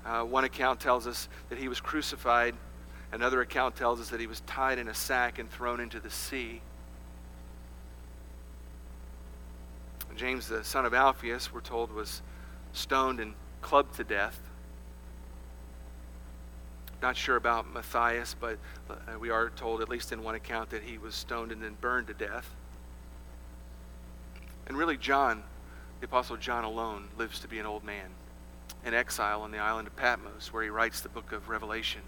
Uh, 0.06 0.24
one 0.24 0.44
account 0.44 0.80
tells 0.80 1.08
us 1.08 1.28
that 1.50 1.58
he 1.58 1.68
was 1.68 1.80
crucified 1.80 2.56
Another 3.12 3.42
account 3.42 3.76
tells 3.76 4.00
us 4.00 4.10
that 4.10 4.20
he 4.20 4.28
was 4.28 4.40
tied 4.42 4.80
in 4.80 4.88
a 4.88 4.94
sack 4.94 5.38
and 5.38 5.50
thrown 5.50 5.80
into 5.80 6.00
the 6.00 6.10
sea. 6.10 6.62
James, 10.22 10.48
the 10.48 10.64
son 10.64 10.86
of 10.86 10.94
Alphaeus, 10.94 11.52
we're 11.52 11.62
told, 11.62 11.92
was 11.92 12.22
stoned 12.74 13.20
and 13.20 13.34
clubbed 13.64 13.96
to 13.96 14.04
death. 14.04 14.40
Not 17.02 17.18
sure 17.18 17.38
about 17.38 17.74
Matthias, 17.74 18.36
but 18.40 18.60
uh, 18.88 19.18
we 19.20 19.32
are 19.32 19.50
told, 19.50 19.82
at 19.82 19.90
least 19.90 20.12
in 20.12 20.22
one 20.22 20.36
account, 20.36 20.70
that 20.70 20.84
he 20.84 21.00
was 21.00 21.16
stoned 21.16 21.52
and 21.52 21.60
then 21.60 21.76
burned 21.82 22.06
to 22.06 22.14
death. 22.14 22.54
And 24.68 24.78
really, 24.78 24.96
John, 24.96 25.42
the 26.02 26.06
Apostle 26.06 26.38
John 26.38 26.66
alone, 26.66 27.08
lives 27.18 27.40
to 27.40 27.48
be 27.48 27.58
an 27.58 27.66
old 27.66 27.84
man 27.84 28.12
in 28.86 28.94
exile 28.94 29.42
on 29.42 29.50
the 29.50 29.58
island 29.58 29.88
of 29.88 29.96
Patmos, 29.96 30.54
where 30.54 30.62
he 30.62 30.70
writes 30.70 31.02
the 31.02 31.10
book 31.10 31.32
of 31.32 31.50
Revelation. 31.50 32.02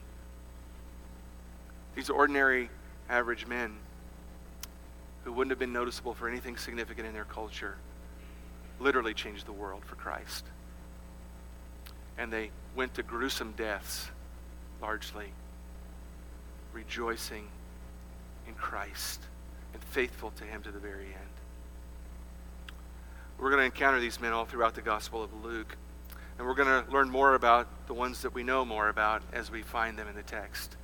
These 1.96 2.12
are 2.12 2.14
ordinary, 2.14 2.70
average 3.10 3.48
men 3.48 3.78
who 5.24 5.34
wouldn't 5.34 5.50
have 5.50 5.58
been 5.58 5.74
noticeable 5.74 6.14
for 6.14 6.30
anything 6.30 6.58
significant 6.58 7.08
in 7.08 7.14
their 7.16 7.26
culture 7.26 7.78
literally 8.84 9.14
changed 9.14 9.46
the 9.46 9.54
world 9.54 9.84
for 9.86 9.96
Christ. 9.96 10.46
And 12.18 12.32
they 12.32 12.52
went 12.76 12.94
to 12.96 13.04
gruesome 13.04 13.54
deaths, 13.58 14.10
largely, 14.82 15.28
rejoicing 16.74 17.48
in 18.48 18.54
Christ 18.56 19.22
and 19.74 19.82
faithful 19.84 20.32
to 20.32 20.44
Him 20.44 20.62
to 20.64 20.72
the 20.72 20.80
very 20.80 21.06
end. 21.06 21.34
We're 23.40 23.50
going 23.50 23.62
to 23.62 23.66
encounter 23.66 24.00
these 24.00 24.22
men 24.22 24.32
all 24.32 24.46
throughout 24.46 24.76
the 24.76 24.82
Gospel 24.82 25.24
of 25.24 25.44
Luke. 25.44 25.76
And 26.38 26.48
we're 26.48 26.56
going 26.56 26.84
to 26.84 26.92
learn 26.92 27.10
more 27.10 27.36
about 27.36 27.68
the 27.88 27.94
ones 27.94 28.22
that 28.22 28.34
we 28.34 28.44
know 28.44 28.66
more 28.66 28.90
about 28.90 29.22
as 29.34 29.52
we 29.52 29.62
find 29.62 29.98
them 29.98 30.08
in 30.08 30.16
the 30.16 30.24
text. 30.24 30.76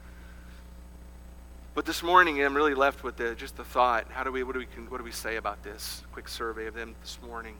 But 1.73 1.85
this 1.85 2.03
morning, 2.03 2.43
I'm 2.43 2.55
really 2.55 2.73
left 2.73 3.03
with 3.03 3.17
the, 3.17 3.35
just 3.35 3.55
the 3.55 3.63
thought: 3.63 4.07
How 4.11 4.23
do 4.23 4.31
we? 4.31 4.43
What 4.43 4.53
do 4.53 4.59
we? 4.59 4.65
What 4.89 4.97
do 4.97 5.03
we 5.03 5.11
say 5.11 5.37
about 5.37 5.63
this? 5.63 6.03
Quick 6.11 6.27
survey 6.27 6.65
of 6.65 6.73
them 6.73 6.95
this 7.01 7.17
morning. 7.25 7.55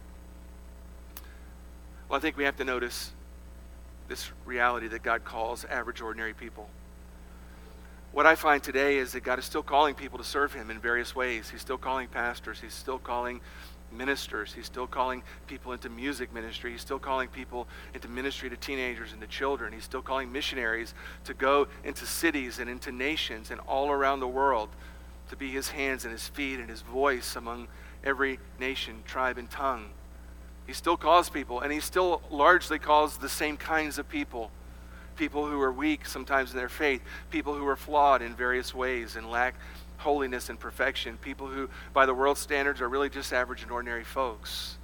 Well, 2.09 2.17
I 2.17 2.21
think 2.21 2.37
we 2.37 2.43
have 2.45 2.57
to 2.57 2.65
notice 2.65 3.11
this 4.07 4.31
reality 4.43 4.87
that 4.87 5.03
God 5.03 5.23
calls 5.23 5.63
average, 5.65 6.01
ordinary 6.01 6.33
people. 6.33 6.67
What 8.11 8.25
I 8.25 8.33
find 8.33 8.63
today 8.63 8.97
is 8.97 9.11
that 9.11 9.19
God 9.19 9.37
is 9.37 9.45
still 9.45 9.61
calling 9.61 9.93
people 9.93 10.17
to 10.17 10.23
serve 10.23 10.51
Him 10.51 10.71
in 10.71 10.79
various 10.79 11.15
ways. 11.15 11.51
He's 11.51 11.61
still 11.61 11.77
calling 11.77 12.07
pastors. 12.07 12.59
He's 12.59 12.73
still 12.73 12.97
calling 12.97 13.41
ministers. 13.91 14.53
He's 14.53 14.65
still 14.65 14.87
calling 14.87 15.21
people 15.45 15.71
into 15.71 15.87
music 15.89 16.33
ministry. 16.33 16.71
He's 16.71 16.81
still 16.81 16.97
calling 16.97 17.27
people 17.27 17.67
into 17.93 18.07
ministry 18.07 18.49
to 18.49 18.57
teenagers 18.57 19.11
and 19.11 19.21
to 19.21 19.27
children. 19.27 19.71
He's 19.71 19.83
still 19.83 20.01
calling 20.01 20.31
missionaries 20.31 20.95
to 21.25 21.35
go 21.35 21.67
into 21.83 22.07
cities 22.07 22.57
and 22.57 22.67
into 22.67 22.91
nations 22.91 23.51
and 23.51 23.61
all 23.61 23.91
around 23.91 24.19
the 24.19 24.27
world 24.27 24.69
to 25.29 25.35
be 25.35 25.51
his 25.51 25.69
hands 25.69 26.05
and 26.05 26.11
his 26.11 26.27
feet 26.27 26.59
and 26.59 26.71
his 26.71 26.81
voice 26.81 27.35
among 27.35 27.67
every 28.03 28.39
nation, 28.59 29.03
tribe, 29.05 29.37
and 29.37 29.51
tongue. 29.51 29.89
He 30.69 30.75
still 30.75 30.97
calls 30.97 31.31
people, 31.31 31.61
and 31.61 31.73
he 31.73 31.79
still 31.79 32.21
largely 32.29 32.77
calls 32.77 33.17
the 33.17 33.27
same 33.27 33.57
kinds 33.57 33.97
of 33.97 34.07
people 34.07 34.51
people 35.15 35.47
who 35.47 35.59
are 35.59 35.71
weak 35.71 36.05
sometimes 36.05 36.51
in 36.51 36.57
their 36.57 36.69
faith, 36.69 37.01
people 37.31 37.55
who 37.55 37.67
are 37.67 37.75
flawed 37.75 38.21
in 38.21 38.35
various 38.35 38.73
ways 38.73 39.15
and 39.15 39.31
lack 39.31 39.55
holiness 39.97 40.47
and 40.47 40.59
perfection, 40.59 41.17
people 41.17 41.47
who, 41.47 41.67
by 41.91 42.05
the 42.05 42.13
world's 42.13 42.39
standards, 42.39 42.81
are 42.81 42.87
really 42.87 43.09
just 43.09 43.33
average 43.33 43.63
and 43.63 43.71
ordinary 43.71 44.03
folks. 44.03 44.77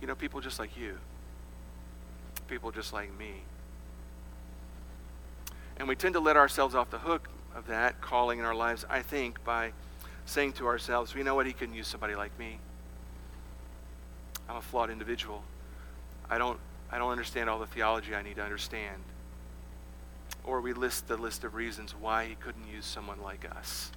You 0.00 0.06
know, 0.06 0.14
people 0.14 0.40
just 0.40 0.58
like 0.58 0.74
you, 0.74 0.96
people 2.48 2.70
just 2.70 2.94
like 2.94 3.16
me. 3.18 3.42
And 5.76 5.86
we 5.86 5.96
tend 5.96 6.14
to 6.14 6.20
let 6.20 6.38
ourselves 6.38 6.74
off 6.74 6.88
the 6.88 6.98
hook 6.98 7.28
of 7.54 7.66
that 7.66 8.00
calling 8.00 8.38
in 8.38 8.46
our 8.46 8.54
lives, 8.54 8.86
I 8.88 9.02
think, 9.02 9.44
by 9.44 9.72
saying 10.24 10.54
to 10.54 10.66
ourselves, 10.66 11.14
you 11.14 11.24
know 11.24 11.34
what, 11.34 11.44
he 11.44 11.52
can 11.52 11.74
use 11.74 11.86
somebody 11.86 12.14
like 12.14 12.36
me. 12.38 12.58
I'm 14.50 14.56
a 14.56 14.62
flawed 14.62 14.90
individual. 14.90 15.42
I 16.28 16.36
don't, 16.36 16.58
I 16.90 16.98
don't 16.98 17.12
understand 17.12 17.48
all 17.48 17.58
the 17.58 17.66
theology 17.66 18.14
I 18.14 18.22
need 18.22 18.36
to 18.36 18.42
understand 18.42 19.02
or 20.44 20.60
we 20.60 20.72
list 20.72 21.08
the 21.08 21.16
list 21.16 21.44
of 21.44 21.54
reasons 21.54 21.94
why 21.94 22.26
he 22.26 22.34
couldn't 22.34 22.66
use 22.66 22.84
someone 22.84 23.22
like 23.22 23.46
us, 23.56 23.92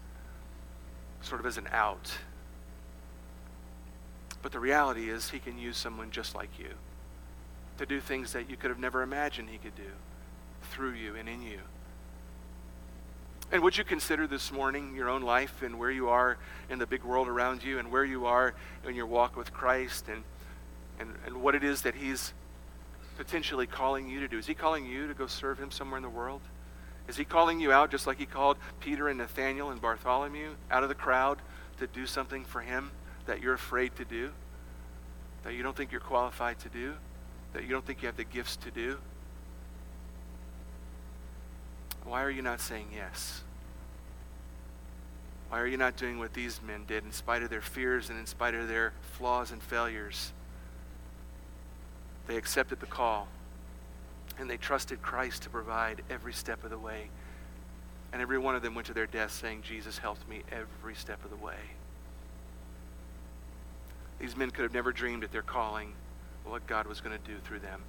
sort 1.22 1.40
of 1.40 1.48
as 1.48 1.58
an 1.58 1.68
out. 1.72 2.12
But 4.42 4.52
the 4.52 4.60
reality 4.60 5.10
is, 5.10 5.30
he 5.30 5.40
can 5.40 5.58
use 5.58 5.78
someone 5.78 6.12
just 6.12 6.36
like 6.36 6.60
you 6.60 6.70
to 7.78 7.86
do 7.86 8.00
things 8.00 8.34
that 8.34 8.50
you 8.50 8.58
could 8.58 8.70
have 8.70 8.80
never 8.80 9.02
imagined 9.02 9.50
he 9.50 9.58
could 9.58 9.76
do 9.76 9.92
through 10.64 10.94
you 10.94 11.16
and 11.16 11.30
in 11.30 11.42
you. 11.42 11.60
And 13.52 13.62
would 13.64 13.78
you 13.78 13.84
consider 13.84 14.28
this 14.28 14.52
morning 14.52 14.96
your 14.96 15.10
own 15.10 15.22
life 15.22 15.62
and 15.62 15.78
where 15.78 15.92
you 15.92 16.10
are 16.10 16.38
in 16.70 16.80
the 16.80 16.88
big 16.88 17.04
world 17.04 17.28
around 17.28 17.64
you 17.64 17.78
and 17.80 17.92
where 17.92 18.04
you 18.04 18.26
are 18.26 18.54
in 18.88 18.96
your 18.96 19.06
walk 19.06 19.38
with 19.38 19.54
Christ 19.54 20.08
and 20.10 20.24
and, 21.00 21.10
and 21.26 21.42
what 21.42 21.56
it 21.56 21.64
is 21.64 21.82
that 21.84 21.96
He's 21.96 22.34
potentially 23.18 23.68
calling 23.68 24.10
you 24.10 24.20
to 24.20 24.28
do. 24.28 24.38
Is 24.38 24.48
He 24.48 24.54
calling 24.54 24.86
you 24.86 25.08
to 25.08 25.14
go 25.14 25.28
serve 25.28 25.60
Him 25.60 25.72
somewhere 25.72 25.98
in 25.98 26.04
the 26.04 26.10
world? 26.10 26.42
Is 27.08 27.18
He 27.18 27.26
calling 27.26 27.60
you 27.60 27.72
out 27.72 27.92
just 27.92 28.08
like 28.08 28.18
He 28.18 28.26
called 28.26 28.58
Peter 28.80 29.08
and 29.08 29.18
Nathaniel 29.18 29.70
and 29.70 29.82
Bartholomew 29.82 30.56
out 30.72 30.84
of 30.84 30.90
the 30.90 30.96
crowd 30.96 31.40
to 31.80 31.88
do 31.88 32.06
something 32.06 32.46
for 32.46 32.62
Him 32.62 32.92
that 33.26 33.42
you're 33.42 33.54
afraid 33.54 33.96
to 33.98 34.06
do? 34.06 34.32
That 35.44 35.54
you 35.54 35.64
don't 35.64 35.76
think 35.76 35.92
you're 35.92 36.02
qualified 36.02 36.60
to 36.60 36.70
do? 36.70 36.94
That 37.54 37.64
you 37.64 37.70
don't 37.70 37.86
think 37.86 38.02
you 38.02 38.08
have 38.08 38.18
the 38.18 38.24
gifts 38.24 38.56
to 38.58 38.72
do? 38.72 38.98
Why 42.06 42.24
are 42.24 42.30
you 42.30 42.42
not 42.42 42.60
saying 42.60 42.88
yes? 42.94 43.44
Why 45.50 45.60
are 45.60 45.68
you 45.68 45.78
not 45.78 45.96
doing 45.96 46.20
what 46.20 46.34
these 46.34 46.60
men 46.66 46.84
did 46.88 47.04
in 47.06 47.12
spite 47.12 47.44
of 47.44 47.50
their 47.50 47.62
fears 47.62 48.10
and 48.10 48.20
in 48.20 48.26
spite 48.26 48.56
of 48.56 48.68
their 48.68 48.94
flaws 49.14 49.52
and 49.52 49.62
failures? 49.62 50.33
They 52.28 52.38
accepted 52.38 52.80
the 52.80 52.86
call 52.86 53.28
and 54.40 54.50
they 54.50 54.58
trusted 54.58 55.02
Christ 55.02 55.44
to 55.44 55.50
provide 55.50 56.02
every 56.10 56.34
step 56.34 56.64
of 56.64 56.70
the 56.70 56.78
way. 56.78 57.10
And 58.12 58.22
every 58.22 58.38
one 58.38 58.56
of 58.56 58.62
them 58.62 58.76
went 58.76 58.88
to 58.88 58.94
their 58.94 59.08
death 59.08 59.32
saying, 59.32 59.64
Jesus 59.64 59.98
helped 59.98 60.28
me 60.28 60.44
every 60.52 60.96
step 60.96 61.24
of 61.24 61.30
the 61.30 61.38
way. 61.38 61.56
These 64.20 64.38
men 64.38 64.52
could 64.52 64.64
have 64.64 64.74
never 64.74 64.92
dreamed 64.92 65.24
at 65.24 65.32
their 65.32 65.42
calling 65.42 65.94
what 66.46 66.66
God 66.68 66.88
was 66.88 67.02
going 67.02 67.18
to 67.18 67.32
do 67.32 67.38
through 67.40 67.60
them. 67.60 67.82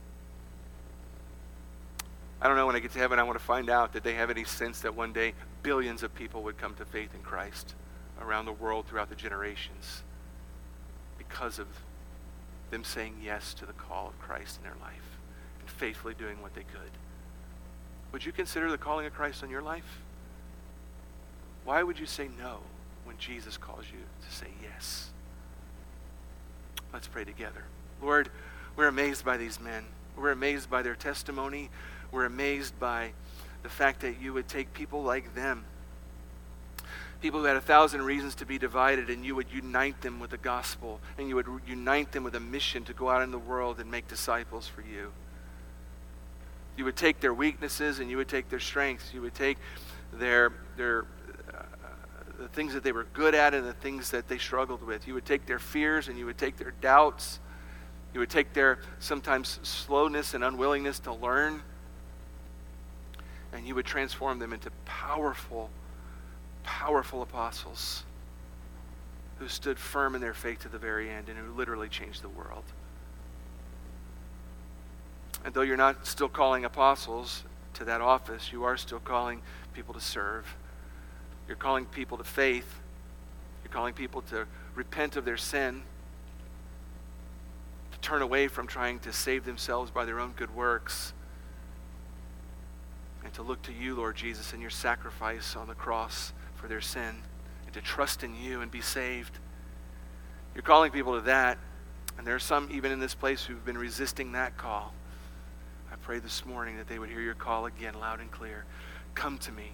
I 2.40 2.48
don't 2.48 2.56
know 2.56 2.66
when 2.66 2.76
I 2.76 2.80
get 2.80 2.92
to 2.92 2.98
heaven, 2.98 3.18
I 3.18 3.22
want 3.22 3.38
to 3.38 3.44
find 3.44 3.70
out 3.70 3.92
that 3.92 4.04
they 4.04 4.14
have 4.14 4.30
any 4.30 4.44
sense 4.44 4.80
that 4.80 4.94
one 4.94 5.12
day 5.12 5.34
billions 5.62 6.02
of 6.02 6.14
people 6.14 6.42
would 6.42 6.58
come 6.58 6.74
to 6.74 6.84
faith 6.84 7.14
in 7.14 7.22
Christ 7.22 7.74
around 8.20 8.44
the 8.44 8.52
world 8.52 8.86
throughout 8.86 9.08
the 9.08 9.14
generations 9.14 10.02
because 11.16 11.58
of 11.58 11.66
them 12.74 12.84
saying 12.84 13.14
yes 13.22 13.54
to 13.54 13.64
the 13.64 13.72
call 13.72 14.08
of 14.08 14.18
Christ 14.18 14.58
in 14.58 14.64
their 14.64 14.76
life 14.80 15.18
and 15.60 15.70
faithfully 15.70 16.14
doing 16.14 16.42
what 16.42 16.54
they 16.54 16.64
could. 16.64 16.90
Would 18.10 18.26
you 18.26 18.32
consider 18.32 18.68
the 18.68 18.76
calling 18.76 19.06
of 19.06 19.14
Christ 19.14 19.44
on 19.44 19.50
your 19.50 19.62
life? 19.62 20.00
Why 21.64 21.84
would 21.84 22.00
you 22.00 22.06
say 22.06 22.28
no 22.36 22.58
when 23.04 23.16
Jesus 23.16 23.56
calls 23.56 23.84
you 23.92 24.00
to 24.00 24.34
say 24.34 24.48
yes? 24.60 25.10
Let's 26.92 27.06
pray 27.06 27.24
together. 27.24 27.62
Lord, 28.02 28.28
we're 28.74 28.88
amazed 28.88 29.24
by 29.24 29.36
these 29.36 29.60
men. 29.60 29.84
We're 30.16 30.32
amazed 30.32 30.68
by 30.68 30.82
their 30.82 30.96
testimony. 30.96 31.70
We're 32.10 32.26
amazed 32.26 32.78
by 32.80 33.12
the 33.62 33.68
fact 33.68 34.00
that 34.00 34.20
you 34.20 34.32
would 34.32 34.48
take 34.48 34.72
people 34.74 35.04
like 35.04 35.32
them, 35.36 35.64
people 37.24 37.40
who 37.40 37.46
had 37.46 37.56
a 37.56 37.60
thousand 37.62 38.02
reasons 38.02 38.34
to 38.34 38.44
be 38.44 38.58
divided, 38.58 39.08
and 39.08 39.24
you 39.24 39.34
would 39.34 39.50
unite 39.50 39.98
them 40.02 40.20
with 40.20 40.28
the 40.28 40.36
gospel, 40.36 41.00
and 41.16 41.26
you 41.26 41.34
would 41.34 41.46
unite 41.66 42.12
them 42.12 42.22
with 42.22 42.34
a 42.34 42.40
mission 42.40 42.84
to 42.84 42.92
go 42.92 43.08
out 43.08 43.22
in 43.22 43.30
the 43.30 43.38
world 43.38 43.80
and 43.80 43.90
make 43.90 44.06
disciples 44.06 44.68
for 44.68 44.82
you. 44.82 45.10
You 46.76 46.84
would 46.84 46.96
take 46.96 47.20
their 47.20 47.32
weaknesses 47.32 47.98
and 47.98 48.10
you 48.10 48.18
would 48.18 48.28
take 48.28 48.50
their 48.50 48.60
strengths. 48.60 49.14
You 49.14 49.22
would 49.22 49.32
take 49.32 49.56
their, 50.12 50.52
their 50.76 51.06
uh, 51.48 51.62
the 52.40 52.48
things 52.48 52.74
that 52.74 52.84
they 52.84 52.92
were 52.92 53.06
good 53.14 53.34
at 53.34 53.54
and 53.54 53.66
the 53.66 53.72
things 53.72 54.10
that 54.10 54.28
they 54.28 54.36
struggled 54.36 54.82
with. 54.82 55.08
You 55.08 55.14
would 55.14 55.24
take 55.24 55.46
their 55.46 55.58
fears 55.58 56.08
and 56.08 56.18
you 56.18 56.26
would 56.26 56.36
take 56.36 56.58
their 56.58 56.74
doubts. 56.82 57.40
You 58.12 58.20
would 58.20 58.28
take 58.28 58.52
their 58.52 58.80
sometimes 58.98 59.60
slowness 59.62 60.34
and 60.34 60.44
unwillingness 60.44 60.98
to 60.98 61.14
learn 61.14 61.62
and 63.54 63.66
you 63.66 63.74
would 63.76 63.86
transform 63.86 64.40
them 64.40 64.52
into 64.52 64.70
powerful, 64.84 65.70
powerful 66.64 67.22
apostles 67.22 68.02
who 69.38 69.48
stood 69.48 69.78
firm 69.78 70.14
in 70.14 70.20
their 70.20 70.34
faith 70.34 70.60
to 70.60 70.68
the 70.68 70.78
very 70.78 71.10
end 71.10 71.28
and 71.28 71.38
who 71.38 71.52
literally 71.52 71.88
changed 71.88 72.22
the 72.22 72.28
world. 72.28 72.64
And 75.44 75.52
though 75.52 75.62
you're 75.62 75.76
not 75.76 76.06
still 76.06 76.28
calling 76.28 76.64
apostles 76.64 77.44
to 77.74 77.84
that 77.84 78.00
office, 78.00 78.52
you 78.52 78.64
are 78.64 78.76
still 78.76 79.00
calling 79.00 79.42
people 79.74 79.94
to 79.94 80.00
serve. 80.00 80.56
You're 81.46 81.56
calling 81.56 81.84
people 81.84 82.16
to 82.16 82.24
faith. 82.24 82.80
You're 83.62 83.72
calling 83.72 83.94
people 83.94 84.22
to 84.22 84.46
repent 84.74 85.16
of 85.16 85.24
their 85.24 85.36
sin, 85.36 85.82
to 87.92 87.98
turn 87.98 88.22
away 88.22 88.48
from 88.48 88.66
trying 88.66 88.98
to 89.00 89.12
save 89.12 89.44
themselves 89.44 89.90
by 89.90 90.04
their 90.04 90.20
own 90.20 90.32
good 90.36 90.54
works 90.54 91.12
and 93.24 93.32
to 93.34 93.42
look 93.42 93.62
to 93.62 93.72
you, 93.72 93.94
Lord 93.94 94.16
Jesus, 94.16 94.52
and 94.52 94.60
your 94.60 94.70
sacrifice 94.70 95.56
on 95.56 95.66
the 95.66 95.74
cross 95.74 96.32
for 96.64 96.68
their 96.68 96.80
sin, 96.80 97.14
and 97.66 97.74
to 97.74 97.80
trust 97.82 98.24
in 98.24 98.34
you 98.34 98.62
and 98.62 98.70
be 98.70 98.80
saved. 98.80 99.38
You're 100.54 100.62
calling 100.62 100.90
people 100.90 101.12
to 101.16 101.20
that, 101.26 101.58
and 102.16 102.26
there 102.26 102.34
are 102.34 102.38
some 102.38 102.70
even 102.72 102.90
in 102.90 103.00
this 103.00 103.14
place 103.14 103.44
who've 103.44 103.66
been 103.66 103.76
resisting 103.76 104.32
that 104.32 104.56
call. 104.56 104.94
I 105.92 105.96
pray 105.96 106.20
this 106.20 106.46
morning 106.46 106.78
that 106.78 106.88
they 106.88 106.98
would 106.98 107.10
hear 107.10 107.20
your 107.20 107.34
call 107.34 107.66
again 107.66 107.92
loud 107.92 108.20
and 108.20 108.30
clear. 108.30 108.64
Come 109.14 109.36
to 109.40 109.52
me, 109.52 109.72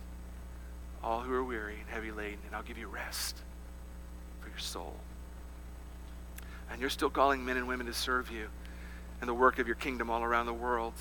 all 1.01 1.21
who 1.21 1.33
are 1.33 1.45
weary 1.45 1.77
and 1.81 1.89
heavy 1.91 2.11
laden, 2.11 2.41
and 2.45 2.57
I'll 2.57 2.65
give 2.65 2.77
you 2.77 2.89
rest 2.89 3.37
for 4.41 4.49
your 4.49 4.59
soul. 4.59 4.97
And 6.73 6.81
you're 6.81 6.91
still 6.91 7.09
calling 7.09 7.45
men 7.45 7.57
and 7.57 7.69
women 7.69 7.87
to 7.87 7.95
serve 7.95 8.33
you 8.33 8.49
and 9.21 9.29
the 9.29 9.35
work 9.35 9.61
of 9.61 9.69
your 9.69 9.77
kingdom 9.77 10.11
all 10.11 10.25
around 10.25 10.47
the 10.47 10.53
world. 10.53 10.95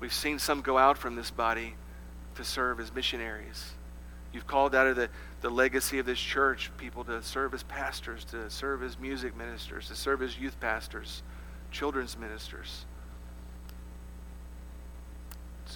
We've 0.00 0.12
seen 0.12 0.40
some 0.40 0.62
go 0.62 0.78
out 0.78 0.98
from 0.98 1.14
this 1.14 1.30
body 1.30 1.74
to 2.34 2.42
serve 2.42 2.80
as 2.80 2.92
missionaries. 2.92 3.74
You've 4.32 4.46
called 4.46 4.74
out 4.74 4.86
of 4.86 4.96
the, 4.96 5.08
the 5.40 5.50
legacy 5.50 5.98
of 5.98 6.06
this 6.06 6.18
church 6.18 6.70
people 6.76 7.04
to 7.04 7.22
serve 7.22 7.52
as 7.52 7.62
pastors, 7.64 8.24
to 8.26 8.48
serve 8.48 8.82
as 8.82 8.98
music 8.98 9.36
ministers, 9.36 9.88
to 9.88 9.96
serve 9.96 10.22
as 10.22 10.38
youth 10.38 10.58
pastors, 10.60 11.22
children's 11.70 12.16
ministers. 12.16 12.84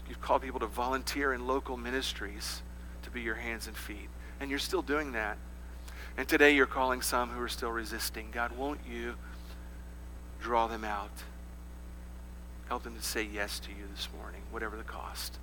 You've 0.08 0.20
called 0.20 0.42
people 0.42 0.60
to 0.60 0.66
volunteer 0.66 1.32
in 1.32 1.46
local 1.46 1.76
ministries 1.76 2.62
to 3.02 3.10
be 3.10 3.22
your 3.22 3.36
hands 3.36 3.66
and 3.66 3.76
feet. 3.76 4.08
And 4.40 4.50
you're 4.50 4.58
still 4.58 4.82
doing 4.82 5.12
that. 5.12 5.38
And 6.16 6.28
today 6.28 6.54
you're 6.54 6.66
calling 6.66 7.02
some 7.02 7.30
who 7.30 7.40
are 7.40 7.48
still 7.48 7.70
resisting. 7.70 8.28
God, 8.32 8.56
won't 8.56 8.80
you 8.88 9.14
draw 10.40 10.66
them 10.66 10.84
out? 10.84 11.10
Help 12.68 12.82
them 12.82 12.96
to 12.96 13.02
say 13.02 13.22
yes 13.22 13.58
to 13.60 13.70
you 13.70 13.84
this 13.94 14.08
morning, 14.16 14.42
whatever 14.50 14.76
the 14.76 14.84
cost. 14.84 15.38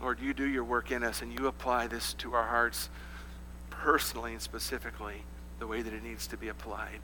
Lord, 0.00 0.20
you 0.20 0.32
do 0.32 0.46
your 0.46 0.64
work 0.64 0.90
in 0.90 1.04
us 1.04 1.22
and 1.22 1.38
you 1.38 1.46
apply 1.46 1.86
this 1.86 2.14
to 2.14 2.34
our 2.34 2.46
hearts 2.46 2.88
personally 3.68 4.32
and 4.32 4.40
specifically 4.40 5.24
the 5.58 5.66
way 5.66 5.82
that 5.82 5.92
it 5.92 6.02
needs 6.02 6.26
to 6.28 6.36
be 6.36 6.48
applied. 6.48 7.00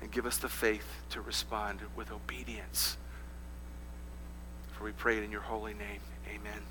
And 0.00 0.10
give 0.10 0.26
us 0.26 0.36
the 0.36 0.48
faith 0.48 0.86
to 1.10 1.20
respond 1.20 1.80
with 1.96 2.10
obedience. 2.10 2.96
For 4.72 4.84
we 4.84 4.92
pray 4.92 5.18
it 5.18 5.22
in 5.22 5.30
your 5.30 5.42
holy 5.42 5.74
name. 5.74 6.00
Amen. 6.28 6.62